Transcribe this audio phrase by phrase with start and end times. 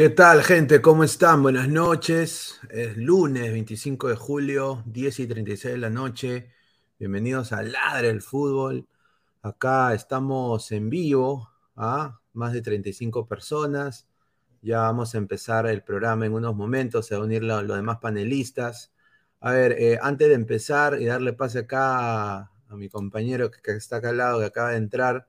[0.00, 0.80] ¿Qué tal, gente?
[0.80, 1.42] ¿Cómo están?
[1.42, 2.58] Buenas noches.
[2.70, 6.48] Es lunes 25 de julio, 10 y 36 de la noche.
[6.98, 8.88] Bienvenidos a Ladre el Fútbol.
[9.42, 12.18] Acá estamos en vivo, ¿ah?
[12.32, 14.08] más de 35 personas.
[14.62, 17.98] Ya vamos a empezar el programa en unos momentos, se van a unir los, demás
[17.98, 18.94] panelistas.
[19.40, 23.72] A ver, eh, antes de empezar y darle pase acá a, mi compañero que, que
[23.72, 25.28] está acá al lado, que acaba de entrar,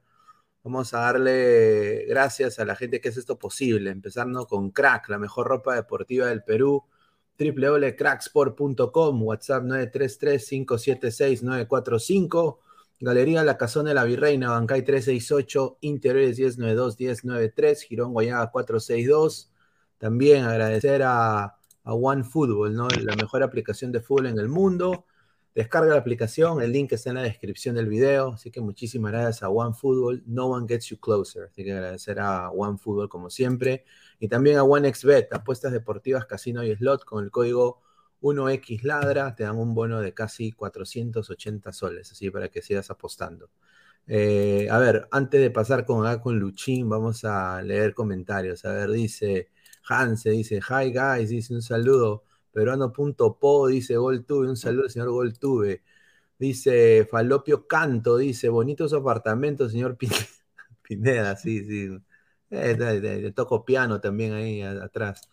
[0.63, 5.17] Vamos a darle gracias a la gente que hace esto posible, empezando con Crack, la
[5.17, 6.83] mejor ropa deportiva del Perú,
[7.39, 12.59] www.cracksport.com, WhatsApp 933-576-945,
[12.99, 19.51] Galería La Casona de la Virreina, Bancay 368, Interiores 1092-1093, Girón Guayaga 462.
[19.97, 22.87] También agradecer a, a OneFootball, ¿no?
[22.89, 25.05] la mejor aplicación de fútbol en el mundo.
[25.53, 28.29] Descarga la aplicación, el link está en la descripción del video.
[28.33, 30.23] Así que muchísimas gracias a OneFootball.
[30.25, 31.43] No one gets you closer.
[31.51, 33.83] Así que agradecer a OneFootball como siempre.
[34.19, 37.81] Y también a OneXBet, apuestas deportivas, casino y slot con el código
[38.21, 39.35] 1XLadra.
[39.35, 42.11] Te dan un bono de casi 480 soles.
[42.11, 43.49] Así para que sigas apostando.
[44.07, 48.63] Eh, a ver, antes de pasar con, con Luchín, vamos a leer comentarios.
[48.65, 49.49] A ver, dice
[49.87, 52.23] Hanse, dice, hi guys, dice un saludo.
[52.51, 55.83] Peruano.po dice Goltube, un saludo señor Goltube.
[56.39, 59.97] Dice Falopio Canto, dice, bonitos apartamentos, señor
[60.81, 61.97] Pineda, sí, sí.
[62.49, 65.29] Eh, toco piano también ahí atrás.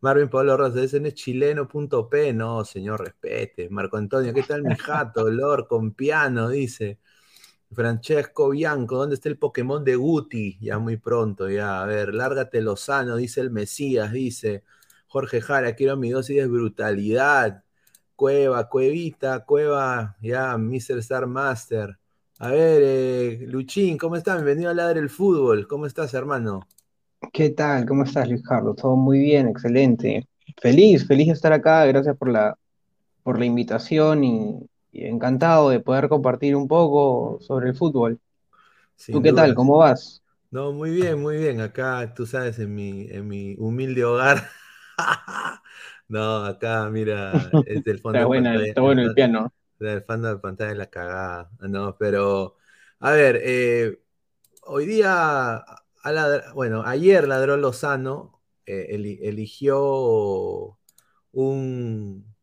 [0.00, 3.68] Marvin Pablo Rosa, dice, es chileno.p, no, señor, respete.
[3.70, 5.30] Marco Antonio, ¿qué tal mi jato?
[5.30, 6.98] Lord con piano, dice.
[7.72, 10.58] Francesco Bianco, ¿dónde está el Pokémon de Guti?
[10.60, 11.82] Ya muy pronto, ya.
[11.82, 14.64] A ver, lárgate Lozano, dice el Mesías, dice.
[15.12, 17.62] Jorge Jara, quiero mi dosis de brutalidad.
[18.16, 20.96] Cueva, Cuevita, Cueva, ya, Mr.
[21.00, 21.98] Star Master.
[22.38, 24.36] A ver, eh, Luchín, ¿cómo estás?
[24.36, 25.68] Bienvenido a Ladre el Fútbol.
[25.68, 26.66] ¿Cómo estás, hermano?
[27.30, 27.84] ¿Qué tal?
[27.84, 28.76] ¿Cómo estás, Luis Carlos?
[28.76, 30.26] Todo muy bien, excelente.
[30.62, 31.84] Feliz, feliz de estar acá.
[31.84, 32.56] Gracias por la,
[33.22, 38.18] por la invitación y, encantado de poder compartir un poco sobre el fútbol.
[39.08, 39.54] ¿Tú qué tal?
[39.54, 40.22] ¿Cómo vas?
[40.50, 41.60] No, muy bien, muy bien.
[41.60, 44.42] Acá, tú sabes, en mi, en mi humilde hogar
[46.08, 49.52] no, acá, mira, es el fondo está, de pantalla, está bueno el piano.
[49.78, 51.50] El fondo de pantalla de la cagada.
[51.60, 52.56] No, pero,
[53.00, 54.02] a ver, eh,
[54.62, 55.56] hoy día,
[56.04, 60.78] a bueno, ayer ladró Lozano, eh, eli- eligió
[61.32, 62.34] un,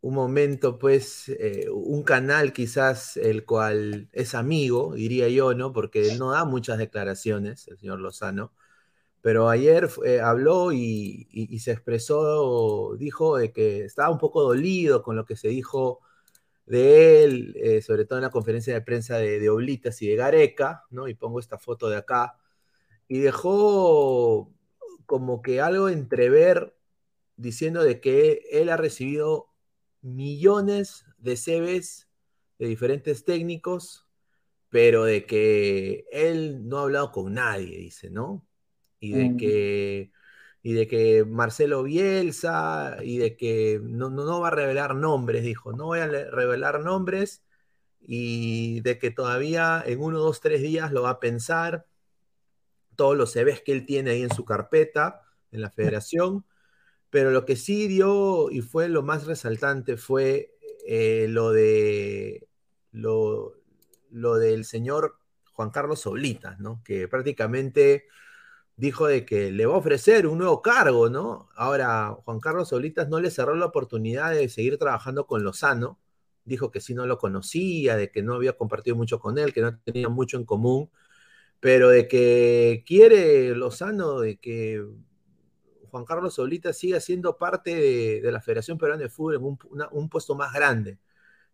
[0.00, 5.72] un momento, pues, eh, un canal quizás el cual es amigo, diría yo, ¿no?
[5.72, 8.52] Porque él no da muchas declaraciones, el señor Lozano.
[9.24, 15.24] Pero ayer eh, habló y, se expresó, dijo que estaba un poco dolido con lo
[15.24, 16.00] que se dijo
[16.66, 20.16] de él, eh, sobre todo en la conferencia de prensa de, de Oblitas y de
[20.16, 21.08] Gareca, ¿no?
[21.08, 22.36] Y pongo esta foto de acá,
[23.08, 24.52] y dejó
[25.06, 26.76] como que algo entrever
[27.36, 29.48] diciendo de que él ha recibido
[30.02, 32.08] millones de CVs
[32.58, 34.06] de diferentes técnicos,
[34.68, 38.46] pero de que él no ha hablado con nadie, dice, ¿no?
[39.04, 39.36] Y de Mm.
[39.36, 40.12] que,
[40.62, 45.72] y de que Marcelo Bielsa, y de que no, no, va a revelar nombres, dijo,
[45.72, 47.42] no voy a revelar nombres,
[48.00, 51.86] y de que todavía en uno, dos, tres días lo va a pensar,
[52.96, 56.44] todos los CVs que él tiene ahí en su carpeta, en la federación,
[57.10, 60.54] pero lo que sí dio y fue lo más resaltante fue
[60.86, 62.48] eh, lo de
[62.92, 63.54] lo,
[64.10, 65.18] lo del señor
[65.52, 66.82] Juan Carlos Oblitas, ¿no?
[66.84, 68.06] Que prácticamente
[68.76, 71.48] dijo de que le va a ofrecer un nuevo cargo, ¿no?
[71.56, 75.98] Ahora, Juan Carlos Oblitas no le cerró la oportunidad de seguir trabajando con Lozano,
[76.44, 79.60] dijo que sí no lo conocía, de que no había compartido mucho con él, que
[79.62, 80.90] no tenía mucho en común,
[81.60, 84.84] pero de que quiere Lozano, de que
[85.90, 89.58] Juan Carlos Oblita siga siendo parte de, de la Federación Peruana de Fútbol en un,
[89.70, 90.98] una- un puesto más grande.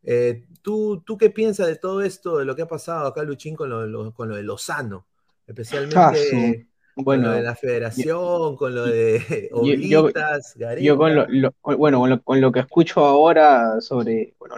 [0.04, 3.56] Eh, ¿tú, ¿Tú qué piensas de todo esto, de lo que ha pasado acá, Luchín,
[3.56, 5.06] con lo, lo- con lo de Lozano?
[5.46, 6.60] Especialmente Ah,
[7.00, 9.18] su- con Bueno, lo de la Federación, con lo de
[9.52, 11.38] yo- yo- Oblitas, Yo con lo, Gareca.
[11.40, 14.56] lo- con- bueno, con lo, con lo que escucho ahora sobre, bueno,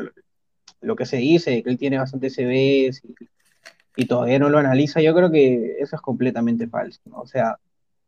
[0.81, 3.15] lo, que se dice, que él tiene bastantes CVs y,
[3.97, 7.21] y todavía no lo analiza, yo creo que eso es completamente falso, ¿no?
[7.21, 7.59] O sea,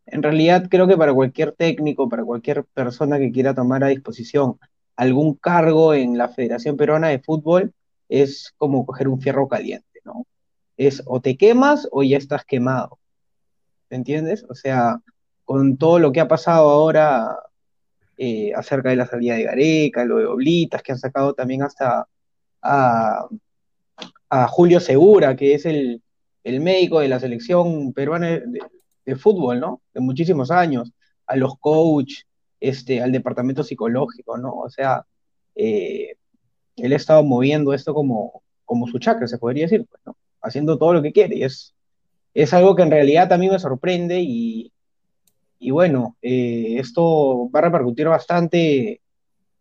[0.06, 4.58] en realidad creo que para cualquier técnico, para cualquier persona que quiera tomar a disposición
[4.96, 7.72] algún cargo en la Federación Peruana de Fútbol,
[8.08, 10.26] es como coger un fierro caliente, ¿no?
[10.76, 13.03] Es o te quemas o ya estás quemado, ¿me
[13.96, 14.44] entiendes?
[14.48, 15.00] O sea,
[15.44, 17.36] con todo lo que ha pasado ahora
[18.16, 22.06] eh, acerca de la salida de Gareca, lo de Oblitas, que han sacado también hasta
[22.62, 23.28] a,
[24.48, 26.02] Julio Segura, que es el,
[26.44, 28.40] médico de la selección peruana
[29.04, 29.82] de fútbol, ¿no?
[29.92, 30.92] De muchísimos años,
[31.26, 32.22] a los coach,
[32.60, 34.52] este, al departamento psicológico, ¿no?
[34.54, 35.04] O sea,
[35.54, 36.16] eh,
[36.76, 40.16] él ha estado moviendo esto como, como su chakra, se podría decir, pues, ¿no?
[40.40, 41.74] Haciendo todo lo que quiere, y es,
[42.34, 44.72] es algo que en realidad también me sorprende y,
[45.58, 49.00] y bueno, eh, esto va a repercutir bastante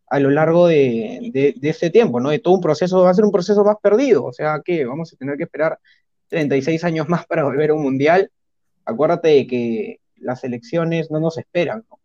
[0.07, 2.29] a lo largo de, de, de este tiempo, ¿no?
[2.29, 5.13] De todo un proceso, va a ser un proceso más perdido, o sea que vamos
[5.13, 5.79] a tener que esperar
[6.27, 8.31] 36 años más para volver a un mundial.
[8.85, 11.99] Acuérdate de que las elecciones no nos esperan, ¿no?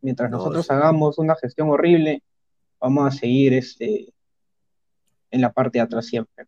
[0.00, 0.72] Mientras No, nosotros sí.
[0.72, 2.22] hagamos una gestión horrible,
[2.80, 4.12] vamos a seguir este,
[5.30, 6.46] en la parte de atrás siempre.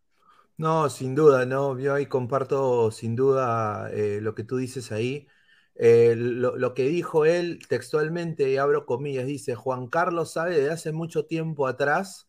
[0.59, 1.79] No, sin duda, no.
[1.79, 5.29] Yo ahí comparto sin duda eh, lo que tú dices ahí.
[5.75, 10.71] Eh, lo, lo que dijo él textualmente, y abro comillas, dice, Juan Carlos sabe desde
[10.71, 12.29] hace mucho tiempo atrás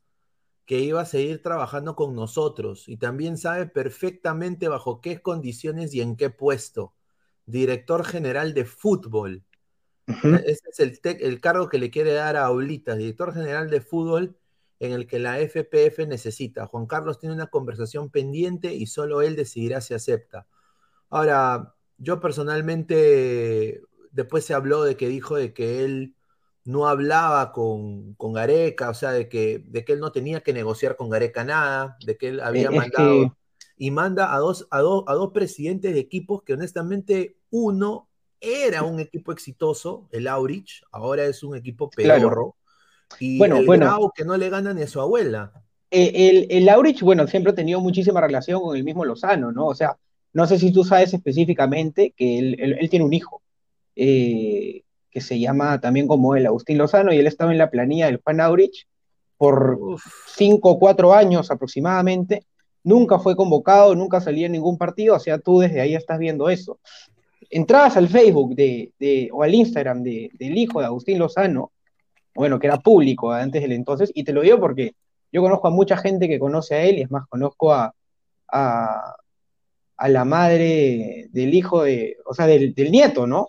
[0.66, 6.02] que iba a seguir trabajando con nosotros y también sabe perfectamente bajo qué condiciones y
[6.02, 6.96] en qué puesto.
[7.46, 9.44] Director general de fútbol.
[10.08, 10.36] Ujú.
[10.46, 14.38] Ese es el, el cargo que le quiere dar a Oblitas, director general de fútbol,
[14.80, 16.68] en el que la FPF necesita.
[16.68, 20.48] Juan Carlos tiene una conversación pendiente y solo él decidirá si acepta.
[21.10, 23.82] Ahora, yo personalmente,
[24.12, 26.16] después se habló de que dijo de que él
[26.66, 30.54] no hablaba con, con Gareca, o sea, de que, de que él no tenía que
[30.54, 33.32] negociar con Gareca nada, de que él había Eh, es mandado que-
[33.78, 38.10] y manda a dos, a, dos, a dos presidentes de equipos que honestamente uno
[38.42, 42.56] era un equipo exitoso, el Aurich, ahora es un equipo Claro.
[43.20, 43.86] Y Bueno, el bueno.
[43.86, 45.52] Grau que no le gana ni a su abuela.
[45.92, 49.68] Eh, el, el Aurich, bueno, siempre ha tenido muchísima relación con el mismo Lozano, ¿no?
[49.68, 49.98] O sea,
[50.34, 53.42] no sé si tú sabes específicamente que él, él- él tiene un hijo,
[53.96, 58.08] eh, que se llama también como él, Agustín Lozano, y él estaba en la planilla
[58.08, 58.86] del Juan Aurich
[59.38, 60.04] por Uf,
[60.36, 62.44] cinco o cuatro años aproximadamente.
[62.84, 66.50] Nunca fue convocado, nunca salía en ningún partido, o sea, tú desde ahí estás viendo
[66.50, 66.80] eso.
[67.50, 71.72] Entrabas al Facebook de, de- o al Instagram de- del hijo de Agustín Lozano,
[72.38, 74.94] bueno, que era público antes del entonces, y te lo digo porque
[75.32, 77.94] yo conozco a mucha gente que conoce a él, y es más, conozco a,
[78.48, 79.16] a,
[79.98, 83.48] a la madre del hijo de, o sea, del, del nieto, ¿no?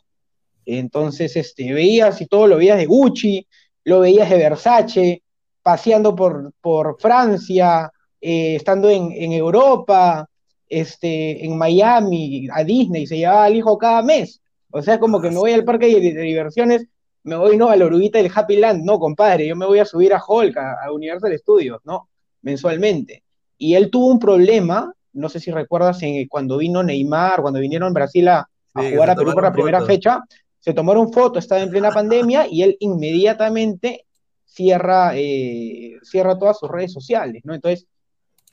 [0.64, 3.46] Entonces, este, veías y todo lo veías de Gucci,
[3.84, 5.22] lo veías de Versace,
[5.62, 10.28] paseando por, por Francia, eh, estando en, en Europa,
[10.66, 14.40] este, en Miami, a Disney, se llevaba al hijo cada mes.
[14.70, 16.86] O sea, es como que me voy al parque de, de diversiones,
[17.28, 19.84] me voy no a la oruguita del Happy Land, no, compadre, yo me voy a
[19.84, 22.08] subir a Hulk, a, a Universal Studios, ¿no?
[22.42, 23.22] Mensualmente.
[23.58, 27.92] Y él tuvo un problema, no sé si recuerdas, en, cuando vino Neymar, cuando vinieron
[27.92, 30.20] Brasil a, a Sí, jugar a Perú por la tomaron primera fecha,
[30.60, 34.06] se tomaron fotos, estaba en plena pandemia y él inmediatamente
[34.44, 37.54] cierra, eh, cierra todas sus redes sociales, ¿no?
[37.54, 37.86] Entonces,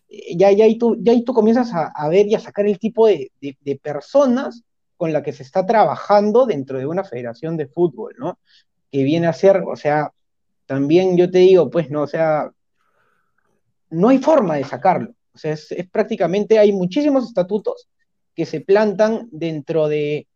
[0.09, 2.65] eh, ya, ya, ahí tú, ya ahí tú comienzas a, a ver y a sacar
[2.67, 4.63] el tipo de, de- de personas
[4.97, 8.39] con la que se está trabajando dentro de una federación de fútbol, ¿no?
[8.91, 10.11] Que viene a ser, o sea,
[10.65, 12.51] también yo te digo, pues, no, o sea,
[13.89, 15.13] no hay forma de sacarlo.
[15.33, 17.87] O sea, es, es prácticamente, hay muchísimos estatutos
[18.35, 20.27] que se plantan dentro de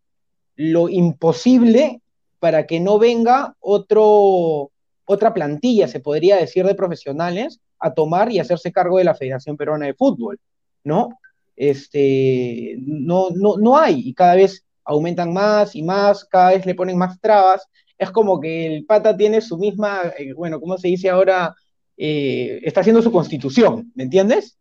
[0.56, 2.02] lo imposible
[2.40, 4.72] para que no venga otro,
[5.06, 9.58] otra plantilla, se podría decir, de profesionales a tomar y hacerse cargo de la Federación
[9.58, 10.40] Peruana de Fútbol,
[10.84, 11.18] ¿no?
[11.60, 16.74] Este, no, no, no hay, y cada vez aumentan más y más, cada vez le
[16.74, 17.68] ponen más trabas.
[17.98, 21.54] Es como que el pata tiene su misma, eh, bueno, ¿cómo se dice ahora?
[21.98, 24.58] Eh, está haciendo su constitución, ¿me entiendes?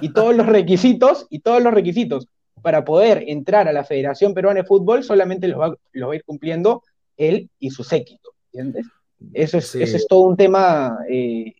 [0.00, 2.28] Y todos los requisitos, y todos los requisitos
[2.62, 6.16] para poder entrar a la Federación Peruana de Fútbol solamente los va, los va a
[6.16, 6.84] ir cumpliendo
[7.16, 8.86] él y su séquito, ¿entiendes?
[9.32, 9.82] Eso es, Sí.
[9.82, 11.56] es todo un tema eh,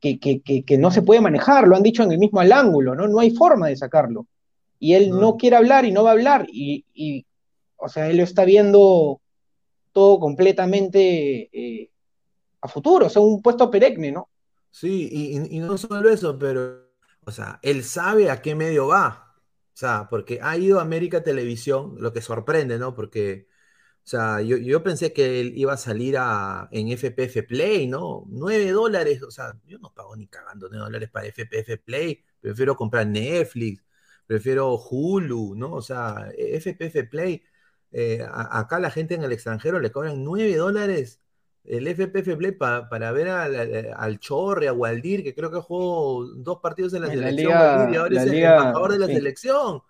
[0.00, 2.52] que, que, que, que no se puede manejar, lo han dicho en el mismo al
[2.52, 3.08] ángulo, ¿no?
[3.08, 4.26] No hay forma de sacarlo.
[4.78, 5.20] Y él No.
[5.20, 7.26] no quiere hablar y no va a hablar, y, y,
[7.76, 9.20] o sea, él lo está viendo
[9.92, 11.90] todo completamente eh,
[12.62, 14.28] a futuro, o sea, un puesto perenne, ¿no?
[14.70, 16.88] Sí, y, y- no solo eso, pero,
[17.24, 19.34] o sea, él sabe a qué medio va.
[19.74, 22.94] O sea, porque ha ido a América Televisión, lo que sorprende, ¿no?
[22.94, 23.46] Porque,
[24.10, 28.24] sea, yo, yo pensé que él iba a salir a, en FPF Play, ¿no?
[28.28, 32.76] 9 dólares, o sea, yo no pago ni cagando 9 dólares para FPF Play, prefiero
[32.76, 33.84] comprar Netflix,
[34.26, 35.72] prefiero Hulu, ¿no?
[35.74, 37.42] O sea, FPF Play,
[37.92, 41.20] eh, a- acá la gente en el extranjero le cobran 9 dólares
[41.64, 45.58] el FPF Play pa- para ver al, al- al Chorre, a Waldir, que creo que
[45.60, 48.38] jugó dos partidos en la En la selección, liga- Waldir, y ahora la es el
[48.42, 49.14] embajador de la sí.
[49.14, 49.82] selección.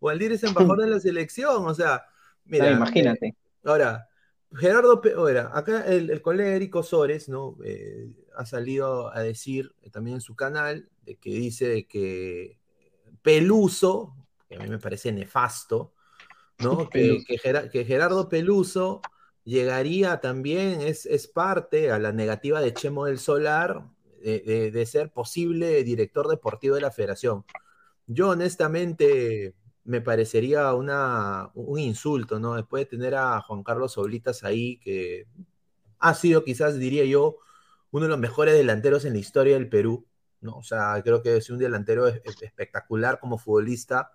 [0.00, 0.42] Waldir es
[0.76, 2.04] embajador de la selección, o sea,
[2.44, 3.26] mira, No, imagínate.
[3.28, 4.08] eh, ahora,
[4.54, 7.56] Gerardo, Pe- ahora, acá el, el colega Erico Sores, ¿no?
[7.64, 12.58] Eh, ha salido a decir eh, también en su canal, de que dice que
[13.22, 14.14] Peluso,
[14.48, 15.94] que a mí me parece nefasto,
[16.58, 16.88] ¿no?
[16.90, 17.22] Que,
[17.84, 19.00] Gerardo Peluso
[19.44, 23.86] llegaría también, es, es parte a la negativa de Chemo del Solar
[24.22, 27.44] de, de- de ser posible director deportivo de la federación.
[28.06, 32.54] Yo honestamente me parecería una, un insulto, ¿no?
[32.54, 35.26] Después de tener a Juan Carlos Oblitas ahí, que
[35.98, 37.38] ha sido quizás, diría yo,
[37.90, 40.06] uno de los mejores delanteros en la historia del Perú,
[40.40, 40.56] ¿no?
[40.58, 44.12] O sea, creo que es un delantero es- es- espectacular como futbolista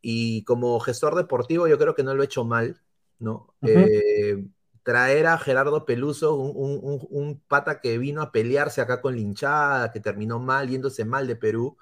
[0.00, 2.80] y como gestor deportivo yo creo que no lo he hecho mal,
[3.18, 3.54] ¿no?
[3.64, 4.46] Eh,
[4.82, 9.20] traer a Gerardo Peluso, un, un- un- pata que vino a pelearse acá con la
[9.20, 11.76] hinchada, que terminó mal, yéndose mal de Perú.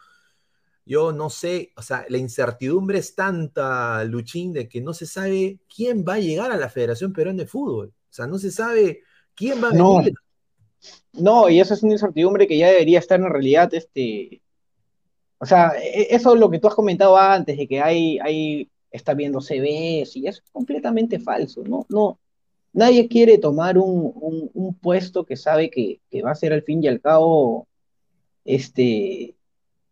[0.87, 5.59] Yo no sé, o sea, la incertidumbre es tanta, Luchín, de que no se sabe
[5.75, 7.89] quién va a llegar a la Federación Peruana de Fútbol.
[7.89, 9.01] O sea, no se sabe
[9.35, 9.99] quién va a No.
[9.99, 10.15] venir.
[11.15, 14.43] No, y eso es una incertidumbre que ya debería estar en realidad, este,
[15.39, 18.71] o sea, e- eso es lo que tú has comentado antes, de que hay, hay,
[18.91, 21.87] está viendo CVs, y eso es completamente falso, ¿no?
[21.89, 22.19] No,
[22.73, 26.63] nadie quiere tomar un, un- un puesto que sabe que, que va a ser al
[26.63, 27.67] fin y al cabo,
[28.45, 29.37] este,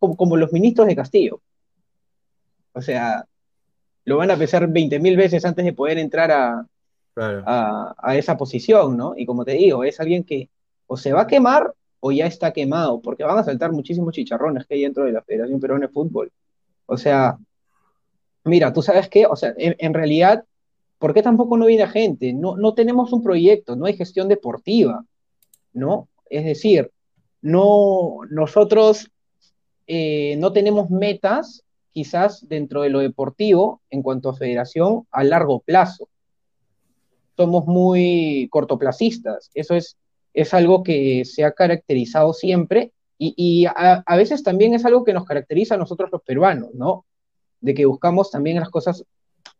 [0.03, 1.41] como, como los ministros de Castillo.
[2.73, 3.25] O sea,
[4.03, 6.67] lo van a pesar 20 mil veces antes de poder entrar a,
[7.13, 7.43] Claro.
[7.45, 9.13] a, a esa posición, ¿no?
[9.15, 10.49] Y como te digo, es alguien que
[10.87, 14.65] o se va a quemar o ya está quemado, porque van a saltar muchísimos chicharrones
[14.65, 16.31] que hay dentro de la Federación Peruana de Fútbol.
[16.87, 17.37] O sea,
[18.43, 20.43] mira, tú sabes qué, o sea, en, en realidad,
[20.97, 22.33] ¿por qué tampoco no viene gente?
[22.33, 25.05] No, no tenemos un proyecto, no hay gestión deportiva,
[25.71, 26.09] ¿no?
[26.29, 26.91] Es decir,
[27.41, 29.09] no, nosotros
[29.87, 35.59] eh, no tenemos metas quizás dentro de lo deportivo en cuanto a federación a largo
[35.59, 36.07] plazo
[37.35, 39.49] somos muy cortoplacistas.
[39.53, 39.97] Eso es,
[40.33, 45.23] es algo que se ha caracterizado siempre y, a, veces también es algo que nos
[45.23, 47.05] caracteriza a nosotros los peruanos, ¿no?
[47.61, 49.05] De que buscamos también las cosas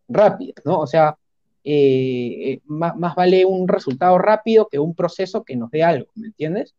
[0.09, 0.79] rápidas, ¿no?
[0.79, 1.17] O sea,
[1.63, 6.27] eh, más, más, vale un resultado rápido que un proceso que nos dé algo, ¿me
[6.27, 6.75] entiendes?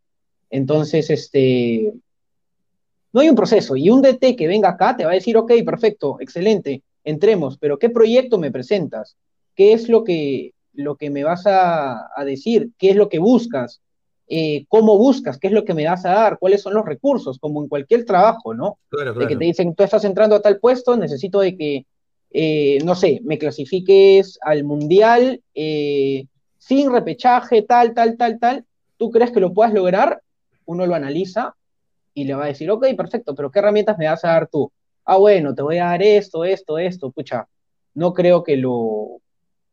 [0.50, 1.94] Entonces, este,
[3.14, 5.53] no hay un proceso y un DT que venga acá te va a decir, ok,
[5.64, 9.16] perfecto, excelente, entremos, pero ¿qué proyecto me presentas?
[9.55, 13.20] ¿Qué es lo que, lo que me vas a, a, decir, qué es lo que
[13.20, 13.81] buscas,
[14.27, 17.38] eh, cómo buscas, qué es lo que me vas a dar, cuáles son los recursos,
[17.38, 18.79] como en cualquier trabajo, ¿no?
[18.88, 19.29] Claro, De claro.
[19.29, 21.87] que te dicen, tú estás entrando a tal puesto, necesito de que,
[22.33, 26.27] eh, no sé, me clasifiques al mundial eh,
[26.59, 28.64] sin repechaje, tal, tal, tal, tal.
[28.96, 30.20] ¿Tú crees que lo puedas lograr?
[30.66, 31.55] Uno lo analiza
[32.14, 34.72] y le va a decir, ok, perfecto, pero ¿qué herramientas me vas a dar tú?
[35.05, 37.46] Ah, bueno, te voy a dar esto, esto, esto, pucha,
[37.94, 39.20] no creo que lo,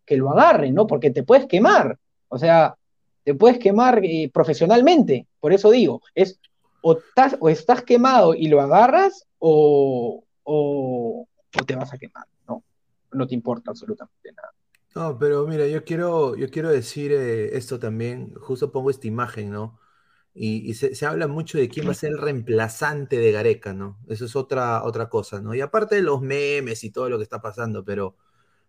[0.05, 0.87] que lo agarren, ¿no?
[0.87, 2.75] Porque te puedes quemar, o sea,
[3.23, 6.39] te puedes quemar eh, profesionalmente, por eso digo, es
[6.81, 11.27] o estás, o estás quemado y lo agarras o, o,
[11.65, 12.63] te vas a quemar, ¿no?
[13.11, 14.51] No te importa absolutamente nada.
[14.95, 19.51] No, pero mira, yo quiero, yo quiero decir eh, esto también, justo pongo esta imagen,
[19.51, 19.79] ¿no?
[20.33, 23.99] Y, se, habla mucho de quién va a ser el reemplazante de Gareca, ¿no?
[24.07, 25.53] Eso es otra, otra cosa, ¿no?
[25.53, 28.15] Y aparte de los memes y todo lo que está pasando, pero,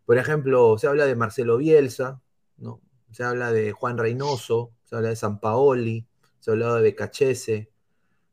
[0.05, 2.21] por ejemplo, se habla de Marcelo Bielsa,
[2.57, 2.81] ¿no?
[3.13, 6.07] Se habla de Juan Reynoso, se habla de Sampaoli,
[6.41, 7.71] se ha hablado de Becachese,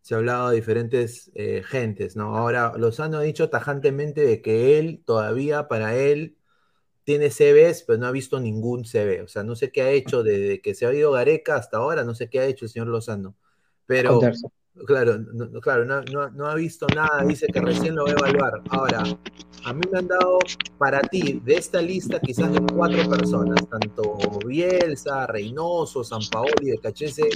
[0.02, 2.36] se ha hablado de diferentes eh, gentes, ¿no?
[2.36, 6.39] Ahora, Lozano ha dicho tajantemente de que él, todavía para él,
[7.10, 9.24] tiene CVs, pero no ha visto ningún CV.
[9.24, 12.04] O sea, no sé qué ha hecho desde que se ha ido Gareca hasta ahora,
[12.04, 13.36] no sé qué ha hecho el señor Lozano.
[13.88, 14.22] Pero.
[14.86, 18.14] Claro, no, claro, no, no- no ha visto nada, dice que recién lo va a
[18.14, 18.62] evaluar.
[18.70, 19.04] Ahora,
[19.66, 20.40] a mí me han dado
[20.78, 27.30] para ti, de esta lista, quizás de cuatro personas, tanto Bielsa, Reynoso, Sampaoli, Becachese.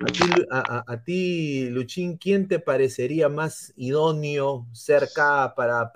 [0.00, 5.90] A ti, Lu- a, ti, Luchín, ¿quién te parecería más idóneo cerca para,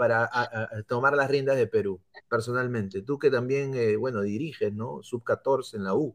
[0.88, 3.02] tomar las riendas de Perú, personalmente?
[3.02, 5.02] Tú que también, eh, bueno, diriges, ¿no?
[5.02, 6.14] Sub-14 en la U.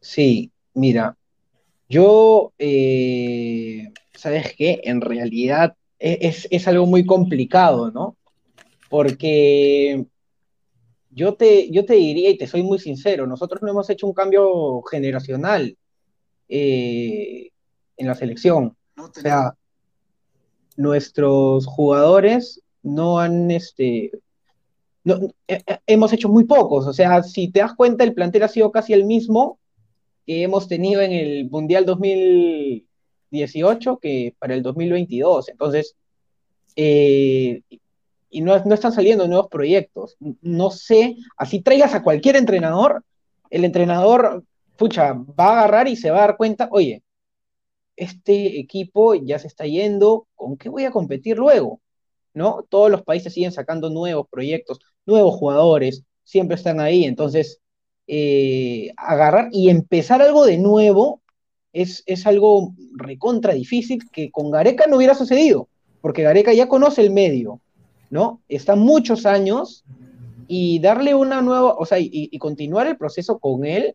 [0.00, 1.16] Sí, mira,
[1.88, 4.80] yo, eh, ¿sabes qué?
[4.84, 8.16] En realidad e- es, es algo muy complicado, ¿no?
[8.88, 10.06] Porque
[11.10, 14.14] yo te, yo te diría, y te soy muy sincero, nosotros no hemos hecho un
[14.14, 15.76] cambio generacional
[16.48, 17.50] eh,
[17.96, 18.76] en la selección.
[18.96, 19.54] O sea,
[20.76, 24.10] nuestros jugadores no han, este,
[25.04, 25.16] no,
[25.48, 26.86] eh, eh, hemos hecho muy pocos.
[26.86, 29.58] O sea, si te das cuenta, el plantel ha sido casi el mismo
[30.26, 35.50] que hemos tenido en el Mundial 2018 que para el 2022.
[35.50, 35.96] Entonces,
[36.76, 37.62] eh,
[38.30, 40.16] y no, no están saliendo nuevos proyectos.
[40.40, 43.04] No sé, así traigas a cualquier entrenador,
[43.50, 44.44] el entrenador,
[44.76, 47.02] pucha, va a agarrar y se va a dar cuenta, oye,
[47.96, 51.80] este equipo ya se está yendo, ¿con qué voy a competir luego?
[52.32, 52.66] ¿No?
[52.68, 57.60] Todos los países siguen sacando nuevos proyectos, nuevos jugadores, siempre están ahí, entonces
[58.06, 61.22] eh, agarrar y empezar algo de nuevo
[61.72, 65.68] es, es algo recontra difícil que con Gareca no hubiera sucedido,
[66.00, 67.60] porque Gareca ya conoce el medio,
[68.10, 68.40] ¿no?
[68.48, 69.84] Está muchos años
[70.46, 73.94] y darle una nueva, o sea, y, continuar el proceso con él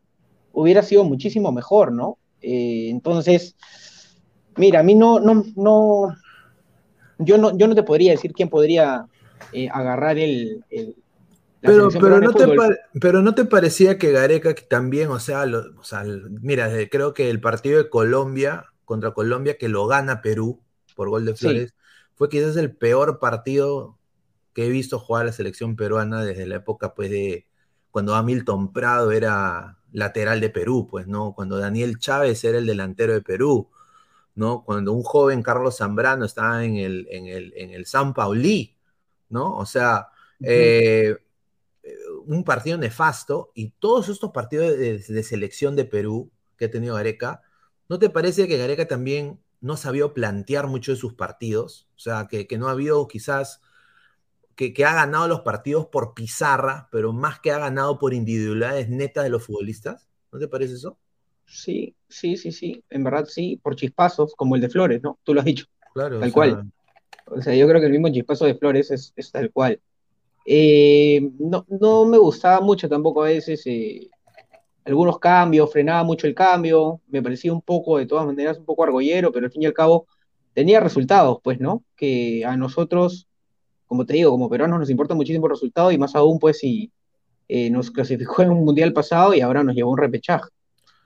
[0.54, 2.18] hubiera sido muchísimo mejor, ¿no?
[2.42, 3.56] Eh, entonces,
[4.58, 6.16] mira, a mí no, no, no,
[7.20, 9.06] yo no, yo no te podría decir quién podría
[9.54, 10.64] eh, agarrar el,
[11.62, 12.46] Pero, pero, no te
[13.02, 17.14] pero no te parecía que Gareca también, o sea, lo- o sea, el- mira, creo
[17.14, 20.62] que el partido de Colombia contra Colombia que lo gana Perú
[20.96, 21.40] por gol de Sí.
[21.46, 21.74] Flores
[22.16, 23.98] fue quizás el peor partido
[24.54, 27.46] que he visto jugar la selección peruana desde la época pues de
[27.92, 31.34] cuando Hamilton Prado era lateral de Perú, pues, ¿no?
[31.34, 33.70] Cuando Daniel Chávez era el delantero de Perú,
[34.36, 34.64] ¿no?
[34.66, 38.76] Cuando un joven Carlos Zambrano estaba en el, en el, en el San Paulí,
[39.30, 39.58] ¿no?
[39.58, 40.10] O sea,
[40.42, 41.18] eh,
[42.28, 46.96] un partido nefasto y todos estos partidos de, de selección de Perú que ha tenido
[46.96, 47.42] Gareca,
[47.90, 51.88] ¿no te parece que Gareca también no sabía plantear mucho de sus partidos?
[51.96, 53.62] O sea, que, que no ha habido quizás,
[54.56, 58.90] que, que ha ganado los partidos por pizarra, pero más que ha ganado por individualidades
[58.90, 60.10] netas de los futbolistas.
[60.32, 61.00] ¿No te parece eso?
[61.46, 65.20] Sí, sí, sí, sí, en verdad sí, por chispazos, como el de Flores, ¿no?
[65.24, 66.24] Tú lo has dicho, Claro.
[66.24, 66.72] o tal sea, cual.
[67.26, 69.82] O sea, yo creo que el mismo chispazo de Flores es, es tal cual.
[70.52, 74.10] Eh, no, no me gustaba mucho tampoco a veces eh,
[74.84, 78.84] algunos cambios, frenaba mucho el cambio, me parecía un poco, de todas maneras, un poco
[78.84, 80.08] argollero, pero al fin y al cabo
[80.56, 81.84] tenía resultados, pues, ¿no?
[81.96, 83.28] Que a nosotros,
[83.86, 86.92] como te digo, como peruanos nos importa muchísimo el resultado y más aún, pues, si
[87.48, 90.50] eh, nos clasificó en un mundial pasado y ahora nos llevó un repechaje.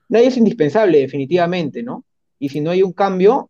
[0.08, 2.06] Nadie es indispensable, definitivamente, ¿no?
[2.39, 3.49] Y si no hay un cambio,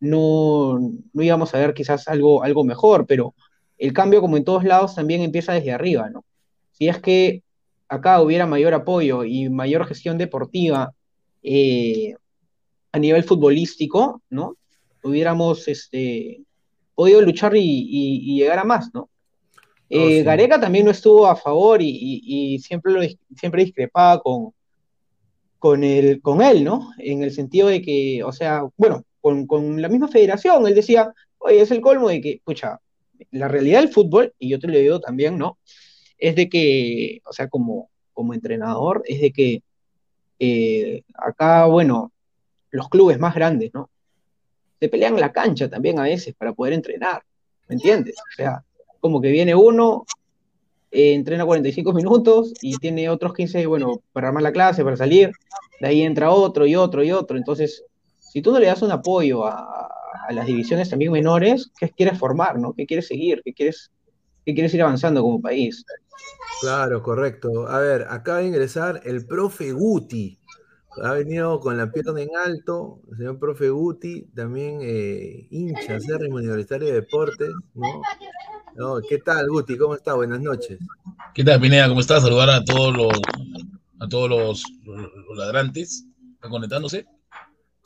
[0.00, 0.80] no,
[1.12, 3.36] no íbamos a ver quizás algo, algo mejor, pero
[3.78, 6.24] el cambio, como en todos lados, también empieza desde arriba, ¿no?
[6.72, 7.42] Si es que
[7.88, 10.92] acá hubiera mayor apoyo y mayor gestión deportiva
[11.42, 12.14] eh,
[12.92, 14.56] a nivel futbolístico, ¿no?
[15.02, 16.42] Hubiéramos este,
[16.94, 19.08] podido luchar y, y- y llegar a más, ¿no?
[19.90, 20.22] Eh, sí.
[20.22, 23.00] Gareca también no estuvo a favor y, siempre, lo,
[23.36, 24.52] siempre discrepaba con,
[25.58, 26.90] con, el, con él, ¿no?
[26.98, 31.12] En el sentido de que, o sea, bueno, con, con la misma federación, él decía,
[31.38, 32.80] oye, es el colmo de que, pucha,
[33.30, 35.58] la realidad del fútbol, y yo te lo digo también, ¿no?
[36.18, 39.62] Es de que, o sea, como, como entrenador, es de que
[40.38, 42.12] eh, acá, bueno,
[42.70, 43.90] los clubes más grandes, ¿no?
[44.80, 47.22] Se pelean la cancha también a veces para poder entrenar,
[47.68, 48.16] ¿me entiendes?
[48.18, 48.64] O sea,
[49.00, 50.04] como que viene uno,
[50.90, 55.32] eh, entrena 45 minutos y tiene otros 15, bueno, para armar la clase, para salir,
[55.80, 57.36] de ahí entra otro y otro y otro.
[57.36, 57.84] Entonces,
[58.18, 59.88] si tú no le das un apoyo a,
[60.28, 62.74] a las divisiones también menores, ¿qué quieres formar, no?
[62.74, 63.40] ¿Qué quieres seguir?
[63.42, 63.90] ¿Qué quieres,
[64.44, 65.86] qué quieres ir avanzando como país?
[66.60, 67.66] Claro, correcto.
[67.66, 70.38] A ver, acaba de ingresar el profe Guti.
[71.02, 76.36] Ha venido con la pierna en alto, el señor profe Guti, también eh, hincha acérrimo
[76.36, 78.02] universitario de deportes, ¿no?
[78.76, 79.00] ¿no?
[79.08, 79.78] ¿Qué tal, Guti?
[79.78, 80.12] ¿Cómo está?
[80.12, 80.78] Buenas noches.
[81.32, 81.88] ¿Qué tal, Pineda?
[81.88, 82.22] ¿Cómo estás?
[82.22, 83.12] Saludar a todos los
[84.00, 87.06] a todos los, los ladrantes están conectándose.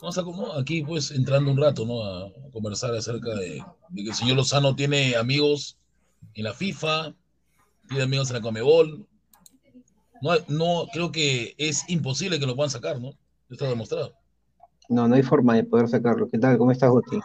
[0.03, 2.03] Vamos a como aquí pues entrando un rato, ¿no?
[2.03, 5.77] A conversar acerca de, de que el señor Lozano tiene amigos
[6.33, 7.13] en la FIFA,
[7.87, 9.07] tiene amigos en la Comebol.
[10.21, 13.13] No, no, creo que es imposible que lo puedan sacar, ¿no?
[13.49, 14.11] Está demostrado.
[14.89, 16.27] No, no hay forma de poder sacarlo.
[16.27, 16.57] ¿Qué tal?
[16.57, 17.21] ¿Cómo estás, Guti?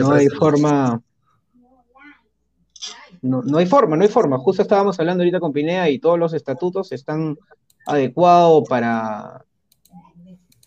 [0.00, 1.00] No hay forma.
[3.22, 4.36] No, no hay forma, no hay forma.
[4.38, 7.38] Justo estábamos hablando ahorita con Pinea y todos los estatutos están
[7.86, 9.44] adecuados para,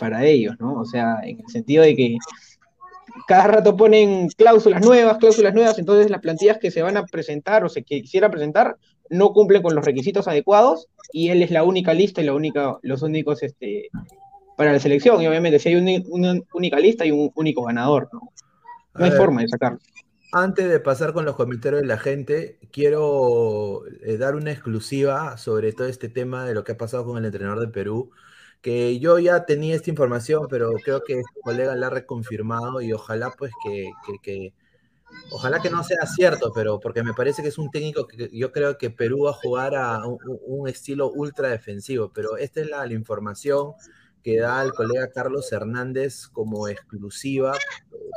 [0.02, 0.80] para ellos, ¿no?
[0.82, 2.18] O sea, en el sentido de que
[3.28, 7.64] cada rato ponen cláusulas nuevas, cláusulas nuevas, entonces las plantillas que se van a presentar
[7.64, 8.78] o se quisiera presentar
[9.12, 12.80] no cumplen con los requisitos adecuados y él es la única lista y la única,
[12.82, 13.90] los únicos este,
[14.58, 15.22] para la selección.
[15.22, 18.22] Y obviamente, si hay un- una única lista y un único ganador, ¿no?
[18.96, 19.20] No A hay ver.
[19.20, 19.80] forma de sacarlo.
[20.34, 25.74] Antes de pasar con los comentarios de la gente, quiero eh, dar una exclusiva sobre
[25.74, 28.12] todo este tema de lo que ha pasado con el entrenador de Perú,
[28.62, 32.94] que yo ya tenía esta información, pero creo que este colega la ha reconfirmado y
[32.94, 34.54] ojalá pues que, que- que-
[35.32, 38.52] ojalá que no sea cierto, pero porque me parece que es un técnico que yo
[38.52, 42.70] creo que Perú va a jugar a un, un- estilo ultra defensivo, pero esta es
[42.70, 43.74] la, la información
[44.24, 47.54] que da el colega Carlos Hernández como exclusiva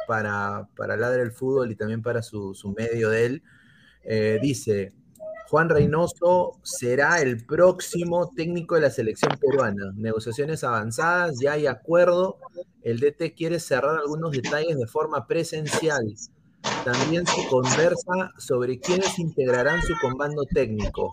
[0.06, 3.42] para, para Ladre el Fútbol y también para su, su medio de él.
[4.04, 4.92] Eh, dice,
[5.54, 9.92] Juan Reynoso será el próximo técnico de la selección peruana.
[9.94, 12.38] Negociaciones avanzadas, ya hay acuerdo.
[12.82, 16.12] El DT quiere cerrar algunos detalles de forma presencial.
[16.84, 21.12] También se conversa sobre quiénes integrarán su comando técnico.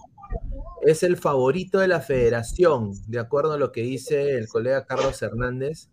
[0.81, 5.21] Es el favorito de la federación, de acuerdo a lo que dice el colega Carlos
[5.21, 5.89] Hernández.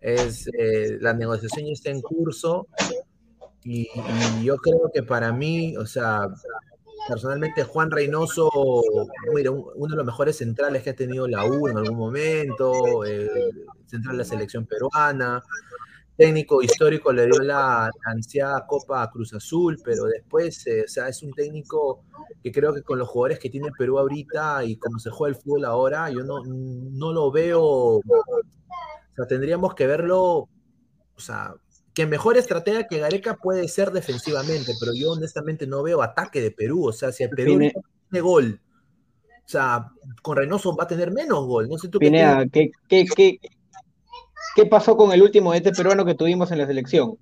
[0.00, 2.66] Es, eh, la negociación ya está en curso
[3.62, 6.26] y, y yo creo que para mí, o sea,
[7.08, 11.98] personalmente Juan Reynoso, uno de los mejores centrales que ha tenido la U en algún
[11.98, 13.28] momento, eh,
[13.86, 15.42] central de la selección peruana,
[16.16, 21.08] técnico histórico, le dio la ansiada Copa a Cruz Azul, pero después, eh, o sea,
[21.08, 22.04] es un técnico
[22.42, 25.42] que creo que con los jugadores que tiene Perú ahorita y como se juega el
[25.42, 28.02] fútbol ahora, yo no, no lo veo, o
[29.16, 30.48] sea, tendríamos que verlo,
[31.16, 31.54] o sea,
[31.94, 36.50] que mejor estratega que Gareca puede ser defensivamente, pero yo honestamente no veo ataque de
[36.50, 38.60] Perú, o sea, si el Perú Pine- no tiene gol,
[39.44, 39.88] o sea,
[40.22, 43.38] con Reynoso va a tener menos gol, no sé tú qué Pinea, ¿qué, qué, qué,
[44.56, 47.16] qué pasó con el último DT peruano que tuvimos en la selección?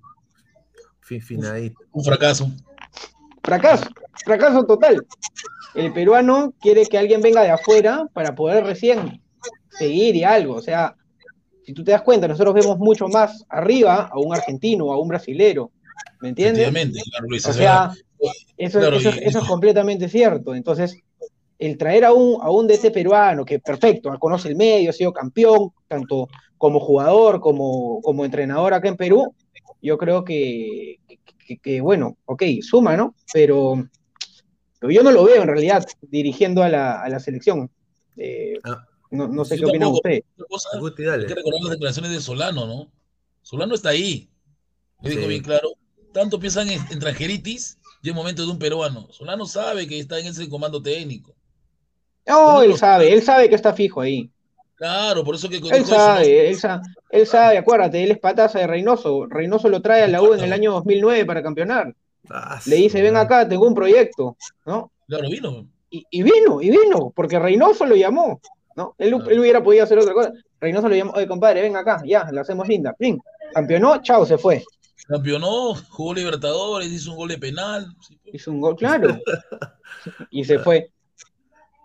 [1.01, 1.79] Fin- finadito.
[1.91, 2.49] Un fracaso.
[3.43, 3.85] Fracaso,
[4.25, 5.05] fracaso total.
[5.75, 9.21] El peruano quiere que alguien venga de afuera para poder recién
[9.69, 10.55] seguir y algo.
[10.55, 10.95] O sea,
[11.65, 14.99] si tú te das cuenta, nosotros vemos mucho más arriba a un argentino o a
[14.99, 15.71] un brasilero.
[16.21, 16.71] ¿Me entiendes?
[17.09, 17.91] Claro, Luis, O sea,
[18.57, 20.55] eso, Claro, eso- y- eso es completamente cierto.
[20.55, 20.97] Entonces,
[21.59, 25.11] el traer a un, a un DT peruano que perfecto, conoce el medio, ha sido
[25.13, 29.33] campeón, tanto como jugador como, como entrenador acá en Perú,
[29.81, 33.15] yo creo que, que- que- que, bueno, ok, suma, ¿no?
[33.33, 33.85] Pero,
[34.79, 37.69] pero yo no lo veo en realidad dirigiendo a la, a la selección.
[38.17, 42.19] Eh, Ah, no, no sé Yo qué cosa, Guti, hay que recordar las declaraciones de
[42.19, 42.91] Solano, ¿no?
[43.43, 44.29] Solano está ahí.
[45.01, 45.69] Le dijo bien claro.
[46.11, 49.07] Tanto piensan en, en transgeritis y el momento de un peruano.
[49.11, 51.35] Solano sabe que está en ese comando técnico.
[52.25, 54.29] No, él sabe, él sabe que está fijo ahí.
[54.75, 55.95] Claro, por eso que Él dijo eso, ¿no?
[55.95, 59.27] sabe, él sabe, él sabe, acuérdate, él es pataza de Reynoso.
[59.27, 61.93] Reynoso lo trae a la U en el año 2009 para campeonar.
[62.29, 64.91] Ah, Le dice, ven acá, tengo un proyecto, ¿no?
[65.07, 65.67] Claro, vino.
[65.89, 68.41] Y, y vino, y vino, porque Reynoso lo llamó,
[68.75, 68.95] ¿no?
[68.97, 69.29] Él, Claro.
[69.29, 70.31] él hubiera podido hacer otra cosa.
[70.59, 72.93] Reynoso lo llamó, oye, compadre, ven acá, ya, la hacemos linda.
[72.93, 73.19] Plim,
[73.53, 74.63] campeonó, chao, se fue.
[75.07, 77.85] Campeonó, jugó Libertadores, hizo un gol de penal.
[77.95, 78.19] Pues.
[78.35, 79.17] Hizo un gol, claro.
[80.31, 80.89] Y se fue.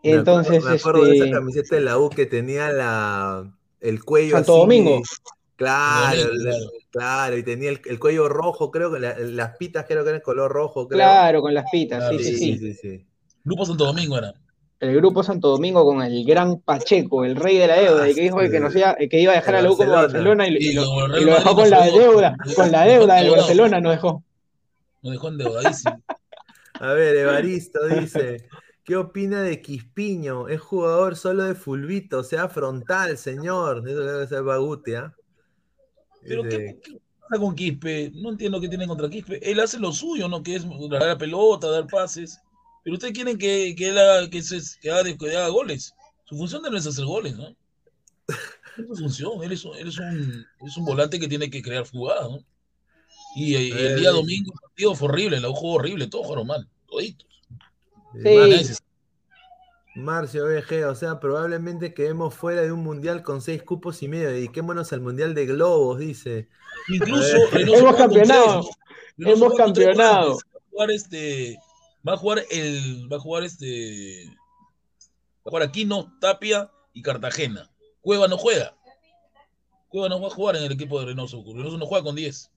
[0.05, 3.53] Me acuerdo- Entonces, me acuerdo de este, esa camiseta de la U que tenía la,
[3.81, 5.03] el cuello Santo así, Domingo.
[5.57, 6.57] Claro, Domingo,
[6.91, 7.37] claro.
[7.37, 10.53] y tenía el, el cuello rojo, creo que la- las pitas creo que eran color
[10.53, 10.99] rojo, creo.
[10.99, 12.59] Claro, con las pitas, Claro, sí, sí, sí, sí.
[12.59, 13.07] sí, sí.
[13.43, 14.33] Grupo Santo Domingo era.
[14.81, 18.21] El grupo Santo Domingo con el gran Pacheco, el rey de la deuda, el que
[18.23, 20.47] dijo que, nos iba, el que iba a dejar a la U como Barcelona.
[20.47, 23.31] Y, y Y lo, y dejó con la deuda, con la deuda del.
[23.31, 24.25] Barcelona nos dejó.
[25.03, 26.03] Nos dejó endeudadísimo.
[26.81, 28.49] A ver, Evaristo dice,
[28.85, 30.47] ¿qué opina de Quispiño?
[30.47, 33.83] Es jugador solo de fulbito, sea frontal, señor.
[33.89, 35.13] Eso debe ser Baguti, ¿ah?
[36.23, 38.13] Pero Dice, ¿qué, qué pasa con Quispe?
[38.15, 39.41] No entiendo qué tiene contra Quispe.
[39.51, 40.41] Él hace lo suyo, ¿no?
[40.41, 42.41] Que es dar la pelota, dar pases.
[42.89, 45.93] Pero ustedes quieren que, que él haga, que, se, que haga, que haga goles.
[46.25, 47.49] Su función no es hacer goles, ¿no?
[48.29, 49.43] Es su función.
[49.45, 52.39] Él es, un, él es, un, es un volante que tiene que crear jugadas, ¿no?
[53.37, 56.47] Y, y el día Eh, domingo el partido fue horrible, la jugó horrible, todos jugaron
[56.47, 57.29] mal, toditos.
[58.23, 58.73] Sí.
[59.97, 64.31] Marcio BG, o sea, probablemente quedemos fuera de un mundial con seis cupos y medio.
[64.31, 66.49] Dediquémonos al mundial de globos, dice.
[66.89, 68.71] Incluso Eh, Reynoso Hemos tres, campeonado.
[69.19, 70.39] Hemos campeonado.
[70.71, 71.59] jugar este.
[72.09, 73.13] Va a jugar el.
[73.13, 74.25] Va a jugar este.
[74.29, 77.71] Va a jugar Aquino, Tapia y Cartagena.
[78.01, 78.75] Cueva no juega.
[79.89, 81.43] Cueva no va a jugar en el equipo de Reynoso.
[81.45, 82.51] Reynoso no juega con 10.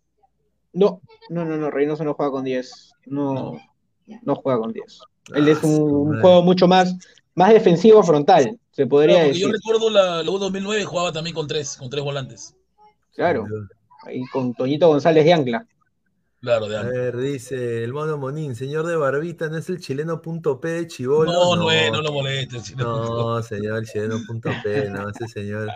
[0.73, 2.91] No, no, no, no, Reynoso no juega con 10.
[3.07, 4.19] No, No.
[4.23, 4.99] no juega con 10.
[5.35, 6.95] Él es Ah, un, juego mucho más,
[7.35, 9.61] más defensivo frontal, se podría Claro, porque yo decir.
[9.61, 12.55] recuerdo la, la U 2009 jugaba también con tres, con tres volantes.
[13.13, 13.45] Claro,
[14.05, 15.67] ahí con Toñito González de Ancla.
[16.41, 16.93] Claro, de A antes.
[16.97, 20.87] ver, dice el mono Monín, señor de Barbita, ¿no es el chileno punto P de
[20.87, 21.31] Chivolo?
[21.31, 22.63] No, no, es, no lo molestes.
[22.63, 25.69] si no- No, señor, el chileno punto P, no, ese señor.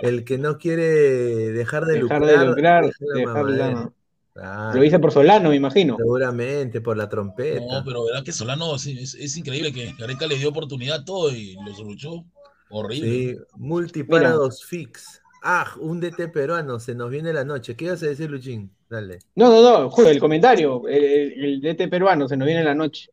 [0.00, 0.82] El que no quiere
[1.52, 2.84] dejar de Dejar lucrar.
[2.84, 3.70] de dejar mamadera.
[3.72, 3.92] la-
[4.32, 5.96] Claro, Lo dice por Solano, me imagino.
[5.98, 7.60] Seguramente, por la trompeta.
[7.80, 11.04] No, pero verdad que Solano sí, es, es increíble que Gareca le dio oportunidad a
[11.04, 12.24] todo y lo soluchó.
[12.70, 13.08] Horrible.
[13.34, 15.20] Sí, multiparados fix.
[15.42, 17.74] Ah, un DT peruano, se nos viene la noche.
[17.76, 18.72] ¿Qué ibas a decir, Luchín?
[18.90, 19.18] Dale.
[19.36, 20.86] No, no, no, juega el comentario.
[20.88, 23.08] El, el, el DT peruano se nos viene en la noche.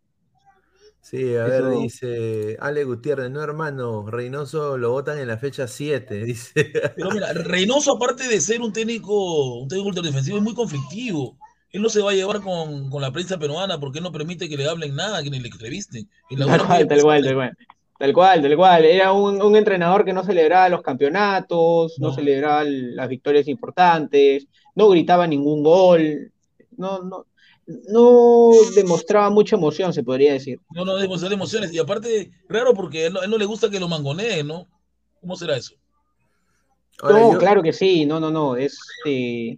[0.99, 6.15] Sí, a ver, dice Ale Gutiérrez, no hermano, Reynoso lo votan en la fecha 7,
[6.25, 6.71] dice.
[6.95, 11.37] Pero mira, Reynoso, aparte de ser un técnico, un técnico ultradefensivo, es muy conflictivo.
[11.69, 14.49] Él no se va a llevar con, con la prensa peruana porque él no permite
[14.49, 16.09] que le hablen nada, que ni le entrevisten.
[16.29, 17.57] En la Tal cual, tal cual, tal cual.
[17.99, 18.85] Tal cual, tal cual.
[18.85, 22.13] Era un, un entrenador que no celebraba los campeonatos, no, No.
[22.13, 26.31] celebraba las victorias importantes, no gritaba ningún gol,
[26.77, 27.25] no, no,
[27.65, 30.59] no demostraba mucha emoción, se podría decir.
[30.69, 31.73] No, no, demostrar emociones.
[31.73, 34.45] Y aparte, raro porque a él, no- a él no le gusta que lo mangoneen,
[34.47, 34.67] ¿no?
[35.19, 35.73] ¿Cómo será eso?
[37.01, 39.57] Ahora, no, yo- claro que sí, no, no, no, es eh,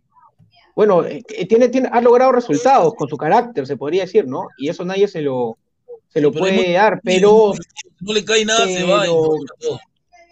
[0.73, 4.47] bueno, eh, tiene, tiene, ha logrado resultados con su carácter, se podría decir, ¿no?
[4.57, 5.57] Y eso nadie se lo,
[6.07, 7.53] se lo Pero puede muy- dar, pero,
[7.99, 9.11] No le cae nada, se va y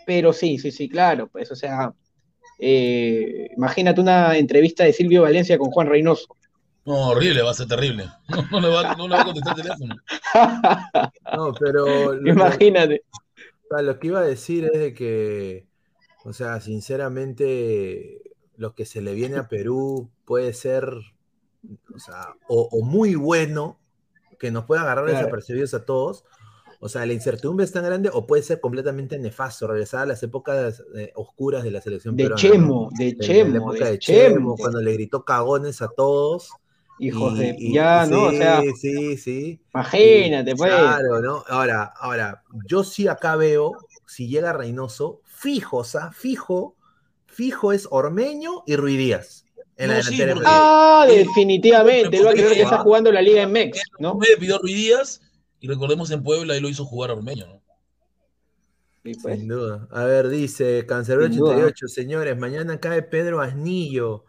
[0.06, 1.94] pero sí, sí, sí, claro, pues, o sea,
[2.60, 6.28] eh, imagínate una entrevista de Silvio Valencia con Juan Reynoso.
[6.86, 8.06] No, horrible, va a ser terrible.
[8.30, 9.96] No, no le, va, no le va a contestar el teléfono.
[11.36, 13.04] no, pero lo, Imagínate.
[13.70, 15.68] lo que iba a decir es de que,
[16.24, 18.22] o sea, sinceramente,
[18.56, 20.86] lo que se le viene a Perú puede ser,
[21.94, 23.80] o sea, o, o muy bueno,
[24.40, 25.20] que nos pueda agarrar Claro.
[25.20, 26.24] desapercibidos a todos.
[26.80, 30.22] O sea, la incertidumbre es tan grande o puede ser completamente nefasto, regresar a las
[30.22, 32.44] épocas eh, oscuras de la selección De peruana.
[32.44, 32.50] ¿no?
[32.54, 34.56] Chemo, de De- de la Chemo, época de de Chemo, Chemo.
[34.58, 36.52] cuando le gritó cagones a todos.
[37.00, 38.24] Hijos Y- de y- ya, ¿no?
[38.26, 39.60] O sí, sea, sí, sí.
[39.74, 40.72] imagínate, Y- pues.
[40.72, 41.44] Claro, ¿no?
[41.48, 43.74] Ahora, ahora, yo sí acá veo,
[44.08, 46.76] si llega Reynoso, fijo, o sea, fijo,
[47.28, 49.46] fijo es Ormeño y Ruidías.
[49.78, 50.42] En la sí, porque-.
[50.46, 52.18] Ah, definitivamente.
[52.18, 54.16] Él va a creer que está jugando la Liga en Mex, ¿no?
[54.16, 55.22] Me pidió Ruiz Díaz
[55.60, 57.62] y recordemos en Puebla y lo hizo jugar a Ormeño, ¿no?
[59.04, 59.40] Sí, pues.
[59.40, 59.88] Sin duda.
[59.92, 60.88] A ver, dice Sin
[61.38, 61.56] duda.
[61.56, 64.26] 88, señores, mañana cae Pedro Asnillo.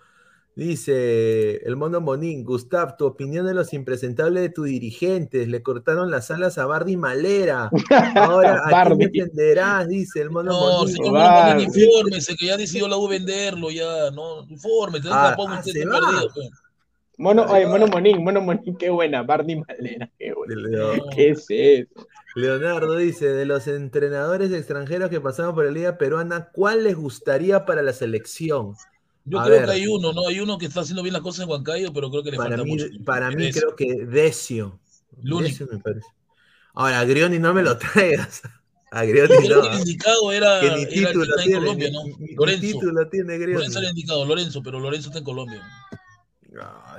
[0.55, 5.47] Dice el mono Monín, Gustav, tu opinión de los impresentables de tus dirigentes.
[5.47, 7.71] Le cortaron las alas a Bardi Malera.
[8.17, 9.87] Ahora, ¿a quién defenderás?
[9.87, 10.97] Dice el mono No, Monín.
[10.97, 11.49] señor va.
[11.55, 15.73] Mono, infórmese, que ya decidió la U venderlo, ya, no, infórmese, Ah, tampoco ah, usted
[15.73, 16.01] se va.
[16.01, 16.29] perdido.
[16.35, 16.51] pues.
[17.19, 17.67] Mono, va.
[17.69, 19.23] Mono Monín, Mono Monín, qué buena.
[19.23, 20.55] Barney Malena, qué buena.
[21.15, 22.07] ¿Qué es eso?
[22.37, 27.65] Leonardo dice, de los entrenadores extranjeros que pasaron por la Liga Peruana, ¿cuál les gustaría
[27.67, 28.75] para la selección?
[29.25, 29.65] Yo A creo ver.
[29.67, 30.29] que hay uno, ¿no?
[30.29, 32.51] Hay uno que está haciendo bien las cosas en Huancayo, pero creo que le Para
[32.51, 32.87] falta mí, mucho.
[33.05, 33.61] para mí Eso.
[33.61, 34.79] creo que Decio.
[35.17, 35.41] Único.
[35.43, 36.07] Decio me parece.
[36.75, 38.43] Ahora, a Grioni no me lo traigas.
[38.91, 39.65] A Creo Grioni que no.
[39.73, 41.59] el indicado era, Que era ni el que título está en tiene.
[41.61, 42.05] Colombia, ni- ¿no?
[42.05, 42.61] ni- ni Lorenzo.
[42.63, 43.55] título tiene Grioni.
[43.55, 45.63] Lorenzo era indicado, Lorenzo, pero Lorenzo está en Colombia.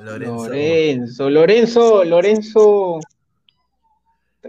[0.02, 0.46] Lorenzo.
[0.50, 3.00] Lorenzo, Lorenzo, Lorenzo.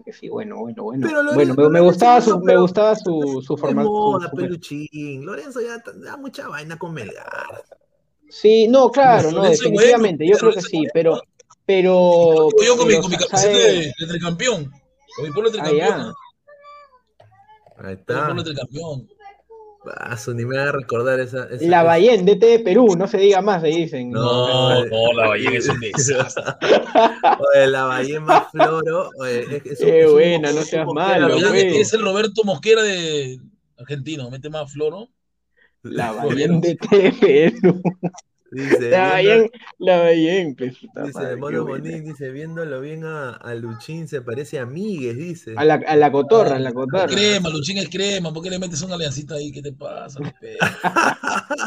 [0.05, 1.07] Que sí, bueno, bueno, bueno.
[1.07, 3.89] Pero Lorenzo- bueno, me, gustaba su, me gustaba su, su formato.
[3.91, 5.27] moda, peluchín.
[5.27, 7.65] Lorenzo ya da mucha vaina con Melgar.
[8.29, 11.21] Sí, no, claro, no, definitivamente, bueno, yo creo que sí, pero,
[11.67, 13.29] pero, Yo con mi, pero, con mi ¿sabe?
[13.29, 14.71] camiseta de, de tricampeón.
[15.17, 16.01] Con mi polo de Ah, tricampeón.
[16.01, 16.15] Ahí
[17.77, 18.29] Con mi está.
[18.29, 19.09] polo de tricampeón.
[19.97, 21.45] Ah, su, ni me va a recordar esa.
[21.51, 24.11] esa La Bayén, DT de Perú, no se diga más, se dicen.
[24.11, 26.45] No, no, la Bahía es un desastre.
[27.55, 29.11] Oye, la Bahía más floro.
[29.18, 31.78] Oye, es, es un- Qué es un- buena, no seas malo, güey.
[31.81, 33.39] es el Roberto Mosquera de
[33.78, 34.31] argentino.
[34.31, 35.09] Mete más floro.
[35.83, 37.12] La Bayén DT de
[37.61, 37.81] Perú.
[38.53, 40.75] Dice, La viendo- Bayén, la Bayén, pues,
[41.07, 41.65] dice Mono.
[41.65, 45.55] Bonín, dice, viéndolo bien a, a Luchín se parece a Miguel, dice.
[45.57, 47.07] A la, a la cotorra, a la cotorra.
[47.07, 48.33] Crema, Luchín es crema.
[48.33, 49.53] ¿Por qué le metes una aliancita ahí?
[49.53, 50.19] ¿Qué te pasa?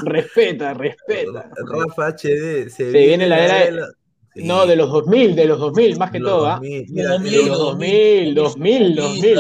[0.04, 0.74] Respeta.
[0.74, 1.50] Respeta.
[1.66, 3.88] Rafa HD, se, Se viene la era de- la-
[4.36, 6.54] Sí, No, de los 2000, de los 2000, más que los todo, ¿ah?
[6.56, 9.40] 2000, Los Mira, 2000, los los 2000, 2000, 2000, 2000.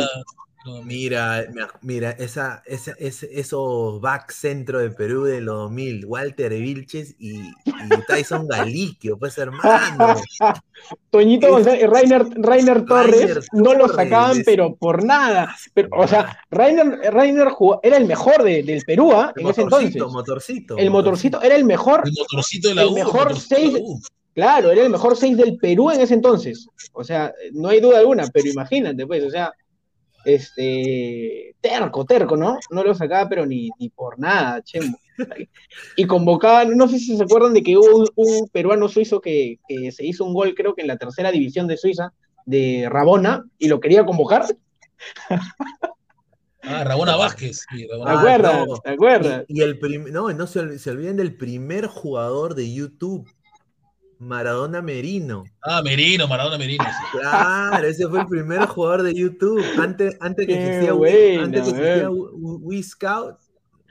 [0.85, 6.53] Mira, mira, mira, esa, esa, ese- esos back centro de Perú de los 2000, Walter
[6.53, 7.51] Vilches y, y
[8.07, 10.15] Tyson Galiquio, pues hermano.
[11.09, 15.55] Toñito González, Rainer, Rainer Torres Rainer no lo sacaban, pero por nada.
[15.73, 19.33] Pero, o sea, Rainer, Rainer jugó- era el mejor de- del Perú, ¿ah?
[19.35, 19.95] El En ese entonces.
[19.95, 20.77] motorcito, motorcito.
[20.77, 22.93] El motorcito era el mejor, El motorcito de la El U.
[22.93, 24.01] mejor motorcito de la seis- U.
[24.33, 26.67] claro, era el mejor 6 del Perú en ese entonces.
[26.93, 29.53] O sea, no hay duda alguna, pero imagínate, pues, o sea,
[30.25, 32.57] este, terco, terco, ¿no?
[32.69, 34.97] No lo sacaba, pero ni, ni por nada, chemo.
[35.95, 39.59] Y convocaban, no sé si se acuerdan de que hubo un, un peruano suizo que,
[39.67, 42.13] que se hizo un gol, creo que en la tercera división de Suiza,
[42.45, 44.45] de Rabona, y lo quería convocar.
[46.65, 47.65] Ah, Rabona Vázquez.
[47.69, 48.67] Sí, Rabona ¿Te Ah, acuerdas?
[48.67, 48.77] no.
[48.79, 49.45] ¿Te acuerdas?
[49.47, 53.27] Y, y el prim- no, no se, se olviden del primer jugador de YouTube,
[54.19, 55.43] Maradona Merino.
[55.63, 56.83] Ah, Merino, Maradona Merino.
[56.85, 57.17] sí.
[57.19, 59.63] Claro, ese fue el primer jugador de YouTube.
[59.79, 62.09] Antes, antes que existía, buena, antes que existía.
[62.09, 63.37] Wii- Scout,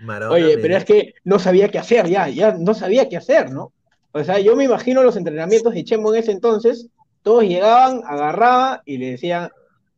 [0.01, 0.63] Maradona Oye, Merino.
[0.63, 3.73] pero es que no sabía qué hacer, ya, ya no sabía qué hacer, ¿no?
[4.13, 6.89] O sea, yo me imagino los entrenamientos de Chemo en ese entonces,
[7.23, 9.51] todos llegaban, agarraba y le decían,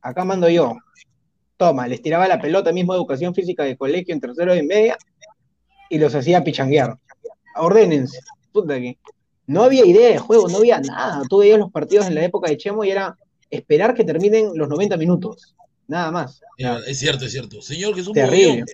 [0.02, 0.76] acá mando yo.
[1.56, 4.96] Toma, les tiraba la pelota mismo educación física de colegio en tercero y media
[5.88, 6.98] y los hacía pichanguear.
[7.56, 8.18] Ordénense.
[8.52, 8.98] Puta que
[9.46, 11.22] no había idea de juego, no había nada.
[11.28, 13.16] Tú veías los partidos en la época de Chemo y era
[13.50, 15.54] esperar que terminen los 90 minutos.
[15.86, 16.40] Nada más.
[16.58, 17.60] Eh, Es cierto, es cierto.
[17.60, 18.46] Señor Jesús Terrible.
[18.46, 18.66] Mogollón,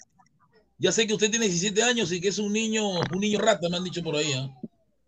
[0.78, 3.68] ya sé que usted tiene 17 años y que es un niño, un niño rata,
[3.68, 4.32] me han dicho por ahí.
[4.32, 4.48] ¿ah?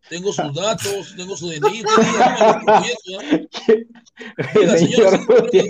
[0.09, 1.83] Tengo sus datos, tengo su DNI.
[1.83, 4.45] Usted diga, no, no, eso, ¿ah?
[4.57, 5.65] Oiga, señor, Señor sí, Rutia.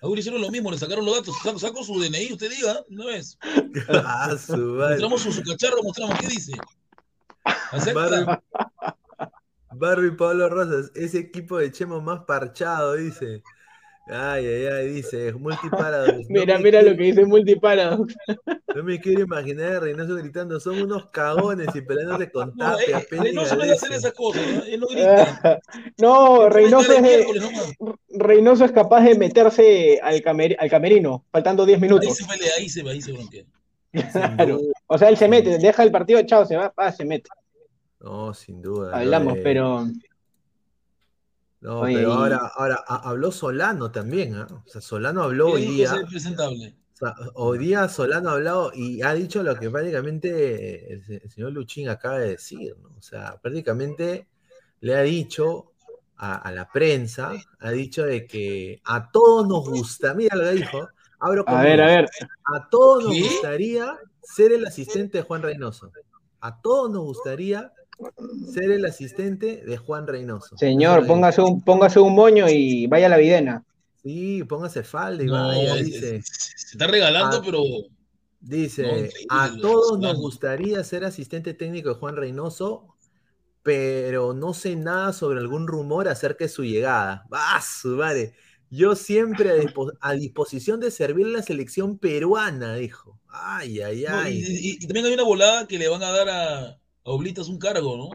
[0.00, 1.36] A Uri hicieron lo mismo, le sacaron los datos.
[1.44, 3.38] Saco, saco su DNI, usted diga, ¿no es?
[3.88, 4.56] Ah, su.
[4.56, 6.52] Mostramos su, su cacharro, mostramos qué dice.
[7.44, 8.42] Barbie, ¿Acepta?
[9.74, 13.42] Barbie Pablo Rosas, ese equipo de Chemo más parchado, dice.
[14.08, 16.10] Ay, ay, ay, dice, multiparados.
[16.28, 18.14] No Mira, mira quiero- lo que dice Multiparadox.
[18.74, 22.98] No me quiero imaginar a Reynoso gritando, son unos cagones y peleándose con No, Tapia,
[22.98, 24.64] eh, y Reynoso no es hacer esas cosas, ¿no?
[24.64, 25.60] Él no grita.
[25.98, 27.26] No, Reynoso es, de.
[28.08, 32.16] Reynoso es capaz de meterse al, camer- al camerino, faltando 10 Ahí minutos.
[32.16, 33.44] se pelea, ahí se va, ahí se bronquea.
[33.92, 34.60] Claro.
[34.86, 37.28] O sea, él se mete, deja el partido, chao, se va, pa, se mete.
[38.00, 38.96] No, sin duda.
[38.98, 39.86] Hablamos, pero
[41.60, 44.48] No, Oye, pero ahora, ahora ha- habló Solano también, ¿ah?
[44.50, 45.92] O sea, Solano habló hoy día.
[46.10, 46.74] presentable.
[46.94, 51.52] O sea, hoy día Solano ha hablado y ha dicho lo que prácticamente el señor
[51.52, 52.88] Luchín acaba de decir, ¿no?
[52.98, 54.26] O sea, prácticamente
[54.80, 55.72] le ha dicho
[56.16, 60.52] a, a la prensa, ha dicho de que a todos nos gusta, mira lo que
[60.52, 60.88] dijo,
[61.22, 62.08] abro a ver, a ver.
[62.54, 63.22] a todos nos ¿Qué?
[63.22, 65.90] gustaría ser el asistente de Juan Reynoso.
[66.40, 67.72] A todos nos gustaría
[68.52, 70.56] ser el asistente de Juan Reynoso.
[70.56, 73.64] Señor, póngase un, póngase un moño y vaya a la videna.
[74.02, 76.22] Sí, póngase falda y No, vaya, es- dice.
[76.22, 77.62] se está regalando, pero
[78.44, 82.88] Dice, No, a todos nos gustaría ser asistente técnico de Juan Reynoso,
[83.62, 87.24] pero no sé nada sobre algún rumor acerca de su llegada.
[87.30, 88.34] ¡Ah, su madre!
[88.74, 93.20] Yo siempre a, dispo- a disposición de servir la selección peruana, dijo.
[93.28, 94.44] Ay, ay, no, y, ay.
[94.48, 97.58] y- y también hay una volada que le van a dar a, a Oblitas un
[97.58, 98.10] cargo, ¿no?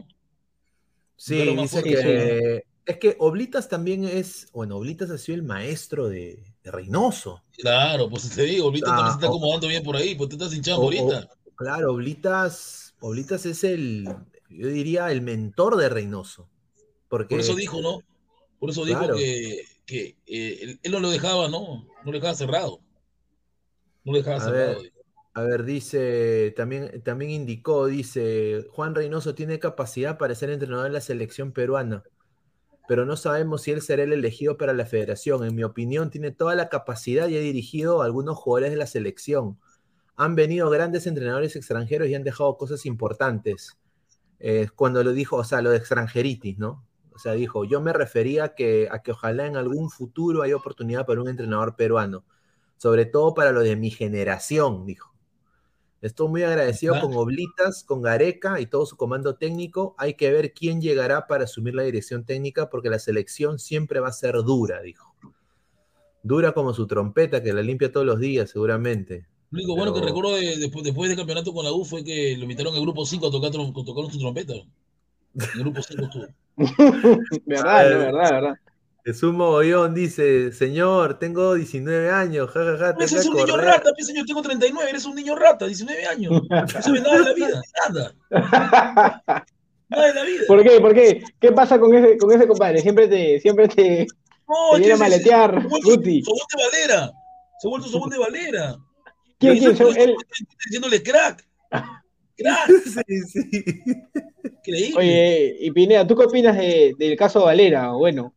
[1.16, 6.42] Sí, dice que es que Oblitas también es, bueno, Oblitas ha sido el maestro de,
[6.64, 7.42] de Reynoso.
[7.58, 10.28] Claro, pues te digo, Oblitas Ah, también se está o- acomodando bien por ahí, pues
[10.30, 11.28] te estás hinchando ahorita.
[11.54, 14.08] claro, Oblitas, Oblitas es el,
[14.48, 16.48] yo diría, el mentor de Reynoso.
[17.08, 18.00] Porque Por eso dijo, ¿no?
[18.58, 19.16] Por eso dijo Claro.
[19.16, 21.90] que, que eh, él, él no lo dejaba, ¿no?
[22.04, 22.80] No lo dejaba cerrado.
[24.04, 24.82] No lo dejaba A cerrado.
[24.82, 24.92] ver,
[25.34, 30.92] A ver, dice, también, también indicó, dice, Juan Reynoso tiene capacidad para ser entrenador de
[30.92, 32.04] la selección peruana.
[32.86, 35.44] pero no sabemos si él será el elegido para la federación.
[35.44, 38.86] En mi opinión, tiene toda la capacidad y ha dirigido a algunos jugadores de la
[38.88, 39.60] selección.
[40.16, 43.78] Han venido grandes entrenadores extranjeros y han dejado cosas importantes.
[44.40, 46.87] Eh, cuando lo dijo, o sea, lo de extranjeritis, ¿no?
[47.18, 50.54] O sea, dijo, yo me refería a que, a que ojalá en algún futuro haya
[50.54, 52.22] oportunidad para un entrenador peruano,
[52.76, 55.12] sobre todo para lo de mi generación, dijo.
[56.00, 59.96] Estoy muy agradecido con Oblitas, con Gareca y todo su comando técnico.
[59.98, 64.06] Hay que ver quién llegará para asumir la dirección técnica porque la selección siempre va
[64.06, 65.12] a ser dura, dijo.
[66.22, 69.26] Dura como su trompeta, que la limpia todos los días, seguramente.
[69.50, 72.44] Lo único bueno que recuerdo después, después del campeonato con la U fue que lo
[72.44, 74.52] invitaron al grupo 5 a tocar, tocar su trompeta.
[74.54, 76.26] El grupo 5 estuvo.
[77.46, 78.54] verdad, no, verdad, verdad.
[79.08, 82.92] Jesús Mogollón dice, señor, tengo 19 años, jajaja.
[82.92, 86.06] Ja, ja, es un niño rata, mi señor, tengo 39, eres un niño rata, 19
[86.06, 86.42] años.
[86.50, 88.14] No sabes nada de la vida, nada.
[89.88, 90.42] Nada de la vida.
[90.46, 90.78] ¿Por qué?
[90.78, 91.24] ¿Por qué?
[91.40, 92.82] ¿Qué pasa con ese, con ese compadre?
[92.82, 94.06] Siempre te, siempre te,
[94.46, 96.22] no, te viene a maletear, Guti.
[96.22, 97.12] Sobón de Valera,
[97.60, 98.76] se ha vuelto Sobón de Valera.
[99.38, 99.96] ¿Quién, quién?
[99.96, 100.16] Él...
[100.66, 101.46] Diciéndole crack.
[102.38, 102.70] Crack.
[103.06, 103.50] Sí, sí.
[104.44, 104.96] Increíble.
[104.98, 107.92] Oye, y Pineda, ¿tú qué opinas de, del caso Valera?
[107.92, 108.34] Bueno.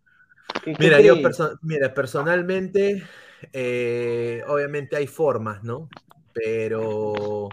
[0.64, 1.24] ¿qué, Mira, qué yo crees?
[1.24, 3.04] perso mira, personalmente,
[3.54, 5.89] eh, obviamente hay formas, ¿no?
[6.34, 7.49] Pero,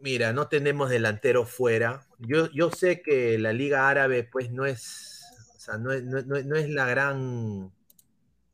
[0.00, 2.06] mira, no tenemos delantero fuera.
[2.18, 5.22] Yo, yo sé que la Liga Árabe, pues, no es,
[5.56, 7.62] o sea, no es, no, no- no es la gran,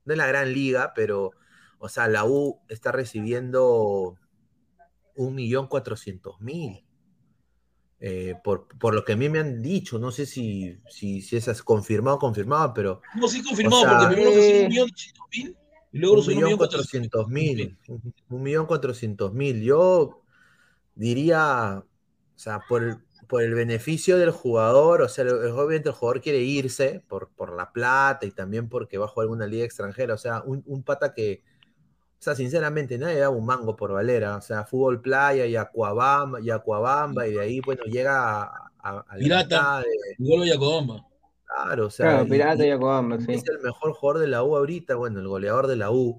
[0.05, 1.33] no es la gran liga, pero,
[1.81, 4.17] o sea, la U está recibiendo
[5.21, 6.83] un millón cuatrocientos mil.
[8.03, 11.37] Eh, por, por lo que a mí me han dicho, no sé si, si, si
[11.37, 14.89] es confirmado o confirmado, pero No, sí confirmado, O sea, porque primero eh, un millón
[14.89, 15.57] ochocientos mil
[15.93, 17.79] y luego un lo subió un millón millón cuatrocientos mil.
[18.31, 19.63] Un millón cuatrocientos mil.
[19.63, 20.23] Yo
[20.95, 22.97] diría, o sea, por el,
[23.29, 27.55] por el beneficio del jugador, o sea, el- obviamente el jugador quiere irse por, por
[27.55, 30.15] la plata y también porque va a jugar alguna liga extranjera.
[30.15, 31.43] O sea, un, un pata que,
[32.21, 34.37] o sea, sinceramente, nadie da un mango por Valera.
[34.37, 39.05] O sea, fútbol playa y Acuabamba, y Acuabamba, y de ahí, bueno, llega a, a-
[39.09, 39.81] a la Pirata.
[39.81, 39.87] de-
[40.25, 41.07] Igual Yacobamba.
[41.47, 43.33] Claro, o sea, Claro, y- Pirata y- y Acobamba, sí.
[43.33, 46.19] es el mejor jugador de la U ahorita, bueno, el goleador de la U.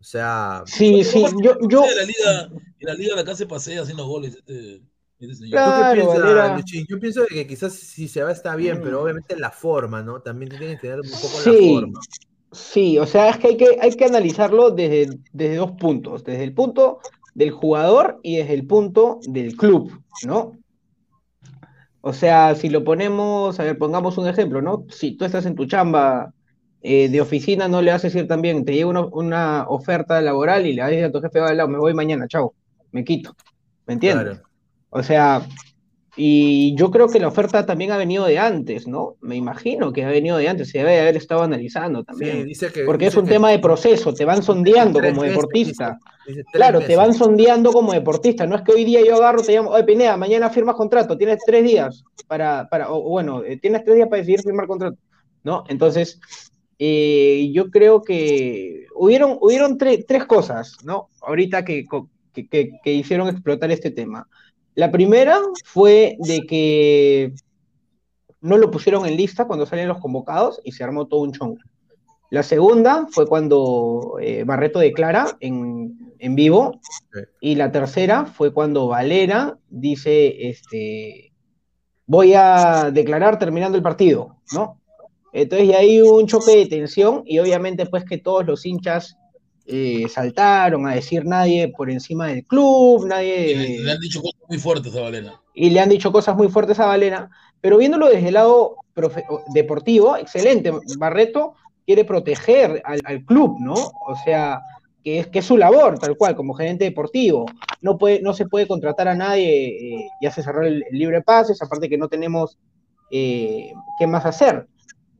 [0.00, 2.42] O sea, Sí, sí, yo, yo, En la liga,
[2.80, 4.82] en la liga de acá se pasea haciendo goles este,
[5.20, 5.50] este señor.
[5.52, 6.02] Claro.
[6.02, 6.24] ¿tú qué
[6.64, 6.88] piensas?
[6.88, 10.20] Yo pienso que quizás si se va está bien, pero obviamente la forma, ¿no?
[10.20, 12.00] También tiene que tener un poco la Sí, forma.
[12.52, 16.44] Sí, o sea, es que hay que, hay que analizarlo desde, desde dos puntos, desde
[16.44, 16.98] el punto
[17.34, 20.52] del jugador y desde el punto del club, ¿no?
[22.00, 24.84] O sea, si lo ponemos, a ver, pongamos un ejemplo, ¿no?
[24.90, 26.32] Si tú estás en tu chamba
[26.82, 30.66] eh, de oficina, no le haces ir tan bien, te llega una, una oferta laboral
[30.66, 32.54] y le dices a tu jefe, "Va, me voy mañana, chao,
[32.90, 33.36] me quito,
[33.86, 34.38] ¿me entiendes?
[34.38, 34.48] Claro.
[34.90, 35.42] O sea,
[36.16, 39.16] y yo creo que la oferta también ha venido de antes, ¿no?
[39.22, 42.46] Me imagino que ha venido de antes, se debe haber estado analizando Sí, también.
[42.46, 42.84] dice que.
[42.84, 45.98] Porque es dice un que tema de proceso, te van sondeando como deportista.
[46.26, 48.46] dice, Claro, te van sondeando como deportista.
[48.46, 51.38] No es que hoy día yo agarro, te llamo, oye Pineda, mañana firmas contrato, tienes
[51.46, 54.98] tres días para, para o, bueno, eh, tienes tres días para decidir firmar contrato,
[55.44, 55.64] ¿no?
[55.68, 56.20] Entonces,
[56.78, 61.08] eh, yo creo que hubieron, hubieron tre- tres cosas, ¿no?
[61.22, 61.84] Ahorita que,
[62.34, 64.26] que- que hicieron explotar este tema.
[64.74, 67.32] La primera fue de que
[68.40, 71.58] no lo pusieron en lista cuando salen los convocados y se armó todo un chongo.
[72.30, 76.80] La segunda fue cuando eh, Barreto declara en, en vivo.
[77.40, 81.32] Y la tercera fue cuando Valera dice, este,
[82.06, 84.80] voy a declarar terminando el partido, ¿no?
[85.32, 89.16] Entonces ya hay un choque de tensión y obviamente pues que todos los hinchas
[89.72, 93.56] eh, saltaron a decir nadie por encima del club, Y nadie...
[93.56, 95.40] le, le han dicho cosas muy fuertes a Valera.
[95.54, 99.24] y le han dicho cosas muy fuertes a Valera, pero viéndolo desde el lado profe-
[99.54, 100.70] deportivo, excelente.
[100.98, 101.54] Barreto
[101.86, 103.74] quiere proteger al, al club, ¿no?
[103.74, 104.60] O sea,
[105.02, 107.46] que es, que es su labor, tal cual, como gerente deportivo.
[107.80, 109.66] No, puede, no se puede contratar a nadie,
[109.96, 112.58] eh, ya se cerró el, el libre pases, aparte que no tenemos
[113.10, 114.66] eh, qué más hacer.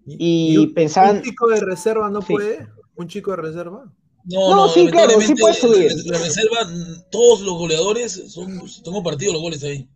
[0.07, 2.33] Y un, pensaban- ¿Un chico de reserva no Sí.
[2.35, 2.67] puede?
[2.95, 3.85] ¿Un chico de reserva?
[4.25, 5.93] No, No, no, sí, claro, sí puede subir.
[6.07, 6.69] La, reserva,
[7.11, 9.89] todos los goleadores son, son compartidos los goles ahí.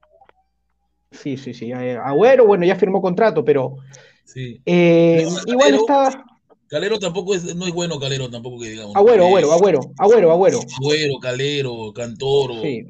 [1.12, 1.70] Sí, sí, sí.
[1.72, 3.77] eh, Agüero, bueno, ya firmó contrato, pero
[4.24, 4.61] Sí.
[4.66, 6.24] eh, Pero, igual está.
[6.68, 8.97] Calero tampoco es, no es bueno Calero tampoco que digamos.
[8.97, 10.61] Agüero, Agüero, Agüero, Agüero, Agüero.
[10.83, 12.61] Agüero, Calero, Cantoro.
[12.61, 12.85] Sí.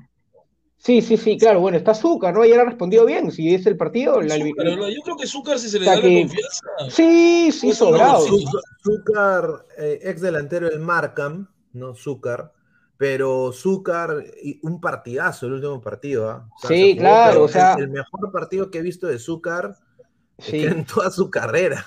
[0.87, 2.43] Sí, sí, sí, claro, bueno, está Azúcar, ¿no?
[2.43, 4.87] Ayer ha respondido bien, si es el partido, la- Zúcar, ¿verdad?
[4.89, 6.61] Yo creo que Zúcar si se le O sea da que- la confianza.
[6.91, 8.27] Sí, sí, Pues, no, sobrado.
[8.85, 11.97] Zúcar, eh, ex delantero del Markham, ¿no?
[11.97, 12.53] Zúcar.
[12.99, 16.49] Pero Zúcar, y un partidazo el último partido, ¿ah?
[16.55, 19.09] O sea, Sí, se jugó, claro, o sea- el, el mejor partido que he visto
[19.09, 19.77] de Zúcar
[20.39, 20.65] Sí.
[20.65, 21.83] En toda su carrera.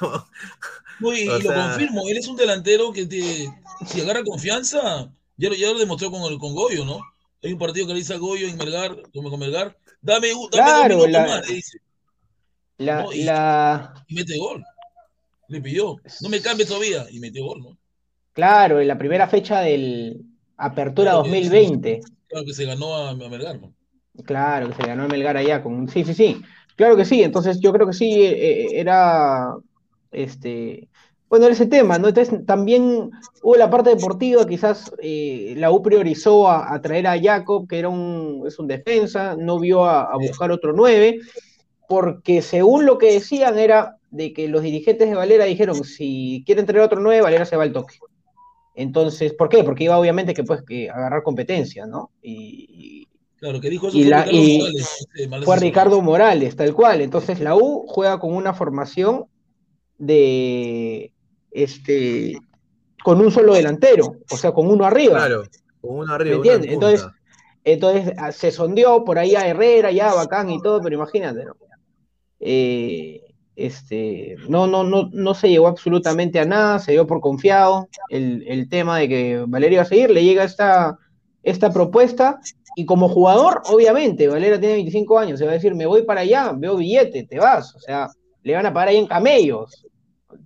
[1.00, 3.22] No, y, y lo confirmo, él es un delantero que te,
[3.86, 7.00] si agarra confianza, ya, ya lo demostró con, con Goyo, ¿no?
[7.42, 10.50] Hay un partido que le dice a Goyo en Melgar, como con Melgar, dame, dame
[10.52, 11.80] claro, dos la, más, le dice.
[12.78, 13.14] La, ¿no?
[13.14, 13.94] y, la...
[14.08, 14.64] y mete gol.
[15.48, 17.78] Le pidió, no me cambie todavía, y metió gol, ¿no?
[18.34, 20.22] Claro, en la primera fecha del
[20.58, 22.02] Apertura Claro, 2020.
[22.28, 23.74] Claro que se ganó a, a Melgar, ¿no?
[24.26, 26.42] Claro, que se ganó el Melgar allá con sí, sí, sí.
[26.76, 29.56] Claro que sí, entonces yo creo que sí eh, era
[30.12, 30.88] este
[31.30, 32.08] bueno, ese tema, ¿no?
[32.08, 33.12] Entonces también
[33.44, 37.80] hubo la parte deportiva, quizás eh, la U priorizó a, a, traer a Jacob, que
[37.80, 41.20] era un, es un defensa, no vio a, a buscar otro 9,
[41.88, 46.66] porque según lo que decían era de que los dirigentes de Valera dijeron, si quieren
[46.66, 47.96] traer otro 9, Valera se va al toque.
[48.74, 49.64] Entonces, ¿por qué?
[49.64, 52.12] Porque iba obviamente que pues que agarrar competencia, ¿no?
[52.22, 53.08] Y,
[53.38, 55.58] Claro, que dijo eso y fue la- Ricardo y Morales, eh, mal fue.
[55.60, 57.02] Ricardo Morales, tal cual.
[57.02, 59.26] Entonces la U juega con una formación
[59.98, 61.14] de
[61.52, 62.38] este
[63.04, 65.16] con un solo delantero, o sea, con uno arriba.
[65.16, 65.44] Claro,
[65.82, 66.72] con uno ¿Me arriba, en entiendes?
[66.72, 67.08] Entonces,
[67.64, 71.56] entonces ah, se sondeó por ahí a Herrera, ya bacán y todo, pero imagínate, ¿no?
[72.42, 73.22] Eh,
[73.56, 78.46] este, no, no, no, no se llegó absolutamente a nada, se dio por confiado el,
[78.48, 80.98] el tema de que Valeria iba a seguir, le llega esta,
[81.44, 82.40] esta propuesta,
[82.76, 86.22] y como jugador, obviamente, Valera tiene 25 años, se va a decir, me voy para
[86.22, 88.10] allá, veo billete, te vas, o sea,
[88.44, 89.86] le van a pagar ahí en camellos,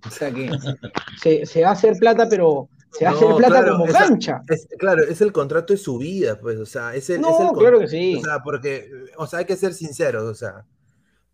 [0.06, 0.50] o sea que
[1.22, 3.86] se, se va a hacer plata, pero se va a hacer No, plata claro, como
[3.86, 4.42] esa- cancha.
[4.48, 7.40] es- claro, es el contrato de su vida, pues, o sea, es el, No, es
[7.48, 8.16] el claro que sí.
[8.16, 10.64] O sea, porque, o sea, hay que ser sinceros, o sea,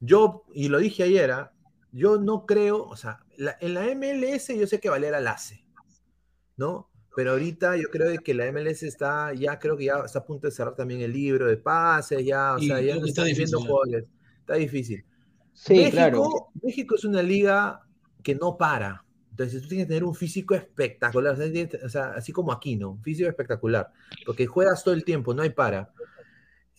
[0.00, 1.52] yo, y lo dije ayer, ¿ah?
[1.92, 5.64] yo no creo, o sea, la- en la MLS yo sé que Valera la hace,
[6.56, 6.88] ¿no?
[7.16, 10.46] Pero ahorita yo creo que la MLS está, ya creo que ya está a punto
[10.46, 13.40] de cerrar también el libro de pases, ya, o Y sea, ya no está viendo
[13.40, 13.68] difícil, ¿eh?
[13.68, 14.04] jugadores,
[14.38, 15.04] está difícil.
[15.52, 16.28] Sí, México, claro.
[16.62, 17.82] México es una liga
[18.22, 19.04] que no para.
[19.30, 21.36] Entonces tú tienes que tener un físico espectacular,
[21.84, 22.90] o sea, así como aquí, ¿no?
[22.90, 23.90] Un físico espectacular,
[24.26, 25.92] porque juegas todo el tiempo, no hay para.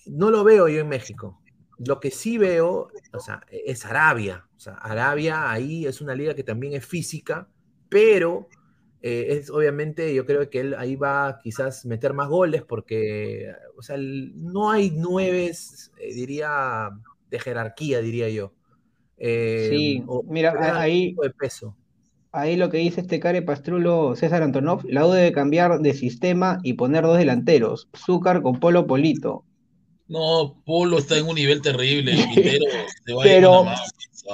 [0.06, 1.42] No lo veo yo en México.
[1.80, 4.48] Lo que sí veo, o sea, es Arabia.
[4.56, 7.48] O sea, Arabia ahí es una liga que también es física,
[7.90, 8.48] pero
[9.02, 13.82] eh, es obviamente, yo creo que él ahí va quizás meter más goles porque, o
[13.82, 16.92] sea, no hay nueves, eh, diría,
[17.30, 18.54] de jerarquía, diría yo.
[19.24, 21.76] Eh, Sí, o- mira, ahí- equipo de peso.
[22.32, 26.60] Ahí lo que dice este care pastrulo César Antonov, la U debe cambiar de sistema
[26.64, 29.44] y poner dos delanteros, Zúcar con Polo Polito.
[30.08, 32.14] No, Polo está en un nivel terrible.
[32.34, 32.66] Quintero
[33.06, 33.82] se va a ir Pero, a Panamá.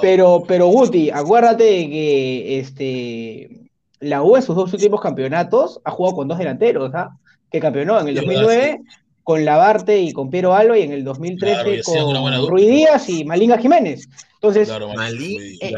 [0.00, 3.70] pero, pero Guti, acuérdate de que este,
[4.00, 7.10] la U en sus dos últimos campeonatos ha jugado con dos delanteros, ¿ah?
[7.50, 8.80] Que campeonó en el Sí, 2009
[9.24, 12.48] con Labarte y con Piero Alba y en el 2013 Claro, con.
[12.48, 14.08] Ruiz Díaz y Malinga Jiménez.
[14.40, 15.74] Entonces, Claro, Malí- eh,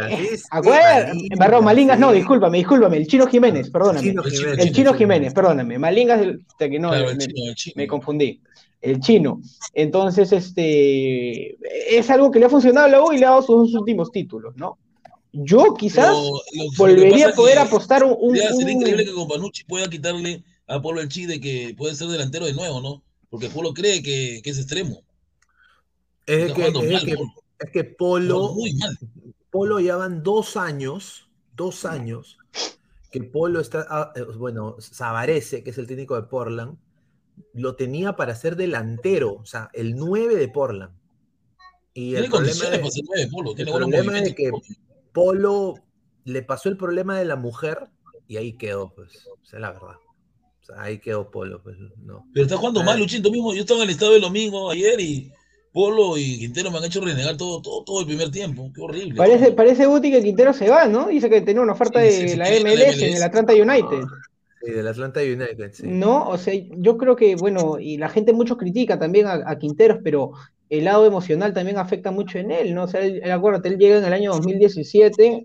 [1.38, 4.08] perdón, Malingas no, discúlpame, discúlpame, el Chino Jiménez, perdóname.
[4.08, 4.66] Chino El chino, Jiménez.
[4.66, 5.78] El Chino Jiménez, perdóname.
[5.78, 7.72] Malingas, el- que no, Claro, el me, chino, el chino.
[7.76, 8.40] me confundí.
[8.82, 9.40] El chino.
[9.72, 11.56] Entonces, este
[11.98, 14.10] es algo que le ha funcionado a la U y le ha dado sus últimos
[14.12, 14.76] títulos, ¿no?
[15.32, 19.26] Yo quizás lo- lo volvería a poder apostar un, un- sería, un- increíble que con
[19.28, 23.02] Panucci pueda quitarle a Polo el chi de que puede ser delantero de nuevo, ¿no?
[23.30, 25.02] Porque Polo cree que, que es extremo.
[26.26, 27.16] Es Está que, jugando es mal, que.
[27.60, 28.54] Es que Polo.
[29.50, 32.38] Polo ya van dos años, dos años,
[33.10, 36.78] que Polo está, ah, eh, bueno, Savarese, que es el técnico de Portland,
[37.54, 40.92] lo tenía para ser delantero, o sea, el 9 de Portland.
[41.92, 43.54] Y el problema, de, Polo.
[43.56, 44.52] el problema de que
[45.12, 45.74] Polo
[46.24, 47.88] le pasó el problema de la mujer
[48.28, 49.96] y ahí quedó, pues, o sea, la verdad.
[50.60, 52.28] O sea, ahí quedó Polo, pues, no.
[52.32, 53.22] Pero está jugando mal, Luchín.
[53.22, 55.32] Tú mismo, yo estaba en el estado del domingo ayer y
[55.72, 58.70] Polo y Quintero me han hecho renegar todo, todo, todo el primer tiempo.
[58.74, 59.14] Qué horrible.
[59.14, 61.06] Parece, parece Guti que Quintero se va, ¿no?
[61.06, 64.04] Dice que tenía una oferta Sí, de sí, la MLS en el Atlanta United.
[64.62, 65.82] Sí, del Atlanta United, sí.
[65.86, 69.58] No, o sea, yo creo que, bueno, y la gente mucho critica también a, a
[69.58, 70.32] Quinteros, pero
[70.68, 72.84] el lado emocional también afecta mucho en él, ¿no?
[72.84, 75.44] O sea, él, acuérdate, él llega en el año 2017,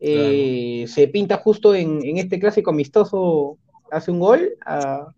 [0.00, 3.58] eh, se pinta justo en, en este clásico amistoso,
[3.90, 5.08] hace un gol a,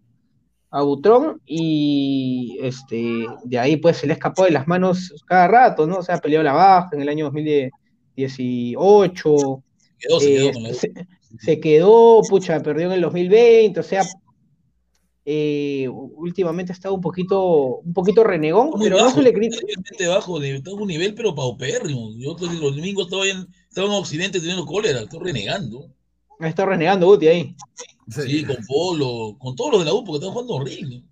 [0.70, 5.86] a Butrón y este, de ahí pues se le escapó de las manos cada rato,
[5.86, 5.98] ¿no?
[5.98, 9.62] O sea, peleó la baja en el año 2018,
[9.98, 10.92] Quedó, se quedó eh, con la se,
[11.38, 14.02] se quedó, pucha, perdió en el 2020, o sea,
[15.24, 19.32] eh, últimamente ha estado un poquito, un poquito renegón, Está pero no bajo, se le
[19.32, 19.66] critica.
[20.08, 22.10] bajo, de, está en un nivel pero paupérrimo.
[22.16, 25.90] Yo los domingos estaba en, estaba en Occidente teniendo cólera, estoy renegando.
[26.40, 27.54] Estado renegando Guti ahí.
[28.10, 31.02] Sí, con Polo, con todos los de la U, porque están jugando horrible.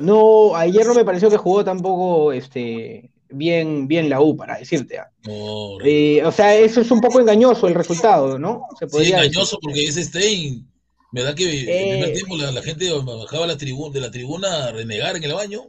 [0.00, 4.98] No, ayer no me pareció que jugó tampoco este bien, bien la U, para decirte.
[4.98, 5.10] ¿ah?
[5.26, 8.62] No, Eh, o sea, eso es un poco engañoso el resultado, ¿no?
[8.78, 9.14] Se Sí, decir.
[9.14, 10.66] engañoso porque ese Stein,
[11.12, 12.12] ¿verdad que en el primer Eh.
[12.12, 15.62] tiempo la, la gente bajaba la de la tribuna a renegar en el baño?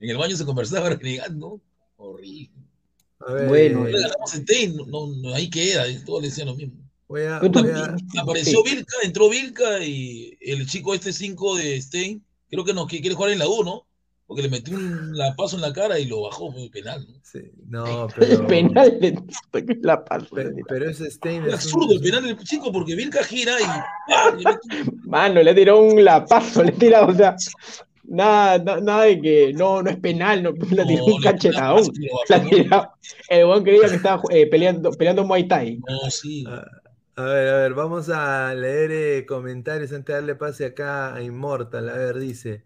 [0.00, 1.60] En el baño se conversaba renegando.
[1.96, 2.50] Horrible.
[3.20, 6.48] A ver, Bueno, eh, Le ganamos Stein, no, no, no, ahí queda, todos le decían
[6.48, 6.74] lo mismo.
[7.12, 8.74] Voy a, Pero tú- voy a- Apareció Sí.
[8.74, 13.14] Vilca, entró Vilca y el chico este 5 de Stein, creo que no que quiere
[13.14, 13.86] jugar en la U, ¿no?
[14.26, 17.06] Porque le metió un lapazo en la cara y lo bajó, fue penal.
[17.06, 17.20] ¿no?
[17.22, 19.18] sí, no, El pero, penal de
[19.82, 20.34] la paso.
[20.34, 23.64] pe- pero ese Stein es un- absurdo el penal del chico porque Vilca gira y
[23.66, 23.84] ¡ah!
[24.38, 24.44] le
[25.04, 27.36] Mano, le tiró un lapazo, le tiró, o sea,
[28.04, 31.30] nada, na- nada de que no, no es penal, no, le tiró No, un le-
[31.30, 31.92] cachetadón.
[32.50, 32.92] le La.
[33.28, 35.78] El buen creía que estaba eh, peleando, peleando Muay Thai.
[35.86, 36.44] No, sí.
[36.48, 36.64] Ah,
[37.14, 41.22] A ver, a ver, vamos a leer eh, comentarios antes de darle pase acá a
[41.22, 41.90] Immortal.
[41.90, 42.64] A ver, dice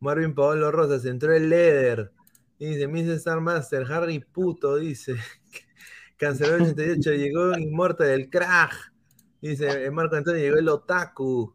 [0.00, 2.10] Marvin Paolo Rosas, entró el Leder.
[2.58, 5.16] Dice, Miss Star Master, Harry Puto, dice.
[6.16, 8.72] Canceló el 88, llegó Immortal, el crack.
[9.42, 11.52] Dice eh, Marco Antonio, llegó el Otaku.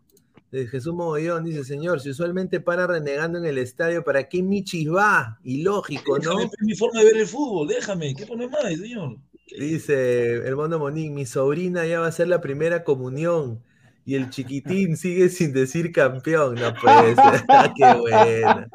[0.52, 4.90] Eh, Jesús Mogollón dice, señor, si usualmente para renegando en el estadio, ¿para qué Michis
[4.90, 5.40] va?
[5.44, 6.38] Ilógico, ¿no?
[6.38, 8.14] Déjame, es mi forma de ver el fútbol, déjame.
[8.14, 9.18] ¿Qué pone más, señor?
[9.56, 13.64] Dice el Mondo Monín, mi sobrina ya va a ser la primera comunión
[14.08, 16.56] y el chiquitín sigue sin decir campeón.
[16.56, 17.46] No puede ser.
[17.76, 18.70] Qué buena.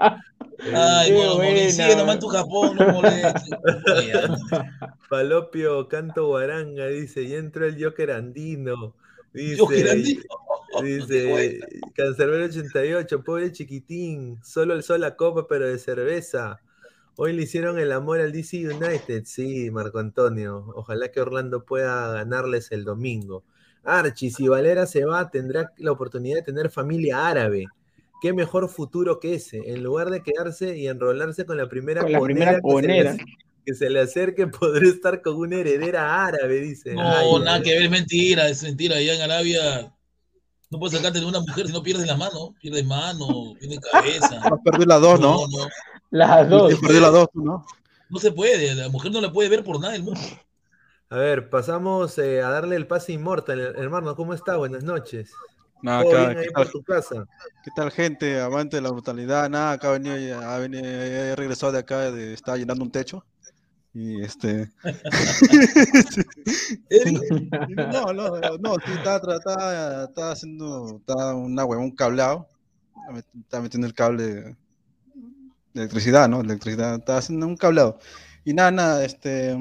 [0.74, 1.70] Ay, Qué bueno, buena.
[1.70, 3.50] sigue nomás tu Japón, no molestes.
[3.96, 4.12] Oye,
[5.08, 8.94] Palopio Canto Guaranga dice, y entró el Joker Andino.
[9.32, 10.22] Dice, Joker Andino.
[10.82, 11.60] dice
[11.94, 16.60] Cancerbero 88, pobre chiquitín, solo alzó la copa pero de cerveza.
[17.16, 19.24] Hoy le hicieron el amor al DC United.
[19.26, 20.72] Sí, Marco Antonio.
[20.74, 23.44] Ojalá que Orlando pueda ganarles el domingo.
[23.84, 27.66] Archie, si Valera se va, tendrá la oportunidad de tener familia árabe.
[28.22, 29.58] Qué mejor futuro que ese.
[29.66, 32.72] En lugar de quedarse y enrolarse con la primera Con la primera que se le-
[32.72, 33.16] conera.
[33.66, 36.94] que se le acerque, podría estar con una heredera árabe, dice.
[36.94, 38.96] No, Ay, nada que ver, es mentira, es mentira.
[38.96, 39.92] Allá en Arabia
[40.70, 42.54] no puedes sacarte de una mujer si no pierdes la mano.
[42.60, 44.40] Pierdes mano, pierdes cabeza.
[44.42, 45.46] Has perdido las dos, ¿no?
[45.48, 45.66] no,
[46.12, 46.74] Las dos.
[46.74, 47.66] Has perdido las dos, ¿no?
[48.10, 48.74] no se puede.
[48.74, 50.20] La mujer no la puede ver por nada del mundo.
[51.08, 53.58] A ver, pasamos eh, a darle el pase inmortal.
[53.58, 54.56] Hermano, ¿cómo está?
[54.56, 55.32] Buenas noches.
[55.82, 57.26] Nada, ¿Todo acá, ¿qué, por tal, tu casa?
[57.64, 58.40] qué tal, gente?
[58.40, 59.48] Amante de la brutalidad.
[59.48, 63.24] Nada, acá ha venido, ha venido, he regresado de acá, de, estaba llenando un techo.
[63.94, 64.70] Y este.
[67.92, 72.46] no, no, no, sí, estaba, tra- estaba, estaba haciendo estaba una hueva, un cableado.
[73.42, 74.56] Estaba metiendo el cable
[75.74, 76.40] electricidad, ¿no?
[76.40, 77.98] Electricidad, estaba haciendo un cableado.
[78.44, 79.56] Y nada, nada, este.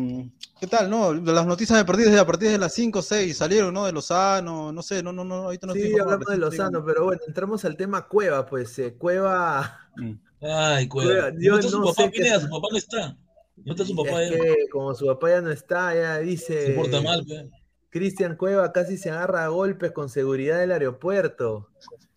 [0.60, 1.14] ¿Qué tal, no?
[1.14, 3.86] Las noticias de partidos a partir de las 5 o 6 salieron, ¿no?
[3.86, 6.58] De Lozano, no sé, no, no, no, ahorita no estoy Sí, informado, hablamos de estoy-
[6.60, 10.14] Lozano, pero bueno, entramos al tema Cueva, pues eh, Cueva, Mm.
[10.44, 11.32] Ay, Cueva, cueva.
[11.40, 13.18] yo No está su papá, sé qué- su papá no está.
[13.64, 14.38] No está su papá es ya.
[14.40, 17.50] que como su papá ya no está, ya dice, Se porta mal, pe.
[17.90, 21.70] Cristian Cueva casi se agarra a golpes con seguridad del aeropuerto.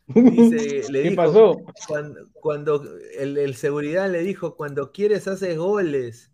[0.07, 1.63] Dice, le ¿Qué dijo, pasó?
[1.89, 2.85] Cuando, cuando
[3.19, 6.31] el, el seguridad le dijo, cuando quieres haces goles.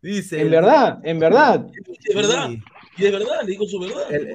[0.00, 1.66] Dice, En verdad, en verdad.
[2.04, 2.48] Es verdad.
[2.48, 2.62] Sí.
[2.98, 4.12] Y es verdad, le digo su verdad.
[4.12, 4.28] El-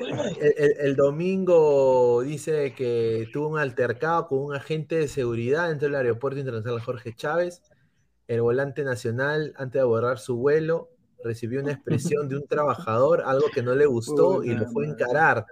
[0.58, 5.96] el- el domingo dice que tuvo un altercado con un agente de seguridad dentro del
[5.96, 7.62] aeropuerto internacional Jorge Chávez.
[8.28, 10.90] El volante nacional, antes de abordar su vuelo,
[11.24, 14.90] recibió una expresión de un trabajador, algo que no le gustó y lo fue a
[14.92, 15.46] encarar.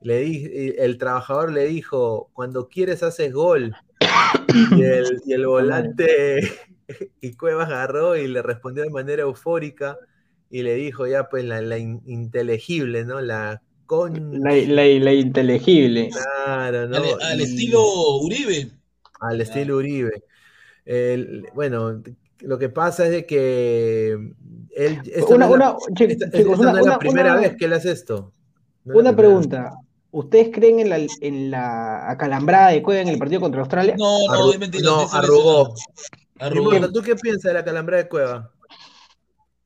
[0.00, 3.74] Le di- y el trabajador le dijo, cuando quieres haces gol.
[4.76, 6.40] Y el, y el volante
[7.20, 9.98] y Cuevas agarró y le respondió de manera eufórica
[10.50, 13.20] y le dijo ya pues la, la in- inteligible, ¿no?
[13.20, 14.40] La con...
[14.40, 16.10] La, la, la inteligible.
[16.44, 16.96] Claro, ¿no?
[17.20, 17.82] Al, estilo
[18.20, 18.70] Uribe.
[19.20, 20.22] al estilo Uribe.
[20.84, 22.02] El- bueno,
[22.40, 24.12] lo que pasa es de que
[24.70, 24.98] él...
[25.06, 26.98] esta Una, no es la- una, chi- esta- chicos, esta una, no es la una-
[26.98, 28.32] primera una- vez que él hace esto.
[28.84, 29.72] No una pregunta.
[30.16, 33.96] ¿Ustedes creen en la, en la acalambrada de Cueva en el partido contra Australia?
[33.98, 34.82] No, no, Arru- mentira.
[34.82, 35.74] no, se arrugó.
[36.38, 36.72] Arrugó.
[36.72, 38.50] Inmortal, ¿tú qué piensas de la calambrada de Cueva?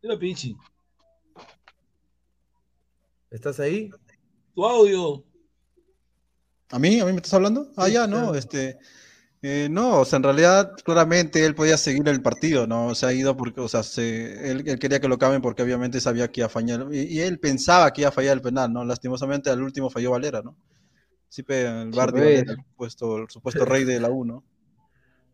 [0.03, 0.57] Era Pichi.
[3.31, 3.91] ¿Estás ahí?
[4.57, 5.25] Tu audio.
[6.71, 6.99] ¿A mí?
[6.99, 7.69] ¿A mí me estás hablando?
[7.77, 8.35] Ah, Sí, ya, no, claro.
[8.35, 8.77] este,
[9.43, 12.95] eh, no, o sea, en realidad, claramente él podía seguir el partido, ¿no?
[12.95, 16.01] Se ha ido porque, o sea, se- él, él quería que lo cambien porque obviamente
[16.01, 18.73] sabía que iba a fallar, y, y él pensaba que iba a fallar el penal,
[18.73, 18.85] ¿no?
[18.85, 20.57] Lastimosamente al último falló Valera, ¿no?
[21.29, 22.21] Sí, el Bardi.
[22.21, 24.45] Valera, el supuesto, el supuesto rey de la U, ¿no?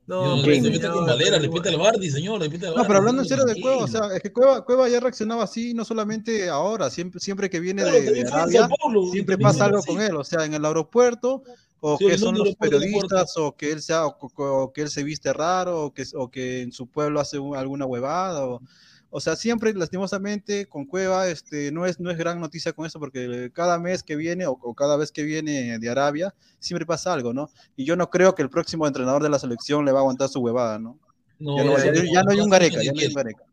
[0.06, 3.60] No, mete con Valera, al Bardi, señor, al No, pero hablando en serio de.
[3.60, 7.50] Cueva, o sea, es que Cueva, Cueva ya reaccionaba así, no solamente ahora, siempre, siempre
[7.50, 8.68] que viene Claro, de, Arabia,
[9.10, 9.88] siempre pasa algo así.
[9.88, 11.42] con él, o sea, en el aeropuerto,
[11.80, 15.02] o Sí, que son los periodistas, o que él sea, o, o que él se
[15.04, 18.60] viste raro, o que, o que en su pueblo hace un- alguna huevada, o,
[19.08, 22.98] O sea, siempre, lastimosamente, con Cueva, este, no es, no es gran noticia con eso,
[22.98, 27.12] porque cada mes que viene o, o cada vez que viene de Arabia, siempre pasa
[27.14, 27.48] algo, ¿no?
[27.76, 30.28] Y yo no creo que el próximo entrenador de la selección le va a aguantar
[30.28, 30.98] su huevada, ¿no?
[31.38, 33.44] No, ya, no, ya, ya no hay un Gareca, ya no hay un Gareca.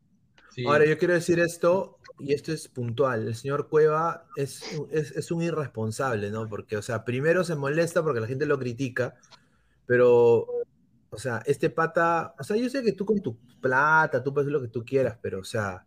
[0.56, 0.66] Sí.
[0.66, 3.28] Ahora, yo quiero decir esto, y esto es puntual.
[3.28, 6.48] El señor Cueva es, un- es, es un irresponsable, ¿no?
[6.48, 9.16] Porque, o sea, primero se molesta porque la gente lo critica,
[9.86, 10.48] pero,
[11.10, 14.46] o sea, este pata, o sea, yo sé que tú con tu plata, tú puedes
[14.48, 15.86] hacer lo que tú quieras, pero, o sea,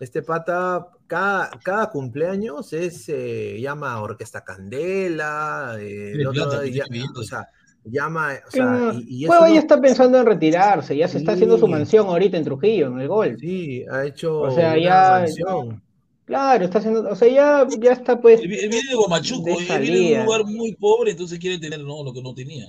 [0.00, 7.18] este pata, cada, cada cumpleaños es, se llama Orquesta Candela, eh, otro plata, tiene billete.
[7.18, 7.48] o sea,
[7.90, 8.92] llama, o sea, Claro.
[9.00, 11.66] y, y eso Cueva no- ya está pensando en retirarse, ya se está haciendo su
[11.68, 13.36] mansión ahorita en Trujillo, en el gol.
[13.40, 15.82] sí, ha hecho O sea, una ya- mansión.
[16.24, 18.40] Claro, está haciendo, o sea, ya, ya está pues.
[18.42, 22.04] Él viene de Guamachuco, él viene de un lugar muy pobre, entonces quiere tener no,
[22.04, 22.66] lo que no tenía.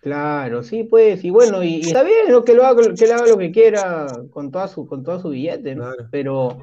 [0.00, 2.44] Claro, sí, pues, y bueno, y, y está bien ¿no?
[2.44, 5.30] que lo haga, que él haga lo que quiera con toda su, con todo su
[5.30, 5.84] billete, ¿no?
[5.84, 6.08] Claro.
[6.10, 6.58] Pero,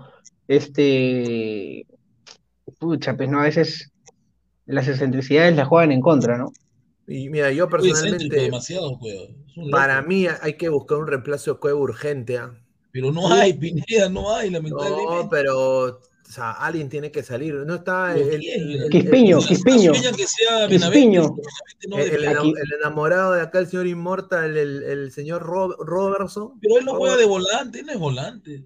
[0.47, 1.87] este,
[2.77, 3.91] pucha, pues no, a veces
[4.67, 6.51] las excentricidades las juegan en contra, ¿no?
[7.11, 9.23] Y mira, yo personalmente, demasiado, Cueva.
[9.23, 12.37] Es un para mí hay que buscar un reemplazo de Cueva urgente.
[12.37, 12.53] ¿ah?
[12.91, 15.03] Pero no hay, Pineda, no hay, lamentablemente.
[15.23, 17.53] No, pero, o sea, alguien tiene que salir.
[17.53, 18.61] No está ¿Pero el, quién?
[18.61, 19.93] el- el- Quispiño, el- Quispiño.
[19.93, 21.35] Sueñan que sea Quispiño.
[21.97, 26.59] El- enamorado de acá, el señor Inmortal, el, el señor Rob- Robertson.
[26.61, 28.63] Pero él no juega de volante, él no es volante.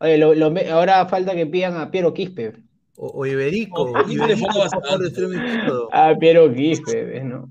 [0.00, 2.54] Oye, lo- lo me- ahora falta que pidan a Piero Quispe.
[2.98, 3.92] O, o Iberico.
[3.92, 4.48] No, Iberico.
[5.92, 7.50] A Piero Quispe, ¿ves, ¿no?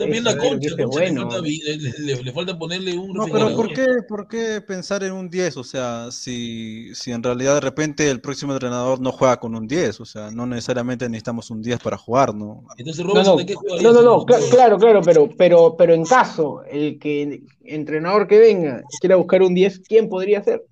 [0.00, 3.54] También Eso, la concha, le, falta, vi- le, le- le falta ponerle un No, pero
[3.54, 5.58] ¿por qué, ¿por qué pensar en un 10?
[5.58, 9.66] O sea, si, si en realidad de repente el próximo entrenador no juega con un
[9.66, 12.64] 10, o sea, no necesariamente necesitamos un 10 para jugar, ¿no?
[12.78, 13.82] Entonces No, Robertson, no, ¿de qué juega?
[13.82, 18.38] no, no, no, cla- claro, claro, pero, pero, pero en caso el que entrenador que
[18.38, 20.64] venga quiera buscar un 10, ¿quién podría ser?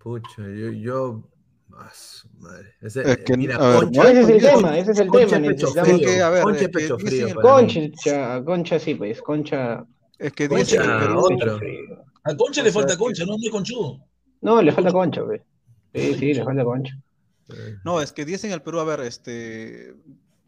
[0.00, 0.72] Pucha, yo.
[0.72, 1.22] yo...
[2.38, 2.74] madre.
[2.80, 5.26] Ese- Es que, mira, ver, Concha, Ese es el Concha- tema, ese es el Concha
[5.36, 5.48] tema.
[5.48, 7.40] pecho frío, que, a ver, Concha es que pecho dicen frío.
[7.42, 9.84] Concha, Concha sí, pues, Concha.
[10.18, 10.48] Es que
[11.00, 11.60] Perú, otro.
[12.24, 14.00] A Concha O le falta concha, no, no es conchudo.
[14.40, 15.42] No, le falta Concha, pues.
[15.94, 16.94] Sí, sí, le falta Concha.
[17.84, 19.94] no, es que 10 en el Perú, a ver, este,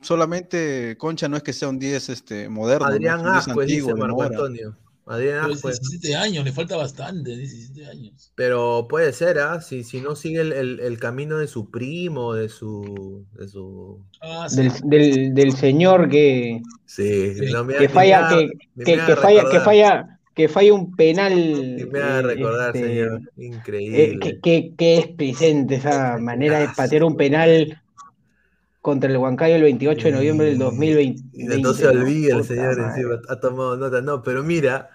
[0.00, 2.92] solamente Concha no es que sea un 10 este, moderno, ¿no?
[2.94, 4.22] Adrián Es un 10 Ascuez, dice antiguo, de Marco.
[4.22, 4.76] Antonio.
[5.06, 5.80] Adrián Pero es Ascuez.
[5.80, 8.32] 17 años, le falta bastante, 17 años.
[8.36, 9.60] Pero puede ser, ¿ah?
[9.60, 13.24] Si, si no sigue el, el- el camino de su primo, de su.
[13.32, 14.04] De su...
[14.20, 14.56] Ah, sí.
[14.56, 17.46] Del, del, del señor que, Sí, Sí.
[17.52, 20.94] no me que falla, que, me que, haga que falla, que falla, que falla un
[20.94, 21.32] penal.
[21.78, 23.20] que me haga eh, recordar, este, señor.
[23.36, 24.18] eh, Increíble.
[24.20, 27.80] que, que, que es presente esa manera de patear un penal
[28.80, 31.22] contra el Huancayo el 28 de noviembre del 2020.
[31.32, 34.00] Y no se olvida el señor encima, ha tomado nota.
[34.00, 34.90] No, pero mira,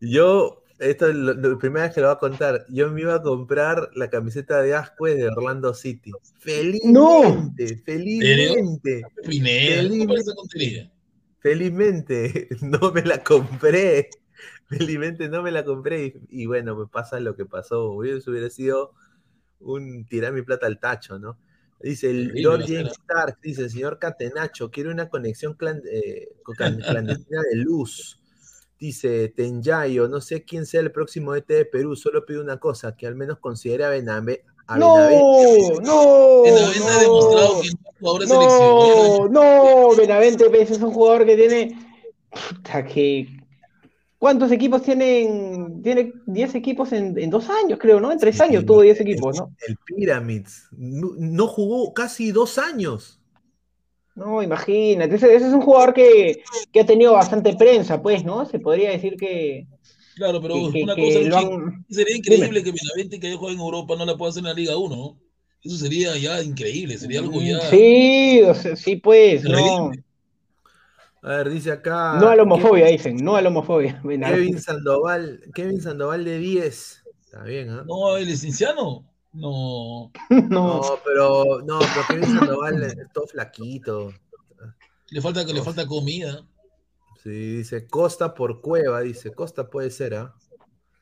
[0.00, 3.00] yo, esto es lo- lo- la primera vez que lo voy a contar, yo me
[3.02, 6.12] iba a comprar la camiseta de Ascuez de Orlando City.
[6.38, 10.92] Felizmente, felizmente, Pineda, Feliz- ¿cómo es esa tontería?
[11.38, 14.08] felizmente no me la compré.
[14.68, 17.90] Felizmente no me la compré y, y bueno, me pasa lo que pasó.
[17.92, 18.92] Hubiera sido
[19.60, 21.38] un tirar mi plata al tacho, ¿no?
[21.80, 22.92] Dice el Lord James.
[22.92, 26.78] Stark, dice el señor Catenacho, quiere una conexión clan- eh, clan-
[27.26, 28.18] clandestina de luz.
[28.78, 32.94] Dice Tenyayo, no sé quién sea el próximo ET de Perú, solo pido una cosa,
[32.96, 34.44] que al menos considere a Benavente.
[34.66, 35.82] A No, Benavente.
[35.82, 39.32] no, Benavente ha demostrado que no es jugador de selección.
[39.32, 41.78] no, no, Benavente pues, es un jugador que tiene,
[42.30, 43.28] puta, que,
[44.18, 45.82] ¿cuántos equipos tienen?
[45.82, 48.12] Tiene 10 equipos en, en dos años, creo, ¿no?
[48.12, 49.50] En tres Sí, años tuvo 10 equipos, ¿no?
[49.66, 53.20] El Pyramids no, no jugó casi dos años.
[54.14, 56.42] No, imagínate, ese, ese es un jugador que,
[56.72, 58.46] que ha tenido bastante prensa, pues, ¿no?
[58.46, 59.66] Se podría decir que,
[60.14, 61.84] Claro, pero que, una que cosa, han...
[61.90, 64.54] sería increíble que Benavente, que haya jugado en Europa, no la pueda hacer en la
[64.54, 65.20] Liga 1, ¿no?
[65.62, 67.58] Eso sería ya increíble, sería algo ya.
[67.60, 69.90] Sí, o sea, sí, pues, no.
[71.26, 72.18] A ver, dice acá.
[72.20, 74.00] no a la homofobia, dicen, no a la homofobia.
[74.02, 77.02] Kevin Sandoval, Kevin Sandoval de 10.
[77.24, 77.84] Está bien, ¿ah?
[77.84, 79.04] No, el licenciano.
[79.32, 80.12] No.
[80.30, 84.12] No, No, pero no, pero Kevin Sandoval es todo flaquito.
[85.10, 86.46] Le falta, le falta comida.
[87.22, 90.32] Sí, dice Costa por Cueva, dice Costa puede ser, ¿ah?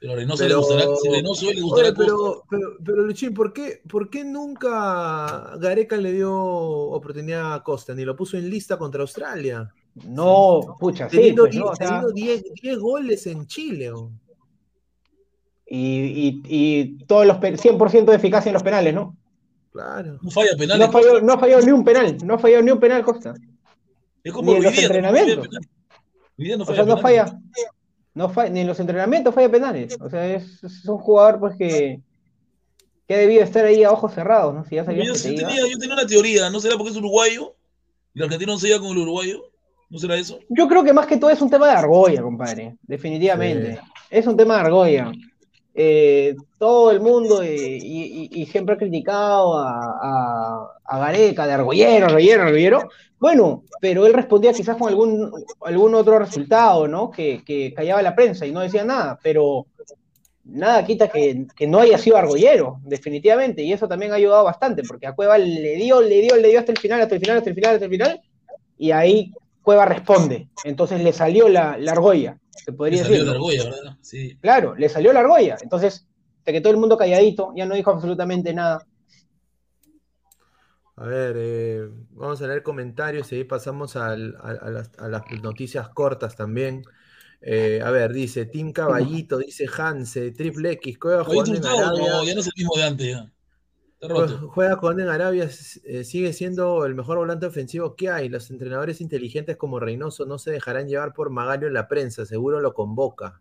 [0.00, 2.04] Pero a Reynoso Pero- le gustará, si a Reynoso le gustará Oye, Costa.
[2.16, 7.94] pero, pero, pero Luchín, ¿por qué, ¿por qué nunca Gareca le dio oportunidad a Costa?
[7.94, 9.70] Ni lo puso en lista contra Australia.
[10.06, 11.70] No, pucha, sí, Teniendo pues, 10 ¿no?
[11.70, 13.92] O sea, teniendo 10 10 goles en Chile.
[15.66, 19.16] y, y, y todos los pe- 100% de eficacia en los penales, ¿no?
[19.72, 20.18] Claro.
[20.22, 20.78] No falla penal.
[20.78, 23.34] No falló, no falló ni un penal, no falló ni un penal Costa.
[24.22, 25.48] Es como ni en los no falla entrenamientos.
[25.48, 27.40] O falla sea, no falla.
[28.14, 29.96] No fa- ni en los entrenamientos falla penales.
[30.00, 32.00] O sea, es, es un jugador pues que,
[33.08, 34.64] que ha debido estar ahí a ojos cerrados, ¿no?
[34.64, 35.48] Si ya Yo, que sí te iba.
[35.48, 37.56] tenía, yo tenía una teoría, ¿no será porque es uruguayo?
[38.14, 39.50] ¿Y el argentino no se lleva con el uruguayo?
[39.94, 40.40] ¿No será eso?
[40.48, 42.76] Yo creo que más que todo es un tema de argolla, compadre.
[42.82, 43.78] Definitivamente.
[44.10, 45.12] Es un tema de argolla.
[45.72, 49.70] Eh, todo el mundo eh, y, y- y siempre ha criticado a,
[50.02, 52.88] a, a Gareca de argollero, argollero, argollero.
[53.20, 55.30] Bueno, pero él respondía quizás con algún,
[55.62, 57.08] algún otro resultado, ¿no?
[57.12, 59.66] Que, que callaba la prensa y no decía nada, pero
[60.44, 64.82] nada quita que, que no haya sido argollero, definitivamente, y eso también ha ayudado bastante,
[64.82, 67.36] porque a Cueva le dio, le dio, le dio hasta el final, hasta el final,
[67.38, 68.20] hasta el final, hasta el final,
[68.76, 69.32] y ahí
[69.64, 70.48] Cueva responde.
[70.64, 73.26] Entonces le salió la, la argolla, se Le podría salió decir.
[73.26, 73.98] la argolla, ¿verdad?
[74.02, 74.38] Sí.
[74.40, 75.56] Claro, le salió la argolla.
[75.62, 76.06] Entonces,
[76.44, 78.86] se quedó todo el mundo calladito, ya no dijo absolutamente nada.
[80.96, 85.08] A ver, eh, vamos a leer comentarios y ahí pasamos al- a, a las, a
[85.08, 86.82] las noticias cortas también.
[87.40, 91.86] Eh, a ver, dice Tim Caballito, dice Hanse, Triple X, ¿Lo jugando en Hurtado?
[91.86, 92.10] Arabia.
[92.12, 93.32] No, ya no es el mismo de antes, ya.
[94.08, 94.48] Roto.
[94.48, 95.48] Juega jugando en Arabia,
[95.84, 98.28] eh, sigue siendo el mejor volante ofensivo que hay.
[98.28, 102.60] Los entrenadores inteligentes como Reynoso no se dejarán llevar por Magalio en la prensa, seguro
[102.60, 103.40] lo convoca.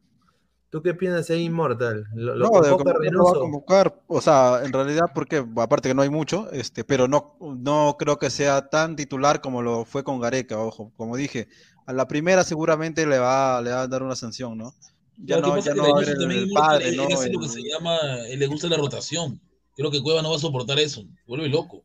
[0.70, 2.08] ¿Tú qué piensas ahí, Immortal?
[2.16, 5.46] ¿Lo, lo No, de convoca convocar lo va a convocar, o sea, en realidad porque
[5.58, 9.62] aparte que no hay mucho, este, pero no, no creo que sea tan titular como
[9.62, 11.48] lo fue con Gareca, ojo, como dije,
[11.86, 14.74] a la primera seguramente le va, le va a dar una sanción, ¿no?
[15.18, 17.04] Ya no, ya es que no va a Reynoso haber también el padre, él ¿no?
[17.04, 17.98] lo que El- se llama,
[18.28, 19.40] él le gusta la rotación.
[19.76, 21.04] Creo que Cueva no va a soportar eso.
[21.26, 21.84] Vuelve loco.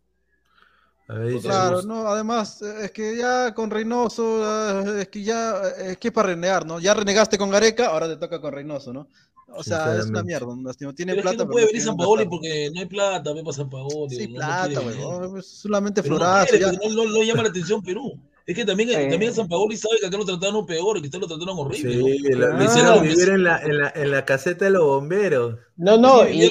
[1.09, 5.59] A ver, dice Claro, no, además, es que ya con Reynoso, ah, es que ya,
[5.79, 6.81] es que es para renegar, ¿no?
[6.81, 9.09] Ya renegaste con Gareca, ahora te toca con Reynoso, ¿no?
[9.51, 10.93] O sea, es una mierda, un lastimo.
[10.95, 13.33] Tiene Pero es que plata, no puede no venir San Paoli porque no hay plata,
[13.33, 14.15] ve para San Paoli.
[14.15, 16.73] Sí, no- no plata, huevón, es solamente no florazo, quiere, ya.
[16.73, 18.21] porque no, no- no llama la atención Perú.
[18.49, 19.09] Es que también, Eh.
[19.11, 21.93] también San Paoli sabe que acá lo trataron peor y que ustedes lo trataron horrible.
[21.93, 22.47] Sí, ¿no?
[22.49, 25.57] lo hicieron vivir en la, en, la, en la caseta de los bomberos.
[25.77, 26.49] No, no, y,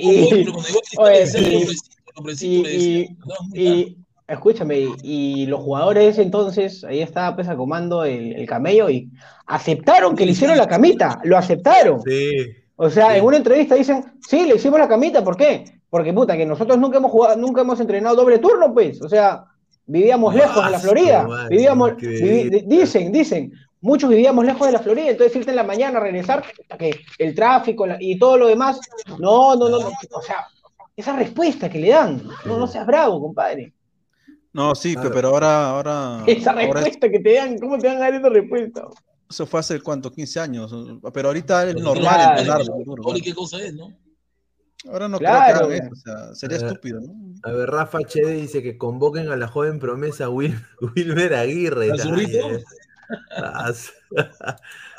[4.28, 9.10] escúchame, y los jugadores entonces, ahí estaba pues a comando el, el camello y
[9.48, 12.02] aceptaron que le hicieron la camita, lo aceptaron.
[12.04, 12.30] Sí.
[12.76, 13.18] O sea, Sí.
[13.18, 15.66] en una entrevista dicen, sí, le hicimos la camita, ¿por qué?
[15.90, 19.02] Porque puta, que nosotros nunca hemos jugado, nunca hemos entrenado doble turno, pues.
[19.02, 19.46] O sea,
[19.88, 21.28] vivíamos lejos de la Florida.
[21.50, 25.98] Vivíamos, vivi- dicen, dicen, muchos vivíamos lejos de la Florida, entonces irte en la mañana
[25.98, 26.44] a regresar,
[26.78, 28.80] que el tráfico y todo lo demás.
[29.20, 29.88] No, no, no, no.
[30.12, 30.46] O sea,
[30.96, 33.74] esa respuesta que le dan, no, no seas bravo, compadre.
[34.54, 35.12] No, sí, Claro.
[35.14, 38.14] pero ahora, ahora, Esa ahora es- respuesta que te dan, ¿cómo te van a dar
[38.16, 38.88] esa respuesta?
[39.30, 40.74] eso fue hace cuánto, 15 años,
[41.14, 42.64] pero ahorita es normal claro.
[43.24, 43.92] ¿qué cosa es, no?
[44.90, 45.68] Ahora no Claro.
[45.68, 47.14] creo que hagan eso, o sea, sería estúpido, ¿no?
[47.44, 50.60] A ver, Rafa HD dice que convoquen a la joven promesa Wil-
[50.96, 51.92] Wilmer Aguirre.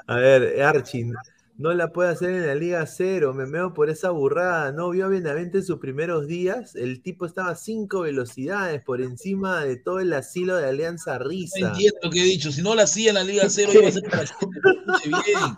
[0.06, 1.12] A ver, Archie,
[1.58, 4.72] no la puede hacer en la Liga Cero, me meo por esa burrada.
[4.72, 6.74] No vio a Benavente en sus primeros días.
[6.76, 11.24] El tipo estaba a cinco velocidades por encima de todo el asilo de Alianza No
[11.28, 11.68] Risa.
[11.68, 12.50] entiendo lo que he dicho.
[12.52, 14.58] Si no la hacía en la Liga Cero, iba a ser para la gente.
[14.86, 15.56] Escuche bien.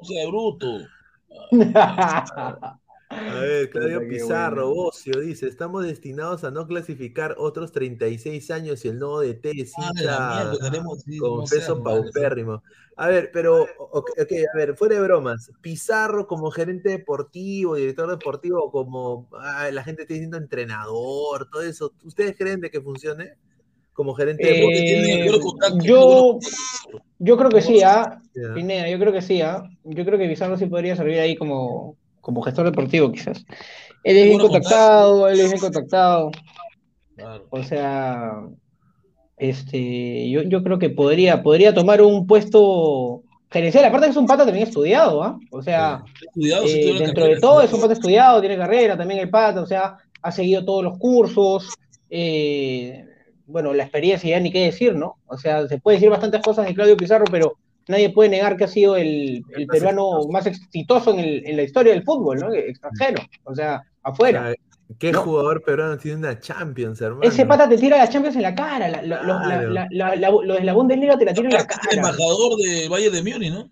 [0.00, 0.78] No sea bruto.
[3.10, 4.82] A ver, Claudio Pizarro, bueno.
[4.84, 9.72] Bocio dice, estamos destinados a no clasificar otros 36 años y el nuevo DT es
[9.76, 11.02] Ah, tenemos.
[11.02, 12.62] sí, con peso mal, paupérrimo.
[12.96, 18.10] A ver, pero, ok, ok, a ver, fuera de bromas, Pizarro como gerente deportivo, director
[18.10, 23.34] deportivo, como ah, la gente está diciendo entrenador, todo eso, ¿ustedes creen de que funcione
[23.92, 26.38] como gerente Eh, contacto, yo,
[27.18, 28.20] yo creo que sí, ¿ah?
[28.34, 28.54] deportivo?
[28.54, 29.62] Pineda, yo creo que sí, ¿ah?
[29.84, 33.44] Yo creo que Pizarro sí podría servir ahí como, como gestor deportivo, quizás.
[34.04, 36.30] Él es bien contactado, él es bien contactado.
[37.16, 37.46] Claro.
[37.50, 38.32] O sea,
[39.36, 43.84] este, yo, yo creo que podría, podría tomar un puesto gerencial.
[43.84, 45.38] Aparte que es un pata también estudiado, ¿ah?
[45.50, 46.02] O sea,
[46.34, 49.60] si eh, dentro carrera, de todo es un pata estudiado, tiene carrera, también el pata,
[49.60, 51.74] o sea, ha seguido todos los cursos.
[52.08, 53.04] eh,
[53.50, 55.16] bueno, la experiencia ya ni qué decir, ¿no?
[55.26, 57.56] O sea, se puede decir bastantes cosas de Claudio Pizarro, pero
[57.90, 61.62] nadie puede negar que ha sido el, el peruano más exitoso en, el- en la
[61.64, 62.52] historia del fútbol, ¿no?
[62.54, 64.42] Extranjero, o sea, O afuera.
[64.48, 64.54] sea,
[64.98, 65.22] ¿Qué No.
[65.22, 67.22] jugador peruano tiene una Champions, hermano?
[67.22, 69.70] Ese pata te tira la Champions en la cara, la, la, la- Claro.
[69.70, 71.80] la, la, la- lo de la Bundesliga te la tira en la es cara.
[71.92, 73.70] embajador del Valle de Múnich, ¿no?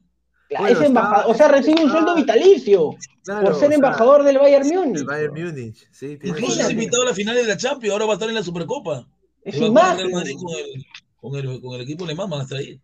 [0.51, 2.91] Bueno, es embajador, está- o sea, recibe un sueldo está- vitalicio
[3.25, 5.05] Claro, por o ser sea, embajador del Bayern Múnich.
[5.05, 8.13] Bayern Múnich, sí, tiene Incluso es invitado a la final de la Champions, ahora va
[8.13, 9.07] a estar en la Supercopa.
[9.43, 10.11] Es imagen.
[10.13, 10.85] Madrid con el,
[11.21, 12.81] con el, con el equipo alemán, van a estar ahí.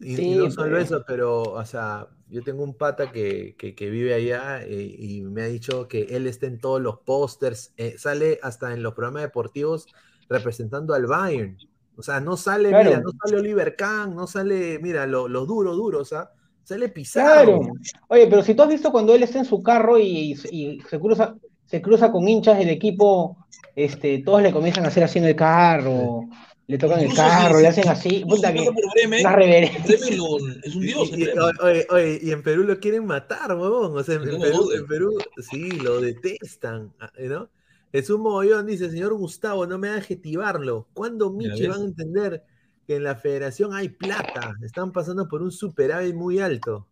[0.00, 0.84] Y, Sí, y no solo pues.
[0.90, 5.22] eso, pero, o sea, yo tengo un pata que, que, que vive allá eh, y
[5.22, 8.94] me ha dicho que él está en todos los pósters, eh, sale hasta en los
[8.94, 9.86] programas deportivos
[10.28, 11.56] representando al Bayern.
[11.96, 12.84] O sea, no sale, Claro.
[12.90, 16.30] mira, no sale Oliver Kahn, no sale, mira, lo- los duros, duros, ¿ah?
[16.64, 17.44] Sale pisado.
[17.44, 17.60] Claro.
[18.08, 20.98] Oye, pero si tú has visto cuando él está en su carro y, y se
[21.00, 21.34] cruza,
[21.66, 23.36] se cruza con hinchas del equipo,
[23.74, 26.28] este, todos le comienzan a hacer así en el carro,
[26.72, 29.94] le tocan el carro, le hacen así, puta que Bremen, una reverencia.
[29.94, 31.10] Es un dios.
[31.10, 31.44] Y, en y- Bremen.
[31.62, 33.96] oye, oye, y en Perú lo quieren matar, huevón.
[33.96, 34.40] O sea, en, en
[34.86, 37.48] Perú, en sí, lo detestan, ¿no?
[37.92, 40.88] Es un mogollón, dice, señor Gustavo, no me haga adjetivarlo.
[40.94, 42.42] ¿Cuándo Michi van a entender
[42.86, 44.54] que en la federación hay plata?
[44.62, 46.88] Están pasando por un superávit muy alto.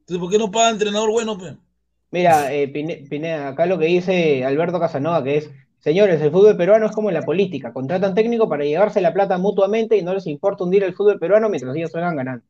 [0.00, 1.56] Entonces, ¿por qué no paga entrenador bueno, pe?
[2.10, 5.50] Mira, eh, Pine- Pineda, acá lo que dice Alberto Casanova, que es,
[5.82, 9.96] señores, el fútbol peruano es como la política, contratan técnico para llevarse la plata mutuamente
[9.96, 12.44] y no les importa hundir el fútbol peruano mientras ellos salgan ganando.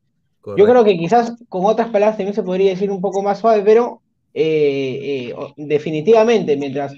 [0.56, 3.62] Yo creo que quizás con otras palabras también se podría decir un poco más suave,
[3.62, 4.02] pero
[4.34, 6.92] eh, eh, definitivamente, mientras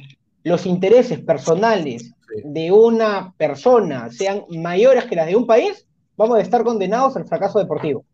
[0.45, 2.13] los intereses personales
[2.43, 7.27] de una persona sean mayores que las de un país, vamos a estar condenados al
[7.27, 8.05] fracaso deportivo.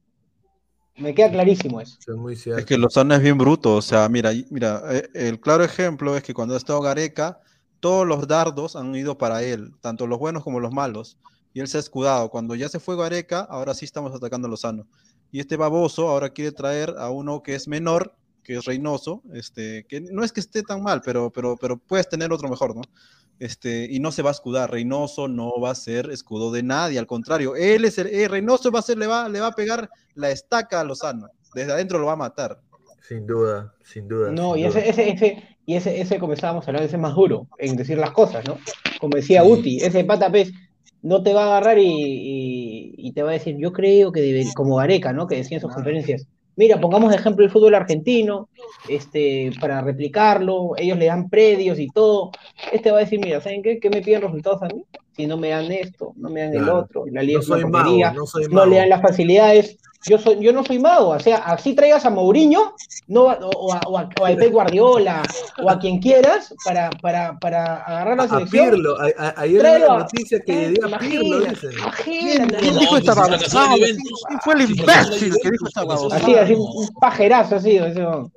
[0.96, 1.96] Me queda clarísimo eso.
[2.06, 5.64] Es muy Es que Lozano es bien bruto, o sea, mira, mira, eh, el claro
[5.64, 7.40] ejemplo es que cuando ha estado Gareca,
[7.80, 11.18] todos los dardos han ido para él, tanto los buenos como los malos,
[11.52, 12.30] y él se ha escudado.
[12.30, 14.86] Cuando ya se fue Gareca, ahora sí estamos atacando a Lozano.
[15.32, 19.84] Y este baboso ahora quiere traer a uno que es menor, que es Reynoso, este,
[19.88, 22.82] que no es que esté tan mal, pero, pero, pero puedes tener otro mejor, ¿no?
[23.38, 24.70] Este, y no se va a escudar.
[24.70, 28.70] Reynoso no va a ser escudo de nadie, al contrario, él es el, eh, Reynoso
[28.70, 31.28] va a ser, le va, le va a pegar la estaca a Lozano.
[31.54, 32.60] Desde adentro lo va a matar.
[33.10, 34.30] Sin duda, sin duda.
[34.30, 34.88] No, sin y ese, duda.
[34.90, 38.12] ese, ese, y ese, ese, como estábamos hablando, ese es más duro en decir las
[38.12, 38.56] cosas, ¿no?
[39.00, 40.52] Como decía Uti, ese pata pez
[41.02, 44.20] no te va a agarrar y, y- y te va a decir, yo creo que
[44.20, 45.26] debe, como Gareca, ¿no?
[45.26, 48.48] Que decía en sus conferencias, mira, pongamos de ejemplo el fútbol argentino,
[48.88, 52.30] este, para replicarlo, ellos le dan predios y todo.
[52.72, 53.80] Este va a decir, mira, ¿saben qué?
[53.80, 54.84] ¿Qué me piden resultados a mí?
[55.16, 57.98] Si no me dan esto, no me dan el otro, la liga No soy mago,
[58.14, 58.70] no soy no mago.
[58.70, 59.78] le dan las facilidades.
[60.06, 62.74] Yo, soy, yo no soy mago, o sea, así traigas a Mourinho
[63.06, 65.22] no, o, o a, o a- o al Pep Guardiola
[65.62, 68.70] o a quien quieras para, para, para agarrar la A selección.
[68.70, 71.44] Pirlo, a- a- ayer Tráelo a- la noticia que dio a Pirlo.
[72.02, 73.74] ¿Quién No, dijo esta babosada?
[73.74, 76.16] ¿Quién fue el imbécil que dijo esta babosada?
[76.22, 78.32] Así, así, un pajerazo así, eso.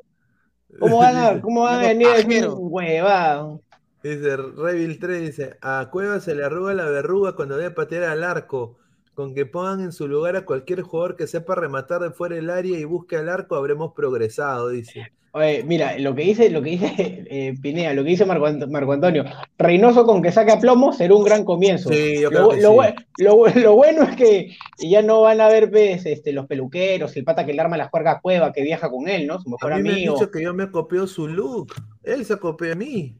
[0.79, 3.57] ¿Cómo van a, cómo van a venir a decir huevada?
[4.03, 8.23] Dice Revil 3, dice, a Cueva se le arruga la verruga cuando debe patear al
[8.25, 8.75] arco.
[9.13, 12.49] Con que pongan en su lugar a cualquier jugador que sepa rematar de fuera del
[12.49, 15.11] área y busque al arco, habremos progresado, dice.
[15.35, 16.93] Oye, mira, lo que dice, lo que dice
[17.29, 19.23] eh, Pinea, lo que dice Marco, Ant- Marco Antonio,
[19.57, 21.89] Reynoso con que saque a plomo será un gran comienzo.
[21.89, 22.93] Sí, yo lo, que lo sí.
[23.17, 27.23] lo lo bueno es que ya no van a ver pues, este, los peluqueros, el
[27.23, 29.39] pata que le arma las cuerdas a Cueva, que viaja con él, ¿no?
[29.39, 30.13] Su A mejor mí me han amigo.
[30.15, 31.73] dicho que yo me copió su look.
[32.03, 33.15] Él se copió de mí.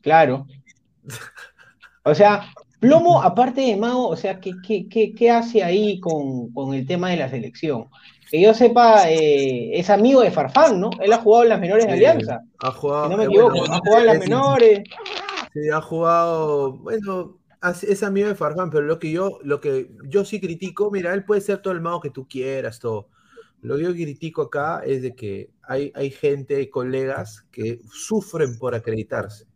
[0.00, 0.46] Claro.
[2.06, 6.52] O sea, Plomo, aparte de Mago, o sea, ¿qué, qué, qué, qué hace ahí con,
[6.52, 7.86] con el tema de la selección?
[8.30, 10.90] Que yo sepa, eh, es amigo de Farfán, ¿no?
[11.00, 13.58] Él ha jugado en las menores de Sí, Alianza, Ha jugado, si no me equivoco,
[13.58, 14.82] bueno, ha jugado en las es- menores.
[15.52, 17.38] Sí, ha jugado, bueno,
[17.82, 21.24] es amigo de Farfán, pero lo que yo, lo que yo sí critico, mira, él
[21.24, 23.08] puede ser todo el mago que tú quieras, todo.
[23.62, 28.58] Lo que yo critico acá es de que hay, hay gente, hay colegas que sufren
[28.58, 29.46] por acreditarse.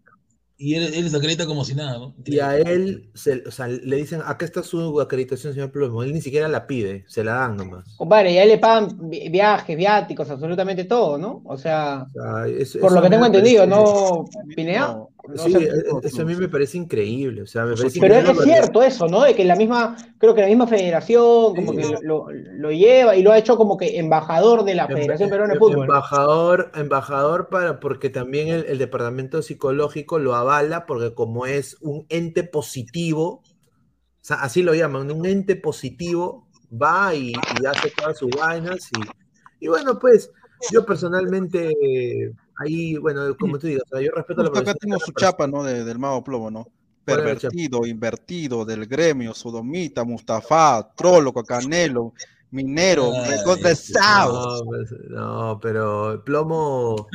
[0.60, 2.14] Y él, él se acredita como si nada, ¿no?
[2.24, 6.02] Y a él se- o sea, le dicen, acá está su acreditación, señor Plomo.
[6.02, 7.94] Él ni siquiera la pide, se la dan nomás.
[7.96, 11.42] Compadre, y a él le pagan vi- viajes, viáticos, absolutamente todo, ¿no?
[11.44, 14.24] O sea, O sea, eso- por lo que tengo entendido, ¿no,
[14.56, 14.88] Pinea?
[14.88, 15.64] No, No Sí, sé.
[15.64, 15.70] eh,
[16.04, 17.42] eso a mí me parece increíble.
[17.42, 19.22] O sea, me parece Pero es, increíble es porque- cierto eso, ¿no?
[19.22, 21.78] De que la misma, creo que la misma federación como Sí.
[21.78, 25.58] que lo, lleva y lo ha hecho como que embajador de la Federación Peruana de
[25.58, 25.82] Fútbol.
[25.82, 32.06] Embajador, embajador para, porque también el, el departamento psicológico lo avala, porque como es un
[32.08, 37.32] ente positivo, o sea, así lo llaman, un ente positivo, va y,
[37.62, 38.88] y hace todas sus vainas.
[39.60, 40.30] Y, y bueno, pues,
[40.72, 44.74] yo personalmente, eh, ahí, bueno, como tú digas, o sea, yo respeto la Justo acá
[44.74, 45.62] profesión tengo de su chapa, ¿no?
[45.64, 46.64] De- del mago plomo, ¿no?
[46.64, 47.50] ¿Cuál es la?
[47.50, 52.12] Pervertido, invertido, del gremio, sodomita, Mustafa, trolo, canelo,
[52.50, 53.70] minero, Ay, recontra.
[54.32, 57.06] No, pues, no, pero Plomo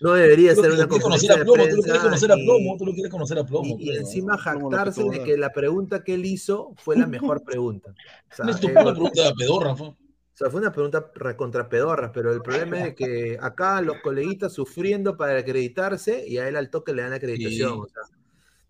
[0.00, 2.36] no debería ser una quieres conocer a conferencia de Plomo, tú lo quieres conocer a
[2.36, 3.76] y- Plomo, tú lo quieres conocer a Plomo.
[3.78, 7.42] Y, y encima jactarse te de que la pregunta que él hizo fue la mejor
[7.42, 7.90] pregunta.
[7.90, 9.92] O sea, Una eh, estúpida pregunta de pedorra, fue.
[10.38, 14.52] O sea, fue una pregunta recontrapedorra, pero el problema es de que acá los coleguitas
[14.52, 17.72] sufriendo para acreditarse y a él al toque le dan acreditación.
[17.72, 17.80] Sí.
[17.80, 18.02] O sea,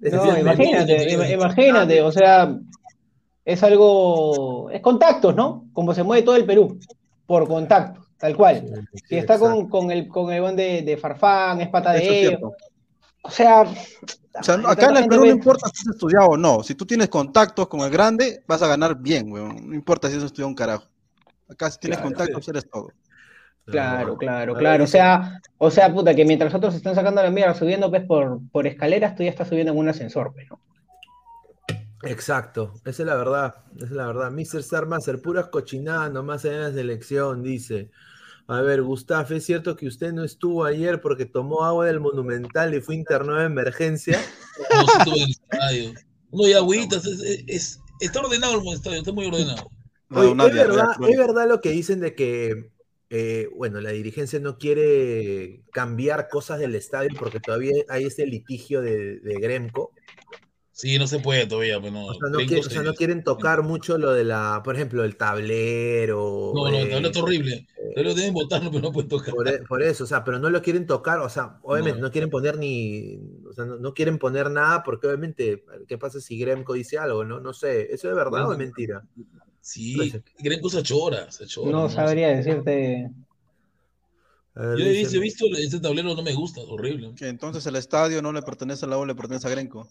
[0.01, 2.59] es No, imagínate, imagínate, o sea,
[3.45, 5.67] es algo, es contactos, ¿no?
[5.75, 6.81] Como se mueve todo el Perú,
[7.27, 8.65] por contactos, tal cual.
[8.95, 12.29] Sí, Si está con, con el con el buen de, de Farfán, es pata de
[12.29, 12.41] ellos.
[13.21, 16.63] O sea, O sea, acá en el Perú no importa si has estudiado o no.
[16.63, 19.69] Si tú tienes contactos con el grande, vas a ganar bien, weón.
[19.69, 20.87] No importa si has estudiado un carajo.
[21.49, 22.15] Acá si tienes Claro.
[22.15, 22.89] contactos eres todo.
[23.67, 24.85] Claro, claro, claro.
[24.85, 28.41] O sea, o sea, puta, que mientras otros están sacando la mierda subiendo pues por,
[28.51, 30.59] por escaleras, tú ya estás subiendo en un ascensor, pues, ¿no?
[32.05, 34.31] Exacto, esa es la verdad, esa es la verdad.
[34.31, 34.63] Mr.
[34.63, 37.91] Starmaster, puras cochinadas nomás en la selección, dice.
[38.47, 42.73] A ver, Gustavo, ¿es cierto que usted no estuvo ayer porque tomó agua del Monumental
[42.75, 44.19] y fue internado de emergencia?
[44.75, 45.93] No, sí estuve en el estadio.
[46.33, 49.69] No hay agüitas, es, es- es- está ordenado el estadio, está muy ordenado.
[50.11, 52.71] No, Oye, una es, verdad, es verdad lo que dicen de que,
[53.11, 58.81] eh, bueno, la dirigencia no quiere cambiar cosas del estadio porque todavía hay ese litigio
[58.81, 59.93] de, de Gremco.
[60.73, 62.07] Sí, no se puede todavía, pero no.
[62.07, 64.63] O sea, no, Grenco quiere- o sea, se- no quieren tocar mucho lo de la,
[64.65, 66.53] por ejemplo, el tablero.
[66.55, 67.67] No, no, el eh, tablero está horrible.
[67.77, 69.35] El tablero deben botarlo, pero no pueden tocar.
[69.35, 72.07] Por, e- por eso, o sea, pero no lo quieren tocar, o sea, obviamente No.
[72.07, 76.21] no, quieren poner ni, o sea, no, no quieren poner nada porque obviamente, ¿qué pasa
[76.21, 77.41] si Gremco dice algo, no?
[77.41, 79.03] No sé, ¿eso es verdad o es mentira?
[79.69, 81.71] Sí, Grenco se achora, se achora.
[81.71, 83.11] No sabría decirte.
[84.55, 87.13] Ver, Yo he dice- visto, he visto ese tablero, no me gusta, horrible.
[87.15, 89.87] Que entonces el estadio no le pertenece a la U, le pertenece a Grenco.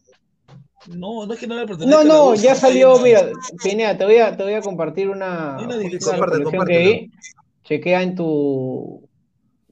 [0.88, 2.98] No, no es que no le pertenezca No, a la no, U, ya que salió,
[2.99, 3.30] mira,
[3.64, 5.76] Pineda, te voy a, te voy a compartir una, una.
[5.99, 7.12] Comparte, que vi.
[7.64, 9.08] Chequea en tu.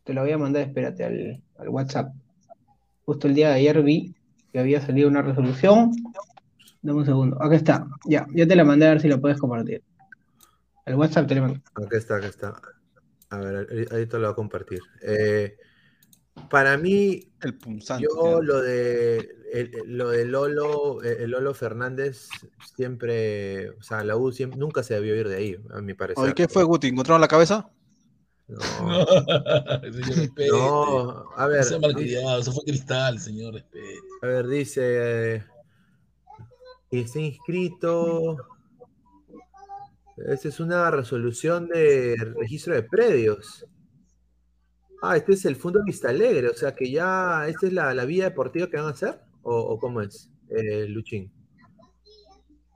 [0.03, 2.13] Te la voy a mandar, espérate, al, al WhatsApp.
[3.05, 4.13] Justo el día de ayer vi
[4.53, 5.91] que había salido una resolución.
[6.83, 7.41] Dame un segundo.
[7.41, 7.87] Acá está.
[8.07, 9.81] Ya, ya te la mandé a ver si la puedes compartir.
[10.85, 11.61] El WhatsApp te la mandé.
[11.73, 12.61] Acá está, acá está.
[13.29, 14.79] A ver, ahí- ahorita lo voy a compartir.
[15.01, 15.57] Eh,
[16.49, 18.07] para mí, El punzante.
[18.07, 22.27] yo lo de el- lo de Lolo, eh, el Lolo Fernández
[22.75, 26.23] siempre, o sea, la U siempre, nunca se debió ir de ahí, a mi parecer.
[26.23, 26.87] Oye, ¿qué fue, Guti?
[26.87, 27.69] ¿Encontraron la cabeza?
[28.47, 28.57] No,
[30.51, 33.97] no, a ver, malcriado, eso fue cristal, señor, respete.
[34.21, 35.43] a ver, dice, eh,
[36.91, 38.35] está inscrito.
[40.17, 43.65] Esta es una resolución de registro de predios.
[45.01, 48.05] Ah, este es el Fondo Vista Alegre, o sea que ya, ¿esta es la, la
[48.05, 49.19] vía deportiva que van a hacer?
[49.43, 51.31] ¿O, o cómo es, eh, Luchín?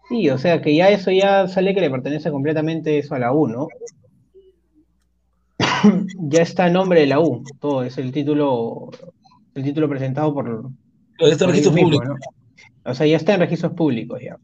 [0.10, 3.32] Sí, o sea que ya eso ya sale que le pertenece completamente eso a la
[3.32, 3.68] U, ¿no?
[6.20, 8.90] ya está a nombre de la U, todo es el título,
[9.56, 10.72] el título presentado por,
[11.18, 12.20] Pero está en registro ellos mismos, público.
[12.84, 12.92] ¿no?
[12.92, 14.38] O sea, ya está en registros públicos ya.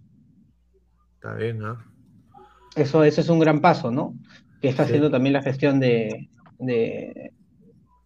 [1.16, 1.95] Está bien, ¿no?
[2.76, 4.14] Eso, eso es un gran paso, ¿no?
[4.62, 4.90] Que está Sí.
[4.90, 6.30] haciendo también la gestión de,
[6.60, 7.32] de,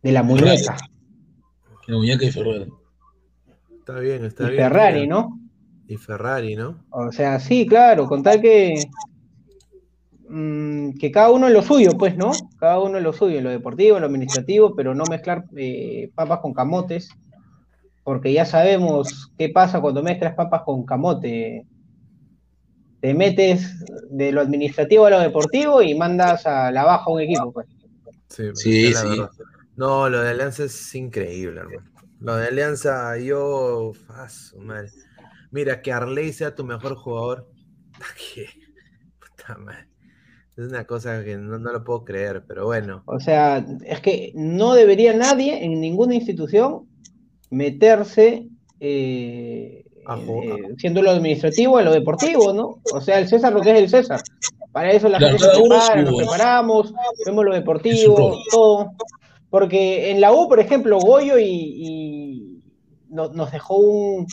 [0.04, 0.78] de la muñeca
[1.88, 2.68] La muñeca y Ferrer.
[3.80, 4.64] Está bien, está y bien.
[4.64, 5.08] Ferrari.
[5.08, 5.40] ¿no?
[5.88, 6.84] Y Ferrari, ¿no?
[6.92, 8.76] O sea, sí, claro, con tal que,
[10.30, 12.32] mm, que cada uno en lo suyo, pues, ¿no?
[12.60, 16.12] Cada uno en lo suyo, en lo deportivo, en lo administrativo, pero no mezclar eh,
[16.14, 17.10] papas con camotes,
[18.04, 21.66] porque ya sabemos qué pasa cuando mezclas papas con camote.
[23.02, 27.22] Te metes de lo administrativo a lo deportivo y mandas a la baja a un
[27.22, 27.68] equipo, pues.
[28.28, 29.08] Sí, Sí, sí.
[29.08, 29.30] verdad.
[29.76, 31.90] No, lo de Alianza es increíble, hermano.
[32.20, 33.94] Lo de Alianza, yo.
[34.10, 34.28] ah,
[34.58, 34.90] madre.
[35.52, 37.48] Mira, que Arley sea tu mejor jugador.
[38.36, 38.46] ¿Qué?
[39.20, 39.88] Puta madre.
[40.58, 43.04] Es una cosa que no, no lo puedo creer, pero bueno.
[43.06, 46.90] O sea, es que no debería nadie en ninguna institución
[47.50, 48.50] meterse
[48.82, 49.86] eh.
[50.18, 52.80] Eh, siendo lo administrativo a lo deportivo, ¿no?
[52.94, 54.22] O sea, el César lo que es el César.
[54.72, 56.94] Para eso la Claro, gente se prepara, nos preparamos,
[57.26, 58.92] vemos lo deportivo, todo.
[59.50, 62.64] Porque en la U, por ejemplo, Goyo y, y
[63.10, 64.28] no- nos dejó un,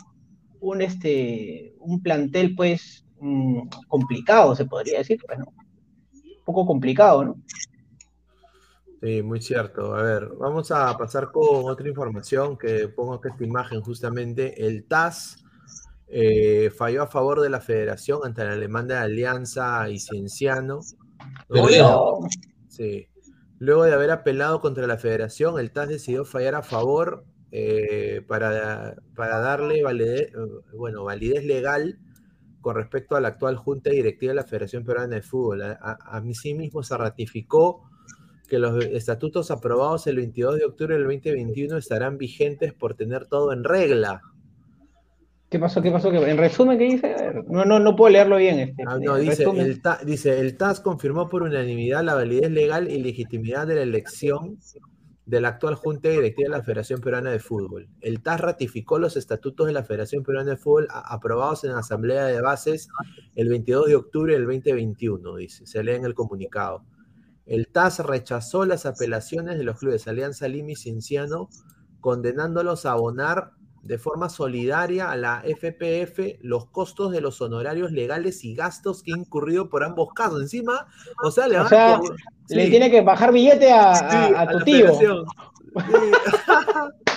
[0.59, 5.45] un, este, un plantel, pues, mm, complicado, se podría decir, pues, ¿no?
[6.13, 7.35] Un poco complicado, ¿no?
[9.01, 9.95] Sí, muy cierto.
[9.95, 14.65] A ver, vamos a pasar con otra información que pongo acá esta imagen justamente.
[14.65, 15.43] El TAS
[16.07, 20.79] eh, falló a favor de la federación ante la demanda de Alianza y Cienciano.
[22.67, 23.09] Sí.
[23.59, 28.95] Luego de haber apelado contra la federación, el TAS decidió fallar a favor eh, para,
[29.15, 30.31] para darle validez,
[30.73, 31.97] bueno, validez legal
[32.61, 35.63] con respecto a la actual junta directiva de la Federación Peruana de Fútbol.
[35.63, 37.89] A, a, a mí sí mismo se ratificó
[38.47, 43.51] que los estatutos aprobados el 22 de octubre del 2021 estarán vigentes por tener todo
[43.51, 44.21] en regla.
[45.49, 45.81] ¿Qué pasó?
[45.81, 46.11] ¿Qué pasó?
[46.11, 47.13] ¿Qué- En resumen, ¿qué dice?
[47.13, 48.59] A ver, No, no, no puedo leerlo bien.
[48.59, 49.65] Este, no, dice resumen.
[49.65, 53.81] el, Ta- dice, el TAS confirmó por unanimidad la validez legal y legitimidad de la
[53.83, 54.57] elección
[55.25, 57.87] de la actual Junta Directiva de la Federación Peruana de Fútbol.
[58.01, 61.79] El TAS ratificó los estatutos de la Federación Peruana de Fútbol a- aprobados en la
[61.79, 62.87] Asamblea de Bases
[63.35, 66.83] el 22 de octubre del 2021, dice, se lee en el comunicado.
[67.45, 71.47] El TAS rechazó las apelaciones de los clubes Alianza Lima y Cienciano,
[72.01, 73.51] condenándolos a abonar
[73.87, 79.13] de forma solidaria a la FPF los costos de los honorarios legales y gastos que
[79.13, 80.41] ha incurrido por ambos casos.
[80.41, 80.87] Encima,
[81.23, 81.99] o sea, le, O sea,
[82.49, 83.95] le sí, tiene que bajar billete a, a-
[84.27, 84.77] sí, a a tu tío.
[84.87, 85.25] federación.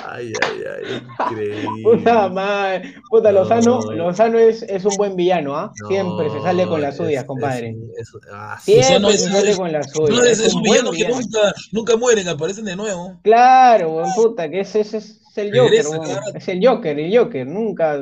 [0.06, 1.82] Ay, ay, ay, increíble.
[1.84, 2.94] Puta madre.
[3.10, 3.40] Puta, No.
[3.40, 5.72] Lozano, Lozano es, es un buen villano, ¿ah?
[5.88, 7.76] Siempre se sale con las suyas, es- compadre.
[7.98, 10.26] es- es- ah, Siempre Lozano es- se sale es- con las No, suyas.
[10.26, 13.18] es, es un villano que nunca, nunca mueren, aparecen de nuevo.
[13.22, 16.04] Claro, buen puta, que ese, ese es el Joker, Regresa, weón.
[16.04, 16.22] claro.
[16.34, 18.00] es el Joker, el Joker, nunca,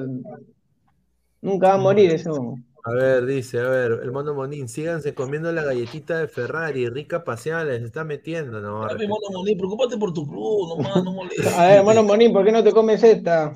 [1.43, 2.57] nunca va a morir eso.
[2.85, 7.23] A ver, dice, a ver, el mono Monín, síganse comiendo la galletita de Ferrari, rica
[7.25, 9.13] paseada, les está metiendo, no, Dame, respeto.
[9.13, 11.47] mono Moní, preocúpate por tu club, no más, no molestes.
[11.59, 13.53] A ver, hermano Monín, ¿por qué no te comes esta?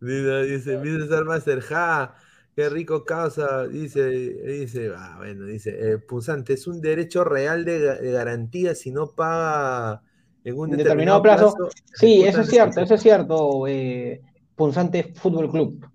[0.00, 1.04] Dice, dice, Mr.
[1.04, 2.14] Star Master, ja,
[2.54, 7.80] qué rico causa, dice, dice, ah, bueno, dice, eh, Punzante, es un derecho real de,
[7.80, 10.02] ga- de garantía si no paga
[10.44, 11.56] en un determinado, determinado plazo.
[11.56, 11.70] plazo.
[11.92, 14.20] Sí, eso es cierto, eso es cierto, eh,
[14.54, 15.86] Punzante Fútbol Club.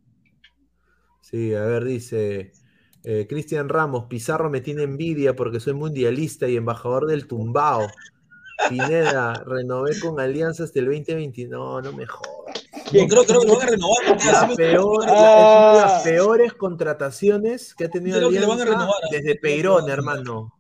[1.22, 2.52] Sí, a ver, dice
[3.04, 7.88] eh, Cristian Ramos, Pizarro me tiene envidia porque soy mundialista y embajador del Tumbao.
[8.70, 11.48] Pineda, renové con Alianza hasta el 2020.
[11.48, 12.64] No, no me jodas.
[12.94, 13.98] No, creo, creo que lo van a renovar.
[14.26, 18.60] La la- es una de las peores contrataciones que ha tenido Creo que le van
[18.60, 20.54] a Alianza renovar, desde Peirón, hermano.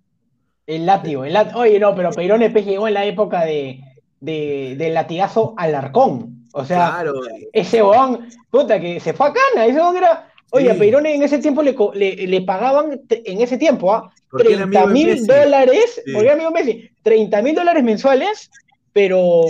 [0.65, 1.59] El látigo, el látigo.
[1.59, 3.81] Oye, no, pero Peirón después llegó en la época de,
[4.19, 6.47] de- del latigazo al arcón.
[6.53, 7.13] O sea, Claro,
[7.53, 9.65] ese huevón, puta, que se fue a cana.
[9.65, 10.30] Ese huevón era.
[10.51, 10.79] Oye, a Sí.
[10.79, 14.11] Peirón en ese tiempo le, le, le pagaban, en ese tiempo, ¿ah?
[14.29, 16.11] Porque era amigo 30 de mil dólares, Sí.
[16.13, 18.51] porque era amigo Messi, 30 mil dólares mensuales,
[18.93, 19.43] pero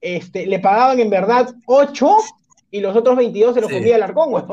[0.00, 2.16] este, le pagaban en verdad 8
[2.70, 3.76] y los otros 22 se los Sí.
[3.76, 4.44] comía el arcón.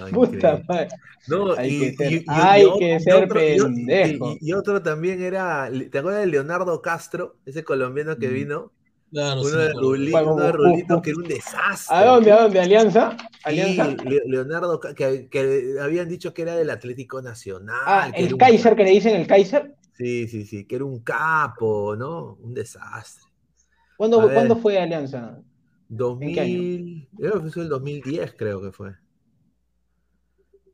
[0.00, 0.88] Ay, Puta madre.
[1.28, 4.36] No, Hay y, que ser- y- y- hay que ser otro- pendejo.
[4.40, 7.36] y- y otro también era, ¿te acuerdas de Leonardo Castro?
[7.44, 8.34] Ese colombiano que Mm.
[8.34, 8.72] vino.
[9.10, 9.72] Claro, sí, Uno de.
[9.74, 11.96] Rulito, Bueno, uno de Rulito uh, que era un desastre.
[11.96, 12.32] ¿A dónde?
[12.32, 12.60] ¿A dónde?
[12.60, 13.16] ¿Alianza?
[13.44, 13.88] Sí, ¿Alianza?
[14.04, 17.76] Le- Leonardo, que, que habían dicho que era del Atlético Nacional.
[17.86, 19.74] Ah, el un- Kaiser, que le dicen el Kaiser.
[19.92, 22.34] Sí, sí, sí, que era un capo, ¿no?
[22.40, 23.24] Un desastre.
[23.96, 24.34] ¿Cuándo, A ver.
[24.34, 25.42] ¿cuándo fue Alianza?
[26.18, 28.96] qué 2000, creo que fue el 2010, creo que fue.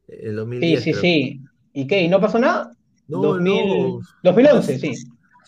[0.09, 0.83] El Sí, 2010.
[0.83, 1.01] sí, creo.
[1.01, 1.41] sí.
[1.73, 2.03] ¿Y qué?
[2.03, 2.73] ¿Y no pasó nada?
[3.09, 4.01] No, 2000 no.
[4.23, 4.95] 2011, sí.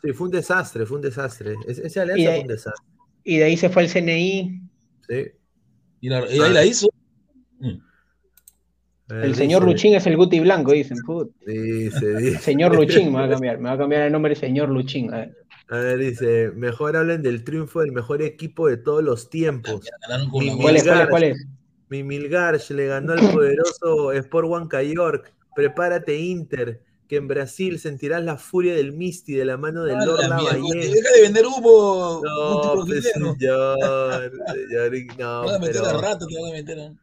[0.03, 1.55] Sí, fue un desastre, fue un desastre.
[1.67, 2.87] Es- esa alianza de- fue un desastre.
[3.25, 4.61] Y de ahí se fue el CNI.
[5.09, 5.27] Sí.
[6.01, 6.89] Y, la- y ahí la hizo.
[7.61, 7.79] Mm.
[9.11, 10.99] El señor Luchín es el Guti Blanco, dicen.
[11.07, 11.31] Put.
[11.47, 12.39] Dice, dice.
[12.41, 13.59] Señor Luchín me va a cambiar.
[13.59, 15.13] Me va a cambiar el nombre de señor Luchín.
[15.13, 15.37] A ver.
[15.71, 19.81] A ver, dice, mejor hablen del triunfo del mejor equipo de todos los tiempos.
[20.33, 20.57] Mi ¿Cuál es?
[20.57, 20.85] ¿Cuál es?
[20.85, 21.47] Milgar- ¿Cuál es?
[21.91, 25.35] Mi Milgarch le ganó al poderoso Sport Huanca York.
[25.57, 30.05] Prepárate Inter, que en Brasil sentirás la furia del Misti de la mano del Ah,
[30.05, 30.93] Lord la mierda, Lavallén.
[30.93, 32.21] Deja de vender humo.
[32.23, 33.35] No, pues multiprofilero.
[33.35, 34.33] señor,
[34.69, 36.77] señor, no, Te van a meter pero, a rato, te van a meter.
[36.79, 36.97] ¿no?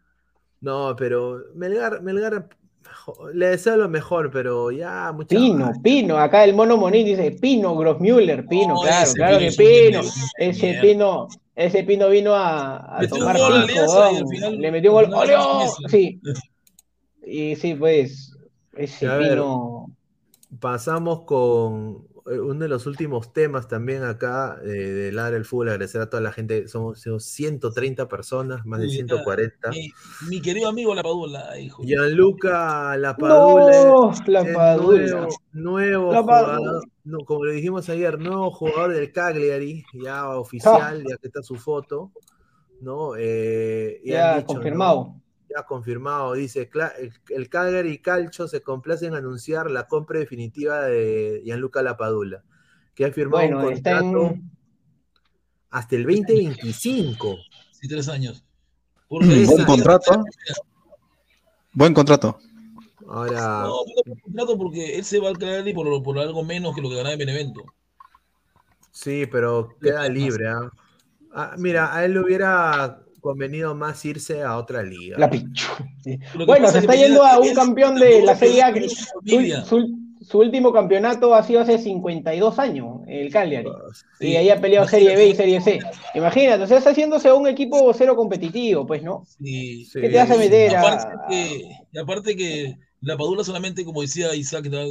[0.61, 2.47] no, pero Melgar, Melgar,
[3.33, 6.17] le deseo lo mejor, pero ya mucha Pino, Pino.
[6.17, 8.45] Acá el mono Monín dice Pino, Grossmüller.
[8.47, 10.01] Pino, No, claro, ese claro Pino que Pino.
[10.37, 10.77] Ese.
[10.81, 11.27] Pino.
[11.55, 13.63] Ese Pino vino a, a Metió un tomar gol
[14.27, 15.13] final- Le metió un gol.
[15.13, 15.61] ¡Oleo!
[15.87, 16.19] Sí.
[17.25, 18.31] Y sí, pues.
[18.73, 19.07] Ese.
[19.07, 19.74] Pino.
[20.59, 25.69] Pasamos con eh, uno de los últimos temas también acá eh, de Ladra el Fútbol.
[25.69, 26.67] Agradecer a toda la gente.
[26.67, 29.69] Somos, somos 130 personas, más de Uy, 140.
[29.69, 29.91] Mi,
[30.29, 31.83] mi querido amigo La Padula, hijo.
[31.83, 33.83] Gianluca Lapadula.
[33.83, 35.07] No, la Padula.
[35.07, 36.81] Nuevo, nuevo La jugador, Padula.
[37.03, 41.55] no, como le dijimos ayer, nuevo jugador del Cagliari, ya oficial, ya que está su
[41.55, 42.11] foto.
[42.81, 43.13] ¿no?
[43.17, 45.21] Eh, Ya ¿no?
[45.63, 45.63] Confirmado.
[45.63, 50.19] Ya confirmado, dice, "Cla- el, el Cagliari y Calcio se complace en anunciar la compra
[50.19, 52.43] definitiva de Gianluca Lapadula,
[52.93, 54.51] que ha firmado Bueno, un contrato en.
[55.69, 57.37] hasta el 2025.
[57.71, 58.43] Sí, tres años.
[59.09, 60.23] Mm, Buen esa- contrato.
[61.73, 62.37] Buen contrato.
[63.07, 63.75] Ahora, No,
[64.05, 66.95] buen contrato porque él se va al Cagliari por, por algo menos que lo que
[66.95, 67.63] ganaba en Benevento.
[68.91, 70.47] sí, pero queda libre.
[70.47, 70.71] ¿ah?
[71.33, 75.17] Ah, mira, a él le hubiera convenido más irse a otra liga.
[75.17, 75.67] La pichu.
[76.03, 76.19] Sí.
[76.45, 78.73] Bueno, se es está yendo a un campeón de la Serie A.
[79.65, 83.67] su último campeonato ha sido hace 52 años, el Cagliari.
[84.19, 84.27] Sí.
[84.27, 85.79] Y ahí ha peleado Serie B y Serie C.
[86.13, 89.25] Imagínate, o sea, está haciéndose un equipo cero competitivo, pues, ¿no?
[89.39, 89.85] Sí.
[89.85, 90.01] Sí.
[90.01, 90.79] ¿Qué te hace meter a.?
[90.81, 94.85] Aparte que, y aparte que la Padula solamente, como decía Isaac, estaba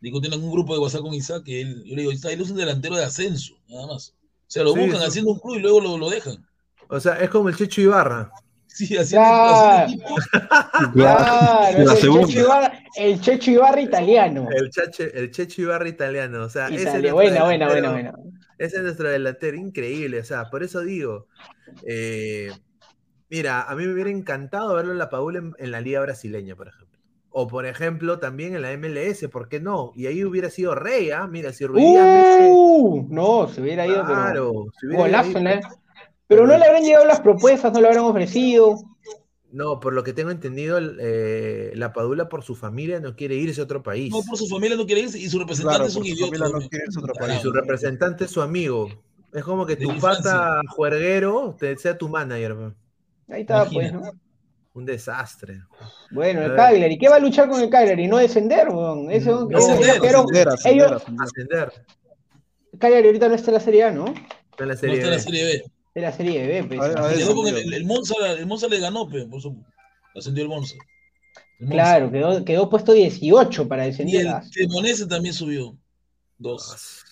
[0.00, 2.42] discutiendo en un grupo de WhatsApp con Isaac, que él, yo le digo, Isaac, él
[2.42, 4.10] es un delantero de ascenso, nada más.
[4.10, 5.06] O sea, lo Sí, buscan sí.
[5.06, 6.46] haciendo un club y luego lo, lo dejan.
[6.88, 8.30] O sea, es como el Checho Ibarra.
[8.66, 10.92] Sí, haciendo, Claro.
[10.92, 12.10] Claro, La es el.
[12.26, 14.48] Checho, Ibarra, el Checho Ibarra italiano.
[14.50, 16.42] El, chache, el Checho Ibarra italiano.
[16.44, 17.92] O sea, ese es Italia- nuestro Buena, buena, delantero.
[17.92, 18.30] buena, buena.
[18.58, 20.20] Ese es nuestro delantero, increíble.
[20.20, 21.26] O sea, por eso digo,
[21.86, 22.50] eh,
[23.28, 26.54] Mira, a mí me hubiera encantado verlo en la Padula en, en la Liga Brasileña,
[26.54, 26.96] por ejemplo.
[27.30, 29.90] O por ejemplo, también en la MLS, ¿por qué no?
[29.96, 31.26] Y ahí hubiera sido rey, ¿ah?
[31.26, 35.40] Mira, si Ruiz Uh, no, se hubiera ido, pero Claro, se hubiera golazo, ido.
[35.40, 35.60] ¿no?
[36.28, 38.76] Pero no le habrán llegado las propuestas, no le habrán ofrecido.
[39.52, 43.60] No, por lo que tengo entendido, eh, la Padula por su familia no quiere irse
[43.60, 44.10] a otro país.
[44.12, 46.14] No, por su familia no quiere irse y su representante Claro, es un por su
[46.14, 46.36] idiota.
[46.36, 47.34] familia no quiere irse a otro Claro.
[47.34, 48.88] Y su representante es su amigo.
[49.32, 52.54] Es como que De tu pata juerguero te, sea tu manager.
[52.54, 52.76] man.
[53.28, 53.92] Ahí está, pues.
[53.92, 54.02] ¿no?
[54.74, 55.62] Un desastre.
[56.10, 56.56] Bueno, A el ver.
[56.58, 56.98] Cagliari.
[56.98, 58.08] ¿Qué va a luchar con el Cagliari?
[58.08, 59.10] No descender, weón.
[59.10, 61.22] Ese, No ascender, Ascender, ascender, ellos, ascender.
[61.22, 61.72] Ascender.
[62.78, 64.06] Cagliari ahorita no está en la Serie A, ¿no?
[64.06, 65.18] Está en la No está en la.
[65.18, 65.64] Serie B.
[65.96, 66.78] De la Serie B, pues.
[66.78, 69.08] A ver, a Se ver, quedó con el, el, el Monza, el Monza le ganó,
[69.08, 69.56] pe, por eso
[70.14, 70.74] ascendió el Monza.
[71.58, 71.72] El Monza.
[71.72, 74.20] Claro, quedó, quedó puesto 18 para Y descender.
[74.20, 74.42] el ah.
[74.52, 75.74] Cremonese también subió.
[76.36, 77.02] Dos.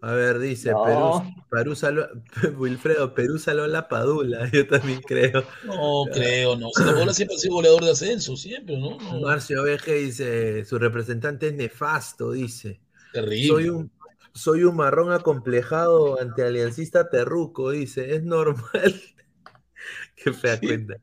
[0.00, 0.84] A ver, dice No.
[0.84, 2.08] Perú, Perú saló-
[2.56, 5.42] Wilfredo, Perú saló a la Padula, yo también creo.
[5.64, 6.68] No creo, no.
[6.72, 8.96] Si la bola siempre ha sido goleador de ascenso, siempre, ¿no?
[8.96, 12.80] No, Marcio Veje dice, su representante es nefasto, dice.
[13.12, 13.48] terrible.
[13.48, 13.90] Soy un,
[14.38, 18.14] soy un marrón acomplejado ante aliancista terruco, dice.
[18.14, 18.62] Es normal.
[20.16, 20.94] Qué fea cuenta.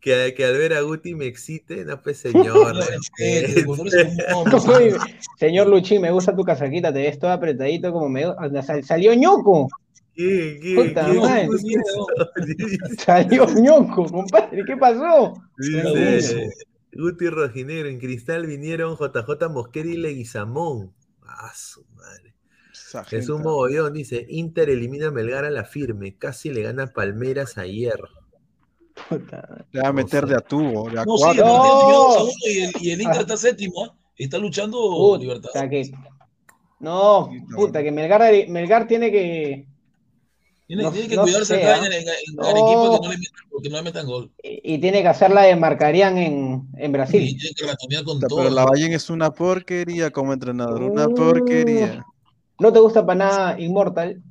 [0.00, 2.76] Que, que al ver a Guti me excite, no pues señor.
[5.38, 8.24] Señor Luchín, me gusta tu casaquita, te ves todo apretadito como me
[8.62, 9.68] sal- salió ñoco.
[10.14, 11.48] ¿Qué, qué, Puta qué?
[12.98, 15.34] Salió ñoco, compadre, ¿qué pasó?
[15.58, 16.48] Dice
[16.92, 20.92] Guti Rojinegro, en cristal vinieron JJ Mosquera y Leguizamón.
[21.22, 22.25] Ah, su madre.
[23.06, 23.48] Jesús gente.
[23.48, 27.98] Mogollón dice, Inter elimina a Melgar a la firme, casi le gana Palmeras ayer.
[29.08, 29.66] Puta.
[29.72, 31.44] Le va a meter de a tubo, de a No, sí, cuatro.
[31.44, 31.58] el No.
[31.58, 33.94] partido terminó 2 a 1 y el, y el Inter está séptimo, ¿ah?
[34.16, 35.68] está luchando Puta Libertad.
[35.70, 35.90] que.
[36.80, 39.66] No, puta, que Melgar, Melgar tiene que.
[40.66, 41.86] Tiene, no- tiene que no cuidarse acá ¿ah?
[41.86, 42.42] en, en- en No.
[42.42, 44.32] Arequipa que no le metan, porque no le metan gol.
[44.42, 47.36] Y y tiene que hacer la de Marcarían en, en Y Brasil.
[47.38, 48.36] tiene que todo.
[48.38, 51.14] Pero Lavallén es una porquería como entrenador, una Uh.
[51.14, 52.04] porquería.
[52.58, 54.22] ¿No te gusta para nada Inmortal?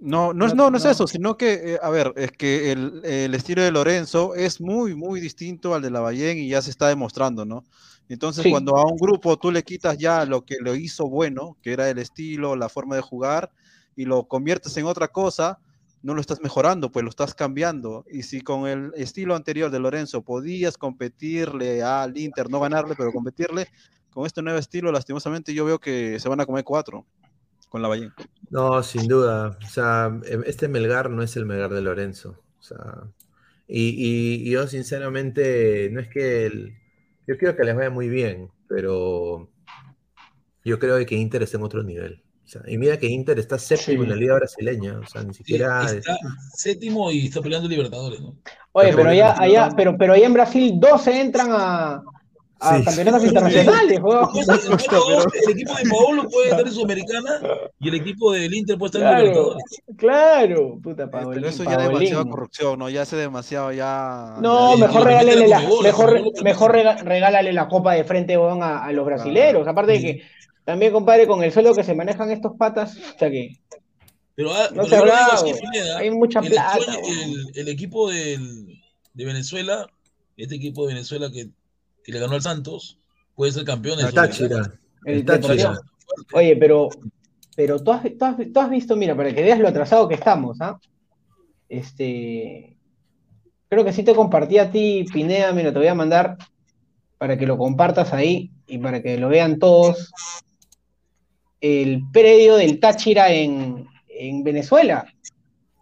[0.00, 3.02] No, no es, No, no, es eso, sino que, eh, a ver, es que el,
[3.04, 6.88] el estilo de Lorenzo es muy, muy distinto al de Lavallén y ya se está
[6.88, 7.64] demostrando, ¿no?
[8.08, 8.50] Entonces, Sí.
[8.50, 11.88] cuando a un grupo tú le quitas ya lo que lo hizo bueno, que era
[11.90, 13.50] el estilo, la forma de jugar,
[13.94, 15.58] y lo conviertes en otra cosa,
[16.02, 18.06] no lo estás mejorando, pues lo estás cambiando.
[18.10, 23.12] Y si con el estilo anterior de Lorenzo podías competirle al Inter, no ganarle, pero
[23.12, 23.68] competirle,
[24.08, 27.04] con este nuevo estilo, lastimosamente yo veo que se van a comer cuatro
[27.70, 28.12] con Lavallén.
[28.50, 29.56] No, sin duda.
[29.64, 32.36] O sea, em, este Melgar no es el Melgar de Lorenzo.
[32.58, 33.04] O sea,
[33.66, 36.74] y, y- y yo sinceramente, no es que el-
[37.26, 39.48] yo quiero que les vaya muy bien, pero
[40.64, 42.22] yo creo que Inter está en otro nivel.
[42.44, 44.04] O sea, y mira que Inter está séptimo Sí.
[44.04, 44.98] en la liga brasileña.
[44.98, 45.84] O sea, ni Sí, siquiera.
[45.88, 46.16] está
[46.54, 48.36] séptimo y está peleando Libertadores, ¿no?
[48.72, 52.02] Oye, Pero pero allá, allá, pero, pero allá en Brasil 12 entran a,
[52.60, 52.84] a Sí.
[52.84, 57.40] campeonatos internacionales, el, equipo de Paolo puede estar en Sudamericana
[57.80, 59.64] y el equipo del Inter puede estar en Claro, Libertadores.
[59.96, 61.92] claro, puta Eh, Paolín, Pero eso ya Paolín.
[61.92, 62.88] demasiada corrupción, ¿no?
[62.90, 64.36] Ya hace demasiado, ya.
[64.40, 69.04] No, Ya, mejor regálale la, mejor, mejor regálale la copa de frente a, a los
[69.06, 69.66] brasileros.
[69.66, 70.22] Aparte de que
[70.64, 73.56] también, compadre, con el sueldo que se manejan estos patas, o sea que
[74.34, 75.44] Pero, ah, no pero se ha yo lo digo hablado.
[75.50, 76.78] así, Pineda, Hay mucha el, plata.
[76.78, 78.80] el- el equipo del-
[79.14, 79.86] de Venezuela,
[80.36, 81.48] este equipo de Venezuela que,
[82.10, 82.98] que le ganó al Santos,
[83.34, 84.12] puede ser campeón de.
[84.12, 84.72] Táchira.
[85.04, 85.78] El Táchira.
[86.34, 86.88] Oye, pero,
[87.56, 90.14] pero tú has, tú has- tú has visto, mira, para que veas lo atrasado que
[90.16, 90.78] estamos, ¿ah?
[91.68, 92.76] Este,
[93.68, 96.36] creo que sí te compartí a ti, Pineda, mira, te voy a mandar
[97.18, 100.10] para que lo compartas ahí y para que lo vean todos.
[101.60, 105.06] El predio del Táchira en, en Venezuela.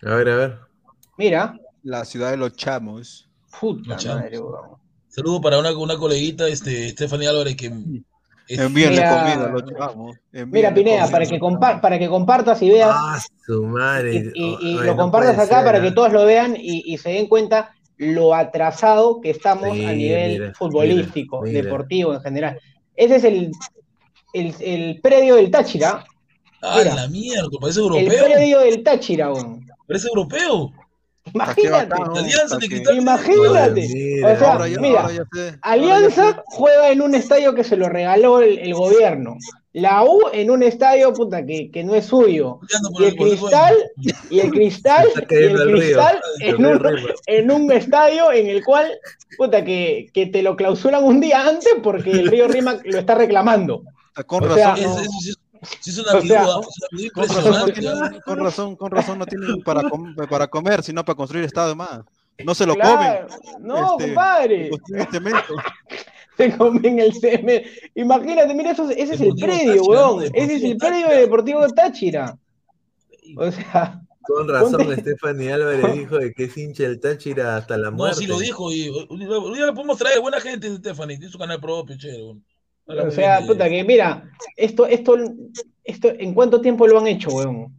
[0.03, 0.59] A ver, a ver.
[1.17, 3.31] Mira, La ciudad de los chamos.
[3.61, 4.21] puta Los chamos.
[4.23, 4.79] madre, weón.
[5.09, 9.63] Saludo para una, una coleguita, este, Stephanie Álvarez, que es- Envíenle Mira- comida a los
[9.67, 10.17] chamos.
[10.33, 11.11] Mira, Pineda, comida.
[11.11, 12.91] para que, compa- para que compartas y veas.
[12.93, 14.33] Ah, su madre.
[14.35, 16.83] y, y- y Ay, lo no compartas acá ser, para que todos lo vean y,
[16.87, 21.65] y se den cuenta lo atrasado que estamos Sí, a nivel mira, futbolístico, mira, mira.
[21.65, 22.59] deportivo en general.
[22.97, 23.51] Ese es el,
[24.33, 26.05] el, el predio del Táchira,
[26.63, 27.49] ¡Ah, la mierda!
[27.61, 28.25] Parece el europeo.
[28.25, 29.67] predio del Táchira, weón.
[29.87, 30.73] Parece europeo.
[31.35, 31.95] Imagínate,
[32.95, 33.89] imagínate.
[33.89, 34.33] Mira.
[34.35, 37.55] O sea, Ahora ya- mira, ahora ya sé, ahora ya Alianza juega en un estadio
[37.55, 39.37] que se lo regaló el, el gobierno.
[39.75, 42.59] La U en un estadio puta, que, que no es suyo.
[42.99, 43.75] Y el- cristal,
[44.31, 46.81] y el cristal, y el cristal en un,
[47.27, 48.91] en un estadio en el cual,
[49.37, 53.15] puta, que, que te lo clausuran un día antes porque el río Rima lo está
[53.15, 53.83] reclamando.
[54.27, 55.33] Con O razón, sea, no- Eso, eso sí,
[55.81, 56.45] sí es una O sea,
[57.15, 57.55] con razón
[58.13, 61.75] no con razón, con razón no tienen para, com- para comer, sino para construir estado
[61.77, 62.01] más.
[62.45, 63.67] No se lo Claro, comen.
[63.67, 64.71] No, Este, compadre.
[66.37, 67.65] Se comen el semen.
[67.97, 70.17] Imagínate, mira, eso, ese es el predio, Táchira, weón.
[70.19, 70.23] ¿no?
[70.35, 72.39] Ese es el predio de Deportivo Táchira.
[73.37, 77.91] O sea, Con razón, Stephanie Álvarez dijo de que es hincha del Táchira hasta la
[77.91, 78.19] No, muerte.
[78.21, 78.71] sí lo dijo.
[78.73, 81.17] Y un día un día le podemos traer buena gente, Stephanie.
[81.19, 82.37] Tiene su canal propio, chévere.
[82.89, 85.17] O sea, puta, que mira, esto, esto,
[85.85, 87.79] esto, ¿en cuánto tiempo lo han hecho, weón?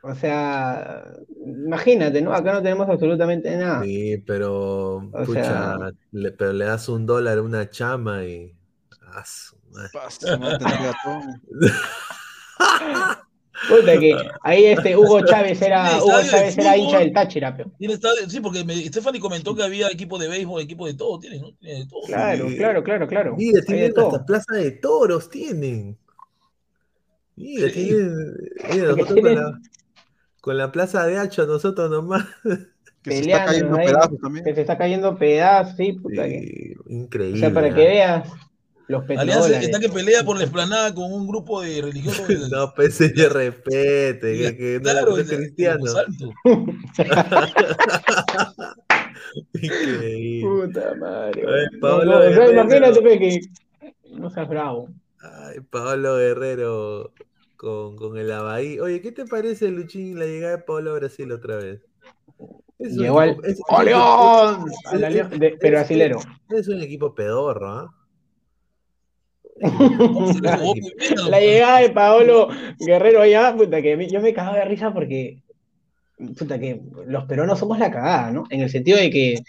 [0.00, 1.04] O sea,
[1.44, 2.32] imagínate, ¿no?
[2.32, 3.82] Acá no tenemos absolutamente nada.
[3.82, 8.54] Sí, pero, O pucha, sea- le, pero le das un dólar a una chama y.
[9.02, 9.90] Ah, su madre.
[13.68, 17.70] Puta, que ahí este Hugo Chávez era, Sí, Hugo Chávez era hincha del Táchira, pero.
[18.28, 21.52] Sí, porque me, Stephanie comentó que había equipo de béisbol, equipo de todo, tiene, ¿no?
[21.54, 22.00] Tiene de todo.
[22.06, 23.36] Claro, claro, claro, claro.
[23.36, 24.06] Mira, Hay de tienen todo.
[24.12, 25.96] hasta plaza de toros, tienen.
[27.36, 27.74] Mira, Sí.
[27.74, 28.36] tienen.
[28.72, 29.60] Mira, nosotros con tienen- la,
[30.40, 32.24] con la plaza de Hacho, nosotros nomás.
[33.00, 34.44] Que se está cayendo ahí, pedazos también.
[34.44, 36.40] Que se está cayendo pedazos, sí, puta que.
[36.40, 37.38] Sí, O increíble.
[37.40, 38.28] sea, para que veas
[38.88, 39.64] los Alianza petrodólares.
[39.68, 42.26] está que pelea por la esplanada con un grupo de religiosos.
[42.50, 45.84] No, pues señor, respete, que, que no, claro, no es de- de cristiano.
[49.54, 50.66] Increíble.
[50.66, 51.42] Puta madre.
[51.46, 51.66] Ay.
[51.72, 52.52] No, Pablo no, o sea, Guerrero.
[52.52, 53.40] imagínate que
[54.12, 54.88] no seas bravo.
[55.20, 57.12] Ay, Pablo Guerrero
[57.56, 58.78] con, con el Abahí.
[58.80, 61.80] Oye, ¿qué te parece, Luchín, la llegada de Pablo a Brasil otra vez?
[62.78, 64.64] Es un Llegó al es- es- ¡Oh, León!
[64.70, 66.20] es- es- pero es- brasilero.
[66.50, 67.94] Es un equipo pedorro, ¿ah?
[71.28, 72.48] La llegada de Paolo
[72.78, 75.38] Guerrero allá, puta, que me- yo me cagaba de risa porque,
[76.38, 78.44] puta, que los peruanos somos la cagada, ¿no?
[78.50, 79.40] En el sentido de que,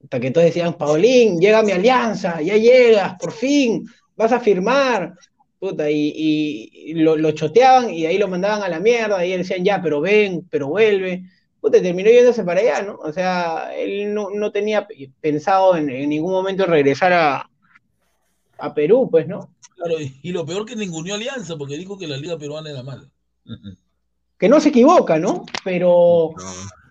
[0.00, 3.86] puta, que todos decían, Paulín, llega mi alianza, ya llegas, por fin,
[4.16, 5.14] vas a firmar,
[5.58, 9.32] puta, y, y- y lo, lo choteaban y ahí lo mandaban a la mierda, y
[9.32, 11.24] él decían, ya, pero ven, pero vuelve.
[11.60, 12.96] Puta, terminó yéndose para allá, ¿no?
[12.96, 14.88] O sea, él no, no tenía
[15.20, 17.49] pensado en, en ningún momento regresar a,
[18.60, 19.50] a Perú, pues, ¿no?
[19.76, 22.82] Claro, y, y lo peor que ninguneó Alianza, porque dijo que la liga peruana era
[22.82, 23.04] mala.
[24.38, 25.44] que no se equivoca, ¿no?
[25.64, 26.30] Pero,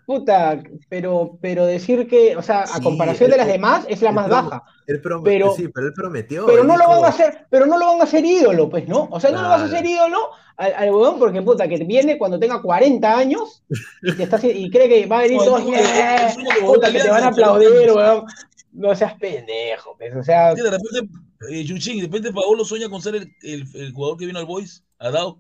[0.05, 4.11] puta, pero, pero decir que, o sea, a Sí, comparación de las demás, es la
[4.11, 4.63] más prom- baja.
[4.87, 6.45] Él prom- Pero- sí, pero él prometió.
[6.47, 8.87] Pero él no lo van a hacer, pero no lo van a hacer ídolo, pues,
[8.87, 9.07] ¿no?
[9.11, 10.17] O sea, no lo vas a hacer ídolo
[10.57, 13.63] al, al huevón porque, puta, que viene cuando tenga 40 años
[14.01, 16.27] y, te está haci- y cree que va a venir No, todo, el sueño- "Yeah",
[16.27, 18.25] el sueño de puta, que te van a aplaudir, weón.
[18.71, 21.09] No seas pendejo, pues, o sea, Sí, de repente,
[21.49, 24.45] eh, Yuchín, de repente Paolo sueña con ser el, el- el jugador que vino al
[24.45, 25.39] Boys, Adao,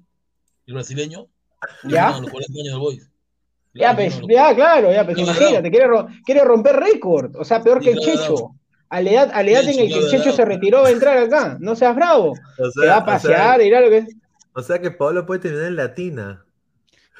[0.67, 1.27] el brasileño.
[1.83, 2.15] ¿Ya?
[2.15, 3.09] A los 40 años del Boys.
[3.73, 7.61] ya, pues, ya, claro, ya, pues, Claro, imagínate, quiere, ro- quiere romper récord, o sea,
[7.61, 8.21] peor que el claro.
[8.21, 8.55] Checho.
[8.91, 10.51] A la edad, a la edad en el que el claro, Checho se claro.
[10.51, 12.31] retiró a entrar acá, no seas bravo.
[12.57, 14.15] O Se sea, va a o pasear, sea, irá lo que es.
[14.53, 16.45] o sea que Pablo puede terminar en Latina.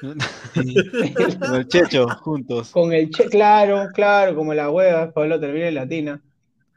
[0.00, 2.70] Con el Checho, juntos.
[2.70, 6.22] Con el che, claro, claro, como la hueva, Pablo termina en latina.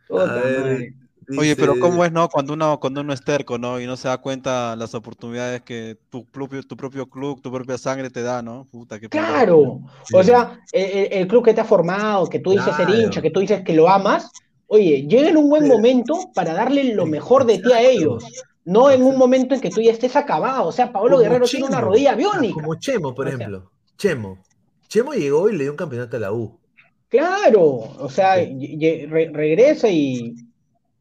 [0.08, 0.94] Puta A ver,
[1.38, 2.28] Oye, pero ¿cómo es, no?
[2.30, 3.80] Cuando uno, cuando uno es terco, ¿no?
[3.80, 7.78] Y no se da cuenta las oportunidades que tu propio, tu propio club, tu propia
[7.78, 8.68] sangre te da, ¿no?
[8.72, 9.10] Puta, qué.
[9.10, 9.80] Claro.
[10.06, 10.16] Sí.
[10.16, 13.02] O sea, el, club que te ha formado, que tú dices ser Claro.
[13.02, 14.30] hincha, que tú dices que lo amas,
[14.68, 15.70] oye, llega en un buen Sí.
[15.70, 18.24] momento para darle lo mejor de ti a ellos.
[18.66, 20.68] No en un momento en que tú ya estés acabado.
[20.68, 22.54] O sea, Pablo Como Guerrero tiene una rodilla Ah, biónica.
[22.54, 23.72] Como Chemo, por O sea- ejemplo.
[23.98, 24.38] Chemo.
[24.88, 26.58] Chemo llegó y le dio un campeonato a la U.
[27.10, 27.62] Claro.
[28.00, 29.06] O sea, Sí.
[29.06, 30.34] re- regresa y,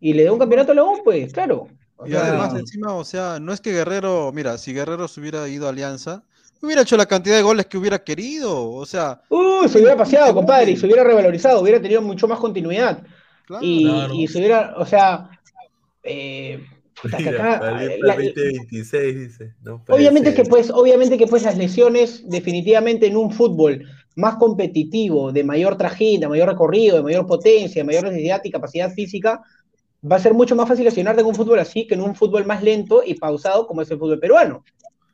[0.02, 1.68] y le da un campeonato a la U, pues, claro.
[1.96, 5.20] O Y sea, además, encima, o sea, no es que Guerrero, mira, si Guerrero se
[5.20, 6.24] hubiera ido a Alianza,
[6.60, 8.70] hubiera hecho la cantidad de goles que hubiera querido.
[8.70, 12.38] O sea, Uh, se hubiera paseado, compadre, y se hubiera revalorizado, hubiera tenido mucho más
[12.40, 13.02] continuidad.
[13.46, 13.64] claro.
[13.64, 14.14] Y, Claro.
[14.14, 15.30] y se hubiera, o sea,
[16.02, 16.60] eh,
[17.04, 19.54] Mira, acá, el la- 2026, dice.
[19.62, 23.84] No obviamente que pues, obviamente que pues las lesiones definitivamente en un fútbol
[24.16, 28.50] más competitivo, de mayor trajín, de mayor recorrido, de mayor potencia, de mayor necesidad y
[28.50, 29.40] capacidad física,
[30.10, 32.44] va a ser mucho más fácil lesionarte en un fútbol así que en un fútbol
[32.44, 34.64] más lento y pausado como es el fútbol peruano.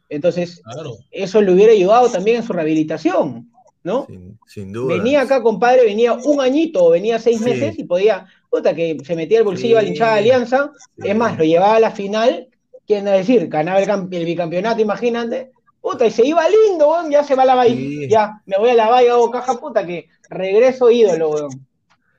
[0.08, 0.94] Entonces, Claro.
[1.10, 3.50] eso le hubiera ayudado también en su rehabilitación,
[3.82, 4.06] ¿no?
[4.06, 4.94] Sin, sin duda.
[4.96, 7.44] Venía acá, compadre, venía un añito o venía seis Sí.
[7.44, 10.72] meses y podía, puta, que se metía el bolsillo a la hinchada de Alianza.
[10.96, 11.08] Sí.
[11.08, 12.48] Es más, lo llevaba a la final,
[12.86, 15.50] quieren decir, ganaba el, el bicampeonato, imagínate.
[15.82, 17.76] Puta, y se iba lindo, weón, ya se va a la valla.
[18.08, 21.66] Ya, me voy a la valla, hago caja, puta, que regreso ídolo, weón.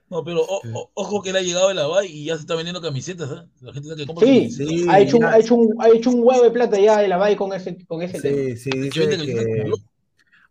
[0.10, 2.42] No, pero o- o- ojo que él ha llegado de la VAI y ya se
[2.42, 3.48] está vendiendo camisetas, ¿eh?
[3.62, 4.86] La gente que compra Sí, sí.
[4.90, 7.18] ha, hecho un, ha, hecho un, ha hecho un huevo de plata ya de la
[7.18, 8.38] valla con ese, con ese tema.
[8.38, 9.72] Sí, sí, dice que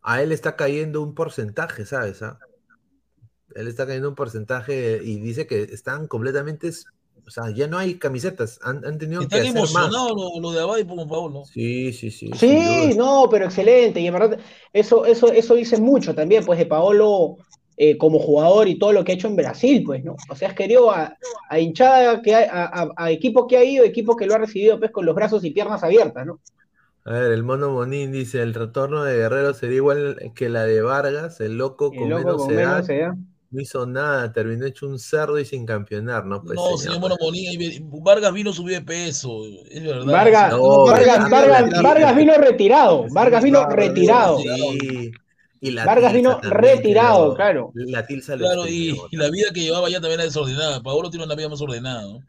[0.02, 2.22] a él está cayendo un porcentaje, ¿sabes?
[2.22, 2.38] ah?
[3.54, 6.70] Él está cayendo un porcentaje y dice que están completamente
[7.26, 9.74] O sea, ya no hay camisetas, han, han tenido Están que hacer más.
[9.74, 11.44] emocionados lo, lo de Abad y Pum Paolo.
[11.44, 12.30] Sí, sí, sí.
[12.34, 14.00] Sí, no, pero excelente.
[14.00, 14.38] Y en verdad,
[14.72, 17.36] eso, eso, eso dice mucho también, pues, de Paolo
[17.80, 20.16] eh, como jugador y todo lo que ha hecho en Brasil, pues, ¿no?
[20.28, 21.16] O sea, has querido a,
[21.48, 24.78] a hinchada que ha- a, a, equipo que ha ido, equipo que lo ha recibido,
[24.78, 26.40] pues, con los brazos y piernas abiertas, ¿no?
[27.04, 30.82] A ver, el mono Monín dice, el retorno de Guerrero sería igual que la de
[30.82, 33.14] Vargas, el loco El con loco menos con edad, menos edad.
[33.50, 36.42] no hizo nada, terminó hecho un cerdo y sin campeonar, ¿no?
[36.42, 39.40] Pues, No, señor Mono y Vargas vino subió de peso,
[39.70, 40.04] es verdad.
[40.12, 44.38] Vargas, No, Vargas, pero- Vargas, Vargas vino retirado, Vargas vino retirado.
[44.38, 45.12] Sí.
[45.60, 47.72] Y la Vargas vino retirado, claro.
[47.74, 50.82] La Tilsa lo Claro, y, la vida que llevaba ya también era desordenada.
[50.82, 52.20] Paolo tiene una vida más ordenada, ¿no?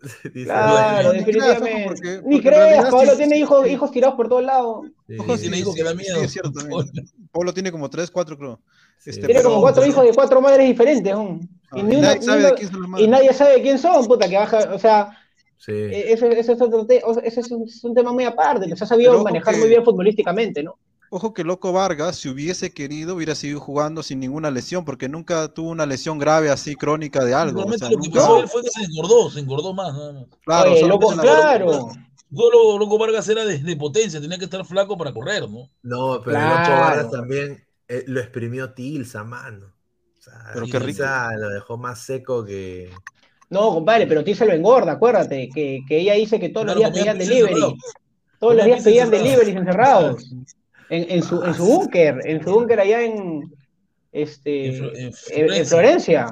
[0.34, 1.84] Dice, Claro, Ni creas, definitivamente.
[1.86, 4.86] porque- Ni creas, Pablo sí- tiene hijos, hijos tirados por todos lados.
[5.18, 6.20] Ojo, tiene hijos que da miedo.
[6.22, 6.86] es cierto también.
[7.32, 8.60] Pablo tiene como tres, cuatro, creo.
[9.04, 11.12] Este, Tiene como pero- cuatro hijos de cuatro madres diferentes.
[11.12, 13.08] Y, Ah, nadie sabe uno- de quién son las y madres.
[13.08, 15.10] nadie sabe quién son, puta, que baja, o sea,
[15.66, 18.66] eso, eso es otro te- o sea, ese es un, es un tema muy aparte,
[18.66, 20.78] que se ha sabido Pero manejar que- muy bien futbolísticamente, ¿no?
[21.12, 25.48] Ojo que Loco Vargas, si hubiese querido, hubiera seguido jugando sin ninguna lesión, porque nunca
[25.48, 27.64] tuvo una lesión grave así, crónica de algo.
[27.64, 29.92] o sea, lo que nunca- pasó a él fue que se engordó, se engordó más,
[29.92, 30.24] nada más.
[30.44, 31.88] Claro, Oye, loco, claro.
[32.32, 35.68] Solo Loco Vargas era de, de potencia, tenía que estar flaco para correr, ¿no?
[35.82, 36.60] No, pero Claro.
[36.70, 39.66] Loco Vargas también eh, lo exprimió Tilsa, mano.
[40.16, 40.86] O sea, Pero qué rico.
[40.98, 42.88] Tilsa lo dejó más seco que...
[43.48, 46.92] No, compadre, pero Tirsa lo engorda, acuérdate, que, que ella dice que todos los Claro,
[46.94, 47.76] días comía pedían delivery.
[48.38, 50.22] Todos los días pedían deliveries encerrados.
[50.90, 53.50] En, en su, en su búnker, en su búnker allá en,
[54.12, 55.66] este, En Flo- en en- en Florencia.
[55.66, 56.26] Florencia.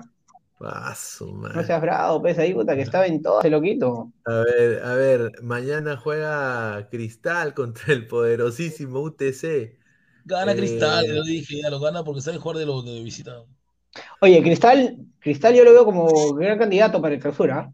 [0.61, 1.55] Ah, su madre.
[1.57, 4.11] No seas bravo, pues ahí, puta, que estaba en todo ese loquito.
[4.25, 9.79] A ver, a ver, mañana juega Cristal contra el poderosísimo UTC.
[10.25, 13.47] Gana Eh, Cristal, lo dije, ya lo gana porque sabe jugar de los de visitado.
[14.21, 17.73] Oye, Cristal, Cristal yo lo veo como gran candidato para el clausura.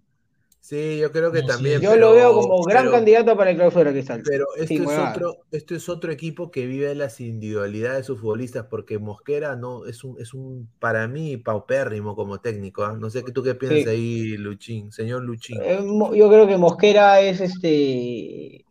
[0.66, 1.52] Sí, yo creo que No, sí.
[1.52, 1.80] también.
[1.82, 4.22] Yo pero- lo veo como gran pero- candidato para el clausura, Cristal.
[4.24, 8.18] Pero esto, Sin es otro, esto es otro equipo que vive las individualidades de sus
[8.18, 12.82] futbolistas, porque Mosquera no es un, es un para mí, paupérrimo como técnico.
[12.82, 12.96] ¿ah?
[12.98, 13.88] No sé qué tú qué piensas Sí.
[13.90, 15.58] ahí, Luchín, señor Luchín.
[15.62, 15.80] Eh,
[16.14, 18.64] yo creo que Mosquera es este.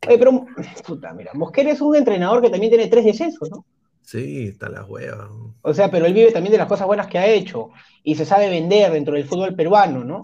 [0.00, 0.46] Pero,
[0.86, 3.64] puta, mira, Mosquera es un entrenador que también tiene tres descensos, ¿no?
[4.02, 5.28] Sí, está la hueva.
[5.62, 7.70] O sea, pero él vive también de las cosas buenas que ha hecho
[8.04, 10.22] y se sabe vender dentro del fútbol peruano, ¿no?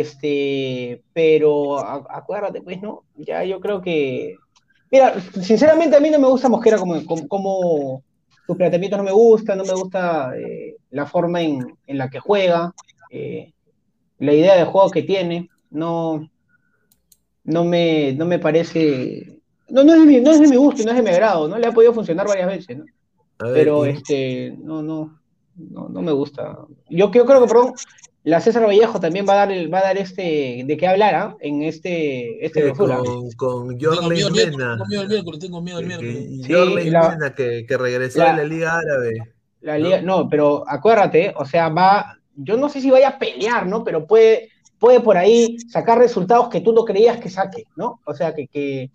[0.00, 3.04] Este, pero acuérdate, pues, ¿no?
[3.16, 4.36] Ya yo creo que.
[4.90, 8.02] Mira, sinceramente a mí no me gusta Mosquera como, como, como
[8.46, 12.20] sus planteamientos no me gustan, no me gusta eh, la forma en, en la que
[12.20, 12.72] juega,
[13.10, 13.52] eh,
[14.18, 16.28] la idea de juego que tiene, no,
[17.44, 19.40] no me, no me parece.
[19.68, 21.10] No, no es de mi, no es de mi gusto y no es de mi
[21.10, 21.58] agrado, ¿no?
[21.58, 22.84] Le ha podido funcionar varias veces, ¿no?
[23.38, 25.20] Ver, pero y- este no, no,
[25.56, 26.58] no, no me gusta.
[26.88, 27.74] Yo, yo creo que, perdón,
[28.24, 31.14] la César Vallejo también va a dar el, va a dar este de qué hablar
[31.14, 31.36] ¿ah?
[31.40, 32.96] en este, este eh, clausura.
[32.98, 34.76] con, con Jorlen Mena.
[34.76, 36.16] tengo miedo el miércoles, tengo miedo el miércoles.
[36.46, 39.18] Sí, Jorlen la- Mena que, que regresó la- de la Liga Árabe.
[39.60, 43.66] La liga, no, pero acuérdate, o sea, va, yo no sé si vaya a pelear,
[43.66, 43.82] ¿no?
[43.82, 47.98] Pero puede, puede por ahí sacar resultados que tú no creías que saque, ¿no?
[48.04, 48.90] O sea, que, que,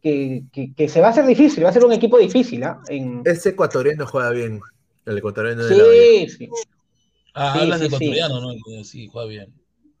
[0.00, 2.78] que, que- que se va a hacer difícil, va a ser un equipo difícil, ¿ah?
[2.88, 3.22] En...
[3.24, 4.60] Ese ecuatoriano juega bien.
[5.04, 6.30] El ecuatoriano de la Vallejo.
[6.30, 6.50] Sí, sí,
[7.36, 8.06] Ah, Sí, hablas de sí, sí.
[8.10, 8.82] ecuatoriano, ¿no?
[8.84, 9.54] Sí, juega bien.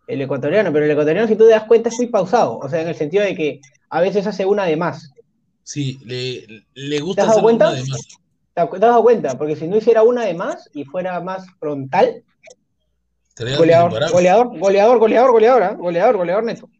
[0.08, 2.80] el ecuatoriano, pero el ecuatoriano, si tú te das cuenta, es muy pausado, o sea,
[2.82, 3.60] en el sentido de que
[3.90, 5.12] a veces hace una de más.
[5.62, 7.68] Sí, le, le ¿Te gusta has dado hacer cuenta?
[7.68, 8.08] una de más.
[8.54, 9.38] ¿Te has dado cuenta?
[9.38, 12.24] Porque si no hiciera una de más y fuera más frontal,
[13.58, 15.74] goleador, goleador, goleador, goleador, goleador, ¿ah?
[15.74, 16.70] goleador, goleador neto.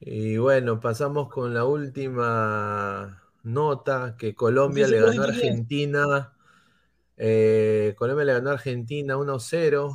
[0.00, 5.24] Y bueno, pasamos con la última nota, que Colombia Sí, le ganó a.
[5.24, 6.32] Argentina.
[7.22, 9.92] Eh, Colombia le ganó a Argentina 1-0.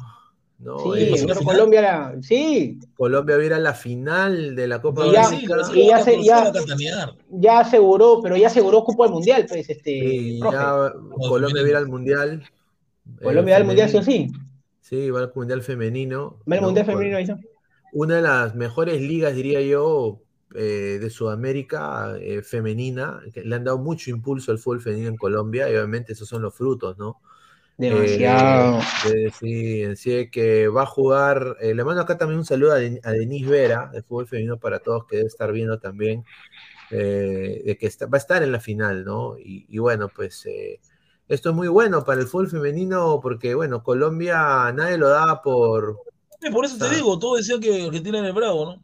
[0.57, 0.80] ¿no?
[0.80, 1.26] Sí, Eh?
[1.43, 5.49] Colombia, la- sí, Colombia va a ir a la final de la Copa ya- Brasil,
[5.73, 7.14] y ya se- ya- a cantanear.
[7.30, 10.93] ya aseguró, pero ya aseguró cupo al mundial, pues, este, ya
[11.27, 12.41] Colombia va a ir al Mundial.
[13.19, 14.27] eh, Colombia va al mundial sí o sí.
[14.80, 16.39] Sí, va al Mundial femenino.
[16.49, 16.68] Va al ¿no?
[16.68, 17.38] mundial femenino.
[17.91, 20.22] Una de las mejores ligas, diría yo,
[20.56, 25.18] eh, de Sudamérica eh, femenina, que le han dado mucho impulso al fútbol femenino en
[25.18, 27.22] Colombia, y obviamente esos son los frutos, ¿no?
[27.77, 28.80] Demasiado.
[29.14, 31.57] Eh, sí, así de que va a jugar.
[31.61, 34.57] eh, le mando acá también un saludo a, Den- a Denise Vera, de fútbol femenino
[34.60, 36.23] para todos, que debe estar viendo también,
[36.91, 39.38] eh, de que está- va a estar en la final, ¿no?
[39.38, 40.80] Y, y bueno, pues eh,
[41.27, 45.98] esto es muy bueno para el fútbol femenino, porque bueno, Colombia nadie lo da por.
[46.41, 46.94] Sí, por eso te Ah.
[46.94, 48.84] digo, todos decían que Argentina era el bravo, ¿no?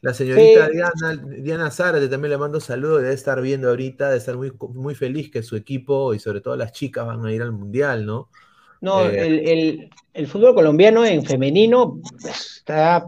[0.00, 0.72] La señorita Sí.
[0.74, 4.94] Diana, Diana Zárate también le mando saludos, debe estar viendo ahorita, debe estar muy, muy
[4.94, 8.28] feliz que su equipo y sobre todo las chicas van a ir al mundial, ¿no?
[8.80, 13.06] No, Eh, el, el- el fútbol colombiano en femenino está,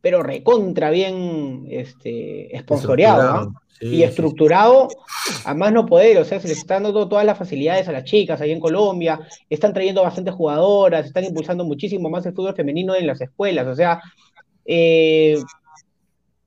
[0.00, 4.88] pero recontra bien este, esponsoreado, sí, y sí, estructurado
[5.44, 8.04] a más no poder, o sea, se les están dando todas las facilidades a las
[8.04, 9.20] chicas ahí en Colombia,
[9.50, 13.74] están trayendo bastantes jugadoras, están impulsando muchísimo más el fútbol femenino en las escuelas, o
[13.74, 14.00] sea,
[14.64, 15.38] eh,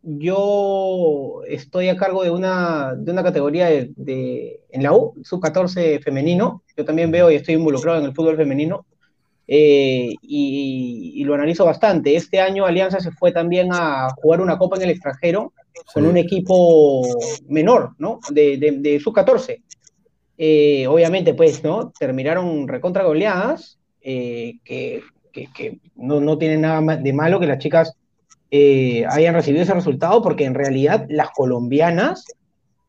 [0.09, 6.01] yo estoy a cargo de una, de una categoría de, de- en la U, sub-14
[6.01, 8.85] femenino, yo también veo y estoy involucrado en el fútbol femenino,
[9.49, 12.15] eh, y, y lo analizo bastante.
[12.15, 15.53] Este año Alianza se fue también a jugar una copa en el extranjero
[15.93, 17.05] con un equipo
[17.47, 18.19] menor, ¿no?
[18.31, 19.61] De, de, de sub-14.
[20.37, 21.91] Eh, obviamente, pues, ¿no?
[21.97, 25.01] Terminaron recontra goleadas, eh, que,
[25.31, 27.93] que, que no, no tiene nada de malo que las chicas
[28.51, 32.25] eh, hayan recibido ese resultado, porque en realidad las colombianas,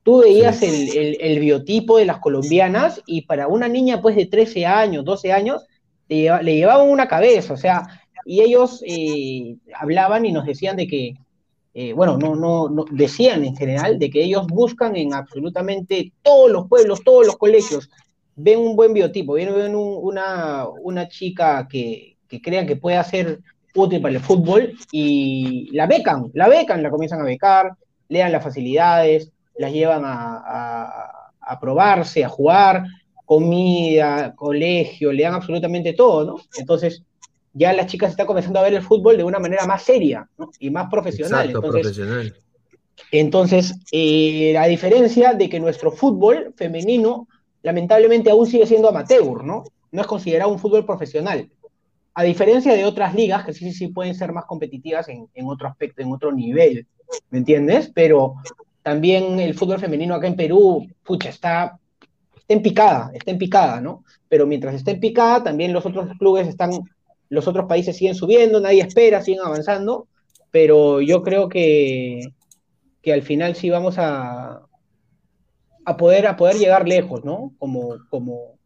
[0.02, 4.26] tú veías el, el- el biotipo de las colombianas y para una niña pues de
[4.26, 5.64] 13 años, 12 años,
[6.08, 7.82] le, lleva- le llevaban una cabeza, o sea,
[8.24, 11.14] y ellos eh, hablaban y nos decían de que,
[11.74, 16.50] eh, bueno, no, no, no, decían en general de que ellos buscan en absolutamente todos
[16.50, 17.88] los pueblos, todos los colegios,
[18.36, 23.02] ven un buen biotipo, ven, ven un- una, una chica que, que crean que pueda
[23.04, 23.40] ser
[23.78, 27.72] útil para el fútbol y la becan, la becan, la comienzan a becar,
[28.08, 32.84] le dan las facilidades, las llevan a, a- a probarse, a jugar,
[33.24, 36.36] comida, colegio, le dan absolutamente todo, ¿no?
[36.58, 37.02] Entonces,
[37.54, 40.50] ya las chicas están comenzando a ver el fútbol de una manera más seria ¿no?
[40.60, 41.46] y más profesional.
[41.46, 42.34] Exacto, Entonces, profesional.
[43.10, 47.26] entonces, eh, a diferencia de que nuestro fútbol femenino,
[47.62, 49.64] lamentablemente aún sigue siendo amateur, ¿no?
[49.90, 51.48] No es considerado un fútbol profesional.
[52.14, 55.68] A diferencia de otras ligas que sí, sí, pueden ser más competitivas en, en otro
[55.68, 56.86] aspecto, en otro nivel,
[57.30, 57.90] ¿me entiendes?
[57.94, 58.34] Pero
[58.82, 61.78] también el fútbol femenino acá en Perú, pucha, está,
[62.34, 64.04] está en picada, está en picada, ¿no?
[64.28, 66.70] Pero mientras está en picada, también los otros clubes están,
[67.28, 70.08] los otros países siguen subiendo, nadie espera, siguen avanzando,
[70.50, 72.32] pero yo creo que,
[73.02, 74.62] que al final sí vamos a,
[75.84, 77.52] a, poder, a poder llegar lejos, ¿no?
[77.58, 78.57] Como, como,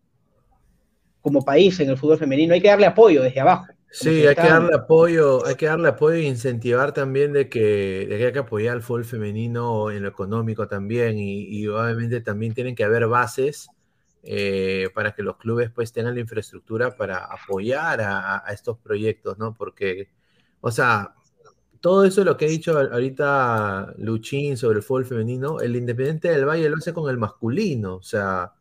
[1.23, 2.53] como país en el fútbol femenino.
[2.53, 3.67] Hay que darle apoyo desde abajo.
[3.91, 8.19] Sí, hay que darle apoyo, hay que darle apoyo e incentivar también de que, de
[8.19, 12.55] que hay que apoyar al fútbol femenino en lo económico también y, y obviamente también
[12.55, 13.69] tienen que haber bases
[14.23, 19.39] eh, para que los clubes pues tengan la infraestructura para apoyar a, a estos proyectos,
[19.39, 19.53] ¿no?
[19.53, 20.09] Porque,
[20.63, 21.15] o sea,
[21.83, 26.47] todo eso lo que ha dicho ahorita Luchín sobre el fútbol femenino, el Independiente del
[26.47, 28.53] Valle lo hace con el masculino, o sea,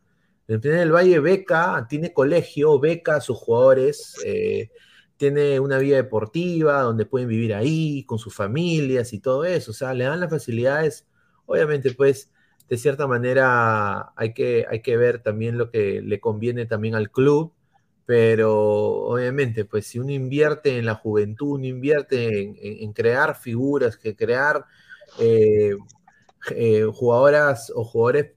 [0.48, 4.70] Independiente del Valle beca, tiene colegio, beca a sus jugadores, eh,
[5.16, 9.74] tiene una vida deportiva donde pueden vivir ahí con sus familias y todo eso, o
[9.74, 11.06] sea, le dan las facilidades,
[11.46, 12.32] obviamente pues
[12.68, 17.10] de cierta manera hay que, hay que ver también lo que le conviene también al
[17.10, 17.52] club,
[18.04, 18.52] pero
[19.04, 24.64] obviamente pues si uno invierte en la juventud, uno invierte en, crear figuras, que crear
[25.20, 25.76] eh,
[26.50, 28.32] eh, jugadoras o jugadores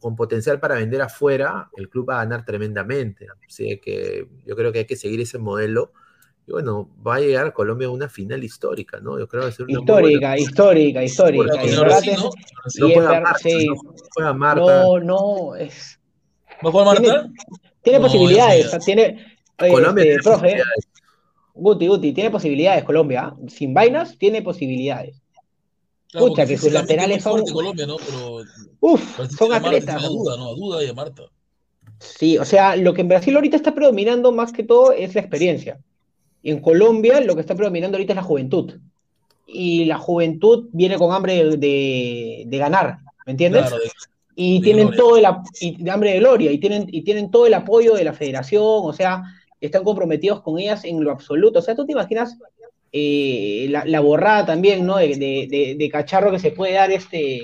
[0.00, 3.26] con potencial para vender afuera, el club va a ganar tremendamente.
[3.46, 5.92] Así que yo creo que hay que seguir ese modelo.
[6.48, 9.18] Y bueno, va a llegar a Colombia a una final histórica, ¿no?
[9.18, 11.64] Yo creo que va a ser una Histórica, buena- histórica, histórica.
[11.64, 12.30] Y es- ¿no?
[12.78, 13.66] No en juega ver- Marta, sí.
[13.66, 13.74] no
[14.14, 14.82] juega Marta.
[14.82, 15.98] No, no, es.
[16.64, 17.02] ¿Va a jugar Marta?
[17.02, 17.32] Tiene,
[17.82, 19.26] tiene No, posibilidades, tiene.
[19.60, 20.88] oye, Colombia este, tiene profe, posibilidades.
[21.54, 23.22] Guti, Guti, tiene posibilidades Colombia.
[23.24, 23.36] ¿ah?
[23.48, 25.20] Sin vainas, tiene posibilidades.
[26.18, 27.32] Claro, Pucha, que sus laterales son.
[27.32, 27.96] fuerte Colombia, ¿no?
[27.98, 28.42] Pero
[28.80, 30.02] Uf, son atletas.
[30.04, 30.08] a.
[30.08, 30.48] Duda, ¿no?
[30.50, 31.22] A Duda y a Marta.
[31.98, 35.20] Sí, o sea, lo que en Brasil ahorita está predominando más que todo es la
[35.20, 35.78] experiencia.
[36.42, 38.74] Y en Colombia lo que está predominando ahorita es la juventud.
[39.46, 43.62] Y la juventud viene con hambre de, de- de ganar, ¿me entiendes?
[43.68, 43.90] Claro, de-
[44.34, 45.02] y tienen gloria.
[45.02, 45.26] todo el
[45.60, 48.62] y de hambre de gloria y tienen y tienen todo el apoyo de la federación,
[48.64, 49.22] o sea,
[49.60, 51.60] están comprometidos con ellas en lo absoluto.
[51.60, 52.36] O sea, tú te imaginas
[52.92, 54.96] eh, la, la borrada también, ¿no?
[54.96, 57.42] De, de- de- de cacharro que se puede dar este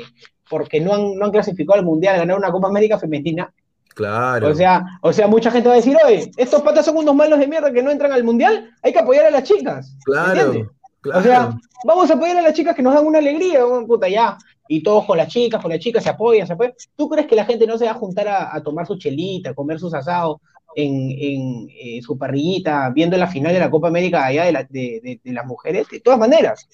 [0.48, 3.52] porque no han, no han clasificado al mundial, ganar una Copa América femenina.
[3.94, 4.48] Claro.
[4.48, 7.38] O sea, o sea, mucha gente va a decir, oye, estos patas son unos malos
[7.38, 9.94] de mierda que no entran al mundial, hay que apoyar a las chicas.
[10.06, 10.70] ¿me claro,
[11.00, 11.20] claro.
[11.20, 11.54] O sea,
[11.84, 14.36] vamos a apoyar a las chicas que nos dan una alegría, weón, puta, ya.
[14.68, 16.72] Y todos con las chicas, con las chicas se apoyan, se apoyan.
[16.96, 19.50] ¿Tú crees que la gente no se va a juntar a, a tomar su chelita,
[19.50, 20.38] a comer sus asados
[20.74, 24.64] en, en, eh, su parrillita, viendo la final de la Copa América allá de, la-
[24.64, 25.86] de- de- de las mujeres?
[25.90, 26.68] De todas maneras.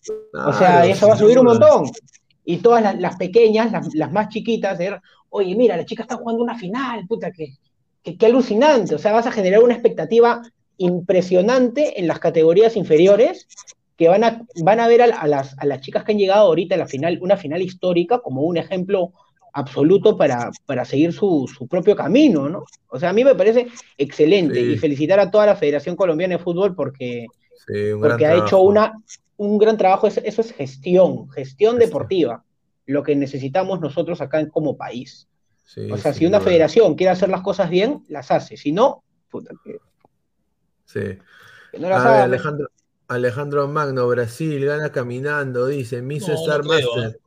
[0.47, 1.91] O sea, eso va a subir un montón.
[2.45, 5.01] Y todas las, las pequeñas, las, las más chiquitas, ver,
[5.31, 7.55] oye, mira, la chica está jugando una final, puta, que,
[8.03, 8.95] que, que alucinante.
[8.95, 10.41] O sea, vas a generar una expectativa
[11.03, 13.49] impresionante en las categorías inferiores
[13.97, 16.47] que van a, van a ver a, a las, a las chicas que han llegado
[16.47, 19.13] ahorita a la final, una final histórica, como un ejemplo
[19.59, 22.65] absoluto para, para seguir su, su propio camino, ¿no?
[22.89, 24.73] O sea, a mí me parece excelente Sí.
[24.73, 27.27] y felicitar a toda la Federación Colombiana de Fútbol porque,
[27.67, 28.95] Sí, porque ha hecho una,
[29.37, 32.45] un gran trabajo, eso, eso es gestión, gestión deportiva,
[32.87, 35.29] lo que necesitamos nosotros acá en- como país.
[35.65, 39.03] Sí, O sea, si una federación quiere hacer las cosas bien, las hace, si no,
[39.31, 39.77] puta, que,
[40.87, 41.19] Sí.
[41.73, 42.25] que no las A ver, haga.
[42.25, 42.69] Alejandro,
[43.09, 47.21] Alejandro Magno, Brasil, gana caminando, dice Miss No, no Star creo, Master.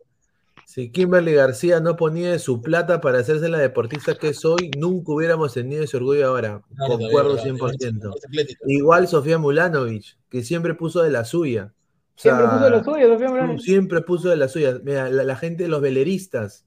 [0.72, 4.72] Si Kimberly García no ponía de su plata para hacerse la deportista que es hoy,
[4.78, 6.62] nunca hubiéramos tenido ese orgullo ahora.
[6.78, 8.16] Claro, Concuerdo también, 100%.
[8.16, 8.60] es atlética.
[8.68, 11.74] Igual Sofía Mulanovic, que siempre puso de la suya.
[11.74, 13.64] O Siempre puso lo suyo, Sofía Morales.
[13.64, 14.80] Siempre puso de la suya.
[14.82, 16.64] Mira, la, la gente de los veleristas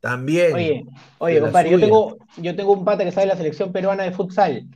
[0.00, 0.52] también.
[0.54, 0.86] Oye,
[1.18, 1.86] oye, de la compadre, yo suya.
[1.86, 4.66] tengo, yo tengo un pata que está en la selección peruana de futsal,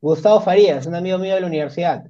[0.00, 2.04] Gustavo Farías, un amigo mío de la universidad.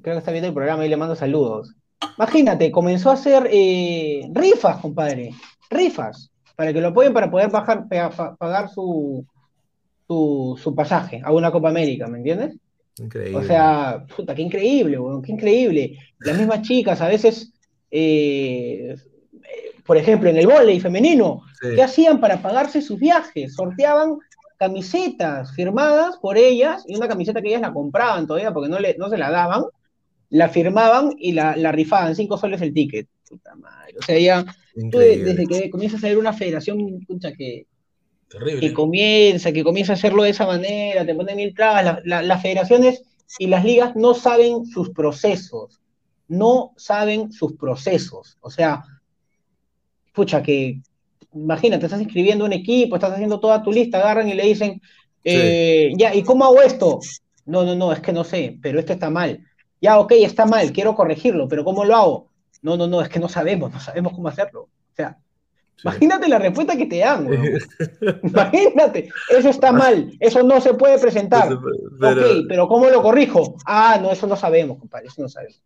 [0.00, 1.74] Creo que está viendo el programa y le mando saludos.
[2.18, 5.32] Imagínate, comenzó a hacer eh, rifas, compadre,
[5.70, 9.24] rifas, para que lo apoyen para poder bajar, pa- pa- pagar su,
[10.06, 12.56] su, su pasaje a una Copa América, ¿me entiendes?
[12.98, 13.36] Increíble.
[13.36, 15.98] O sea, puta, qué increíble, weón, qué increíble.
[16.20, 17.52] Las mismas chicas a veces,
[17.90, 21.68] eh, eh, por ejemplo, en el vóley femenino, Sí.
[21.74, 23.54] ¿qué hacían para pagarse sus viajes?
[23.54, 24.16] Sorteaban
[24.58, 28.94] camisetas firmadas por ellas y una camiseta que ellas la compraban todavía porque no, le,
[28.98, 29.64] no se la daban,
[30.30, 33.06] la firmaban y la, la rifaban, cinco soles el ticket.
[33.28, 33.94] Puta madre.
[33.98, 34.44] O sea, ya
[34.90, 37.66] tú desde que comienzas a ver una federación, pucha, que,
[38.28, 38.60] Terrible.
[38.60, 41.84] que comienza, que comienza a hacerlo de esa manera, te ponen mil trabas.
[41.84, 43.02] La- la- las federaciones
[43.38, 45.80] y las ligas no saben sus procesos,
[46.28, 48.36] no saben sus procesos.
[48.40, 48.84] O sea,
[50.12, 50.80] pucha, que
[51.34, 54.80] imagínate, estás inscribiendo un equipo, estás haciendo toda tu lista, agarran y le dicen,
[55.24, 57.00] eh, ya, ¿y cómo hago esto?
[57.44, 59.44] No, no, no, es que no sé, pero esto está mal.
[59.80, 62.28] Ya, ok, está mal, quiero corregirlo, pero ¿cómo lo hago?
[62.62, 64.62] No, no, no, es que no sabemos, no sabemos cómo hacerlo.
[64.62, 65.18] O sea,
[65.84, 67.28] imagínate la respuesta que te dan.
[68.22, 71.48] Imagínate, eso está mal, eso no se puede presentar.
[72.00, 73.56] Pero- ok, pero ¿cómo lo corrijo?
[73.66, 75.62] Ah, no, eso no sabemos, compadre, eso no sabemos.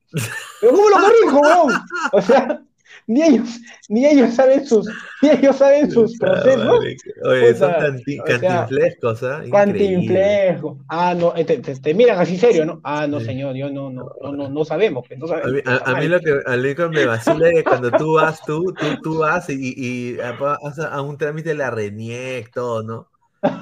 [0.60, 1.74] ¿Pero cómo lo corrijo, weón?
[2.12, 2.62] O sea,
[3.11, 4.89] ni ellos, ni ellos saben sus,
[5.23, 6.87] ni ellos saben sus procesos.
[7.24, 7.74] Oye, son
[8.16, 9.47] o sea, cantinflescos, ¿ah?
[9.47, 10.41] Increíble.
[10.47, 10.78] Cantinflejo.
[10.89, 12.81] Ah, no, eh, te, te- te miran así serio, ¿no?
[12.85, 15.49] Ah, no, señor, yo no, no, no, no, no sabemos, no A sabemos.
[15.49, 18.45] mí, a- a mí lo que a mí me vacila es que cuando tú vas,
[18.45, 23.11] tú, tú, tú vas y, y vas a, a un trámite la RENIEC, todo, ¿no?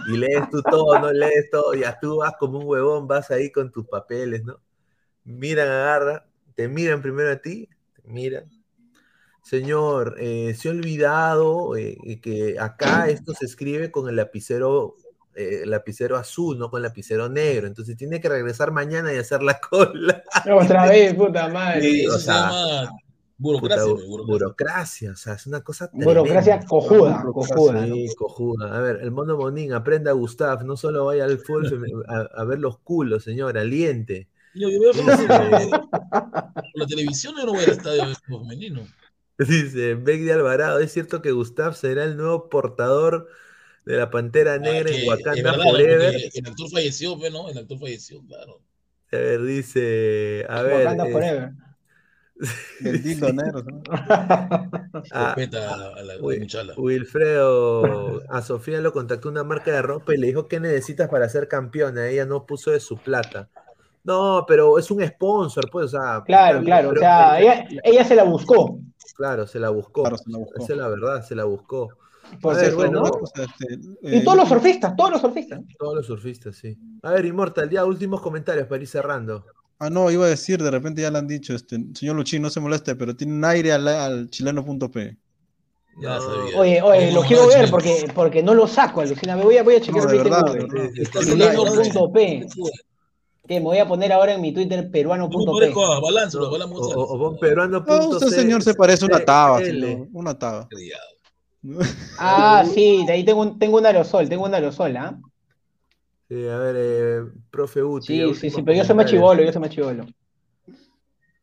[0.04, 1.12] Y lees tú todo, ¿no?
[1.12, 4.60] Lees todo, y ya tú vas como un huevón, vas ahí con tus papeles, ¿no?
[5.24, 6.26] Miran, agarra,
[6.56, 8.50] te miran primero a ti, te miran.
[9.48, 14.96] Señor, eh, se ha olvidado eh, que acá esto se escribe con el lapicero,
[15.34, 17.66] eh, lapicero azul, no con el lapicero negro.
[17.66, 20.22] Entonces tiene que regresar mañana y hacer la cola.
[20.54, 21.80] Otra vez, puta madre.
[21.80, 22.90] Sí, o sea,
[23.38, 24.26] burocracia, puta, burocracia.
[24.26, 26.66] burocracia, o sea, es una cosa Burocracia tremenda.
[26.68, 27.86] cojuda, cojuda.
[27.86, 28.76] Sí, cojuda.
[28.76, 32.58] A ver, el mono Monín, aprenda Gustav, no solo vaya al fútbol a, a ver
[32.58, 34.28] los culos, señor, aliente.
[34.54, 38.82] Yo, yo veo Dice, por la televisión yo no voy al estadio femenino.
[39.48, 43.28] dice Beck de Alvarado, ¿es cierto que Gustav será el nuevo portador
[43.84, 45.54] de la Pantera Negra Ah, Que en es Wakanda.
[45.54, 46.14] Forever?
[46.34, 47.48] El actor falleció, pues, ¿no?
[47.48, 48.60] El actor falleció, claro.
[49.12, 51.50] A ver, dice, a ver, Wakanda es- Forever.
[52.80, 53.62] Del dildo negro.
[53.64, 53.82] ¿no?
[55.12, 56.74] Ah, Respeta a la, a la Wil- muchala.
[56.76, 61.28] Wilfredo, a Sofía lo contactó una marca de ropa y le dijo, ¿qué necesitas para
[61.28, 62.08] ser campeona?
[62.08, 63.48] Ella no puso de su plata.
[64.04, 66.22] No, pero es un sponsor, pues, o sea.
[66.26, 68.80] Claro, claro, o pero- sea, ella, ella se la buscó.
[69.18, 70.02] Claro, se la buscó.
[70.02, 70.62] Claro, se la buscó.
[70.62, 71.88] Esa es la verdad, se la buscó.
[72.40, 73.00] Por A ver, bueno, ¿no?
[73.00, 75.60] Una cosa, este, Y eh, todos los surfistas, todos los surfistas.
[75.76, 76.78] Todos los surfistas, sí.
[77.02, 79.44] A ver, Immortal, ya últimos comentarios para ir cerrando.
[79.80, 82.48] Ah, no, iba a decir, de repente ya lo han dicho, este, señor Luchín, no
[82.48, 85.16] se moleste, pero tiene un aire al, al chileno.p.
[85.96, 86.20] No.
[86.20, 86.60] sabía.
[86.60, 89.34] Oye, oye, lo quiero ver porque, porque no lo saco, alucina.
[89.34, 92.46] Me voy a, voy a chequear No, de verdad, de Chileno.p.
[93.48, 95.34] Que me voy a poner ahora en mi Twitter No peruano.p.
[95.74, 97.82] O, o, peruano.
[97.86, 99.60] No, usted, señor, se parece a una taba,
[100.12, 100.68] una taba.
[102.18, 105.18] Ah, sí, de ahí tengo un, tengo un aerosol, tengo un aerosol, ¿ah?
[106.28, 108.06] Sí, a ver, eh, profe Uti.
[108.06, 110.06] Sí, sí, sí, pero yo soy más chivolo, yo soy más chivolo.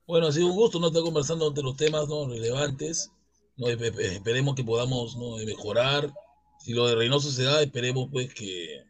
[0.05, 2.27] Bueno, ha sido un gusto no estar conversando entre los temas ¿no?
[2.27, 3.11] relevantes.
[3.57, 5.37] espe- Esperemos que podamos ¿no?
[5.43, 6.13] mejorar.
[6.59, 8.83] Si lo de Reynoso se da, esperemos pues que,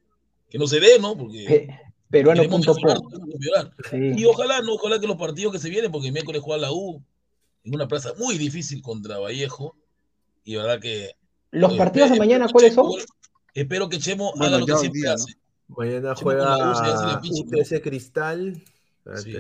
[0.50, 1.18] que no se dé, ¿no?
[1.18, 1.70] Porque
[2.16, 2.50] Pe- Peruano.po.
[2.58, 3.72] queremos mejorar, queremos mejorar.
[3.90, 4.22] Sí.
[4.22, 7.02] Y ojalá, no, ojalá que los partidos que se vienen, porque miércoles juega la U
[7.64, 9.76] en una plaza muy difícil contra Vallejo.
[10.44, 11.12] Y verdad que
[11.52, 13.06] Los eh, partidos de mañana, ¿cuáles Chemo- son?
[13.54, 15.16] Espero que Chemo Bueno, haga lo que siempre día.
[15.68, 18.62] Mañana Chemo juega UTS Cristal.
[19.24, 19.36] Sí.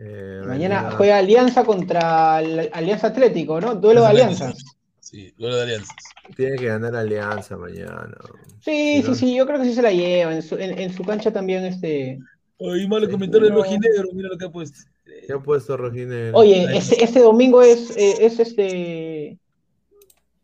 [0.00, 3.74] Eh, Mañana juega Alianza contra Alianza Atlético, ¿no?
[3.74, 4.76] Duelo de Alianza alianzas.
[5.10, 5.96] Sí, duelo de alianzas.
[6.36, 8.14] Tiene que ganar Alianza mañana.
[8.60, 10.34] Sí, sí, sí, yo creo que sí se la lleva.
[10.34, 12.18] En su, en, en su cancha también, este.
[12.60, 14.80] Ay, malo comentario de Rojinegro, mira lo que ha puesto.
[15.26, 16.36] ¿Qué ha puesto Rojinegro?
[16.36, 19.38] Oye, este, este domingo es, eh, es este.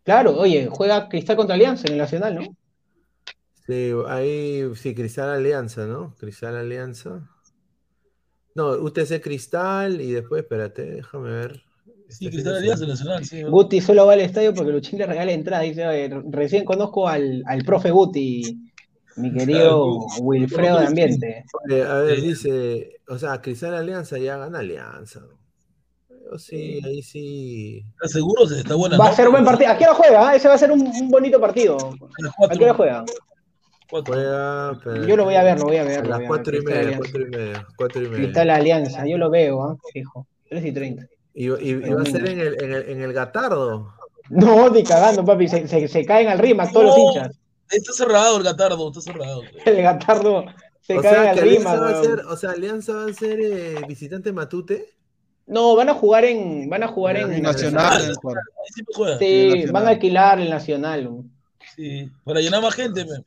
[0.03, 2.57] Claro, oye, juega Cristal contra Alianza en el Nacional, ¿no?
[3.67, 6.15] Sí, ahí, sí, Cristal Alianza, ¿no?
[6.19, 7.29] Cristal Alianza.
[8.55, 11.64] No, UTC Cristal y después, espérate, déjame ver.
[12.09, 13.43] Sí, Cristal Alianza Nacional, sí.
[13.43, 15.63] Guti solo va al estadio porque Luchín le regala entrada.
[15.63, 18.59] Dice, "Oye, recién conozco al, al profe Guti,
[19.17, 21.45] mi querido Wilfredo de Ambiente.
[21.69, 25.21] Oye, a ver, dice, o sea, Cristal Alianza ya gana Alianza.
[26.31, 27.85] Yo sí, ahí sí.
[27.95, 28.45] ¿Estás seguro?
[28.45, 28.97] Está buena.
[28.97, 29.71] Va a ser un buen partido.
[29.71, 30.29] ¿A qué hora juega?
[30.31, 30.35] ah?
[30.37, 31.77] Ese va a ser un, un bonito partido.
[31.77, 33.05] ¿A qué hora juega?
[33.91, 36.01] Juega, pero- Yo lo voy a ver, lo voy a ver.
[36.01, 38.17] A lo las cuatro y media, cuatro y media, cuatro y media.
[38.25, 39.77] Cristal Alianza, yo lo veo, ¿ah?
[39.93, 40.27] fijo.
[40.49, 41.07] 3 y 30.
[41.35, 43.93] Y, y- y va a ser en el, en el, en el Gatardo.
[44.31, 45.49] No, ni cagando, papi.
[45.49, 47.39] Se, se, se caen al RIMAC todos los hinchas.
[47.71, 49.43] Está cerrado el Gatardo, está cerrado.
[49.65, 50.45] El Gatardo
[50.81, 51.83] se O caen sea, al que Alianza RIMAC.
[51.83, 52.05] va a weón.
[52.05, 54.91] ser, o sea, Alianza va a ser eh, visitante Matute.
[55.47, 56.71] No, van a jugar en.
[56.71, 57.33] Van a jugar en.
[57.33, 58.01] En Nacional.
[58.03, 58.09] en.
[58.11, 58.15] Ahí
[58.73, 59.19] siempre juega.
[59.19, 59.73] Sí, Nacional.
[59.73, 61.11] van a alquilar el Nacional.
[61.77, 63.05] Sí, para llenar más gente.
[63.05, 63.25] me.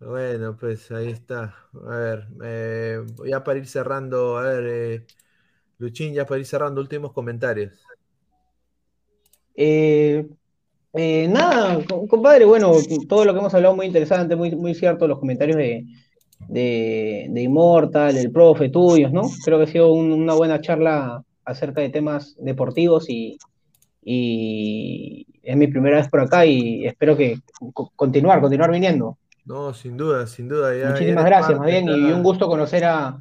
[0.00, 1.54] Bueno, pues ahí está.
[1.86, 5.06] A ver, eh, ya para ir cerrando, a ver, eh,
[5.82, 7.72] Luchín, ya para ir cerrando, últimos comentarios.
[9.54, 10.26] Eh,
[10.94, 12.72] eh, nada, co- compadre, bueno,
[13.08, 15.84] todo lo que hemos hablado muy interesante, muy, muy cierto, los comentarios de,
[16.48, 19.22] de, de Immortal, del profe, tuyos, ¿no?
[19.44, 23.38] Creo que ha sido un- una buena charla acerca de temas deportivos y,
[24.02, 27.36] y es mi primera vez por acá y espero que
[27.74, 29.18] co- continuar, continuar viniendo.
[29.44, 30.72] No, sin duda, sin duda.
[30.76, 33.18] Ya, Muchísimas ya gracias, más bien, y un gusto conocer a,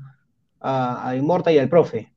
[0.59, 2.11] a, a Immortal y al profe.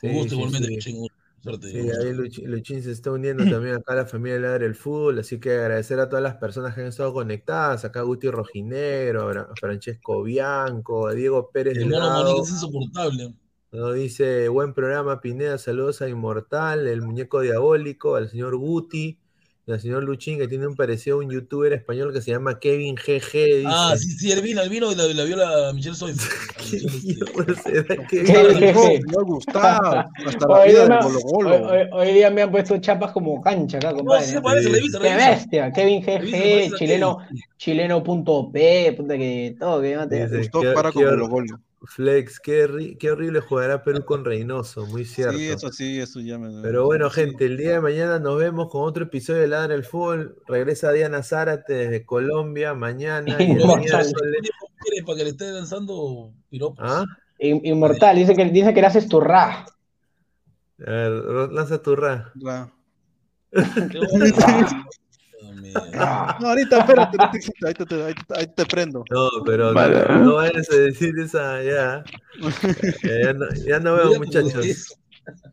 [0.00, 0.68] Sí, gusto sí, igualmente.
[0.70, 1.14] Luchín, un gusto.
[1.40, 2.12] Suerte, Sí, ahí
[2.48, 6.00] Luchín se está uniendo también acá a la familia Ladra del Fútbol, así que agradecer
[6.00, 9.54] a todas las personas que han estado conectadas, acá a Guti Rojinegro, a Fra- a
[9.54, 13.34] Francesco Bianco, a Diego Pérez El Delgado, Monique es insoportable.
[13.70, 19.20] nos dice, buen programa Pineda, saludos a Inmortal, el muñeco diabólico, al señor Guti,
[19.72, 22.94] al señor Luchín, que tiene un parecido a un youtuber español que se llama Kevin
[22.94, 23.64] GG, dice.
[23.66, 25.96] Ah, sí, sí, él vino, él vino y la, la vio la Michelle.
[25.96, 26.10] ¿Será
[28.06, 29.00] que- Jeje.
[29.06, 30.04] No, Gustavo.
[30.26, 30.96] Hasta la Hoy vida del me,
[31.34, 34.24] hoy- hoy- hoy día me han puesto chapas como cancha acá, compadre.
[34.26, 37.42] sí se parece, le visto, Qué bestia, Kevin GG, chileno, Kevin.
[37.56, 40.28] chileno.p, puta que todo, que mate.
[40.30, 41.60] Qué- para hor- Colo Colo.
[41.84, 45.38] Flex, qué, horri- qué horrible jugará Perú con Reynoso, muy cierto.
[45.38, 46.60] Sí, eso sí, eso ya me.
[46.60, 49.84] Pero bueno, gente, el día de mañana nos vemos con otro episodio de Ladra el
[49.84, 50.36] Fútbol.
[50.48, 53.80] Regresa Diana Zárate desde Colombia mañana y el Inmortal.
[54.06, 54.12] miércoles.
[54.80, 56.78] ¿Quieres para que le esté lanzando piropos?
[56.80, 57.04] ¿Ah?
[57.38, 59.64] In- Inmortal, dice que, dice que le haces tu ra.
[60.84, 61.12] A ver,
[61.52, 62.32] lanza tu ra.
[62.34, 62.72] Ra.
[66.40, 69.04] No, ahorita, espérate, no te- ahí, te, ahí te- ahí te prendo.
[69.10, 70.04] No, pero Vale.
[70.08, 72.04] no, no vayas a decir esa ya.
[73.02, 74.96] Ya no, ya nos vemos, muchachos.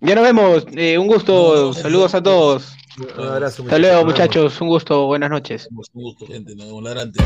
[0.02, 2.76] Ya nos vemos, eh, un gusto, saludos a todos.
[3.18, 5.68] Un abrazo, Hasta luego, muchachos, un gusto, buenas noches.
[5.72, 7.26] Un gusto, gente, nos vemos ladrantes.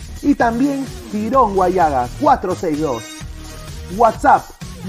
[0.21, 3.03] Y también Tirón Guayaga 462.
[3.97, 4.43] WhatsApp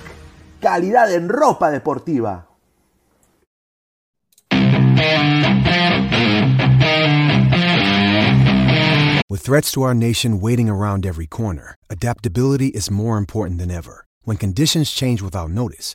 [0.60, 2.46] calidad en ropa deportiva.
[9.30, 14.04] With threats to our nation waiting around every corner, adaptability is more important than ever.
[14.24, 15.94] When conditions change without notice,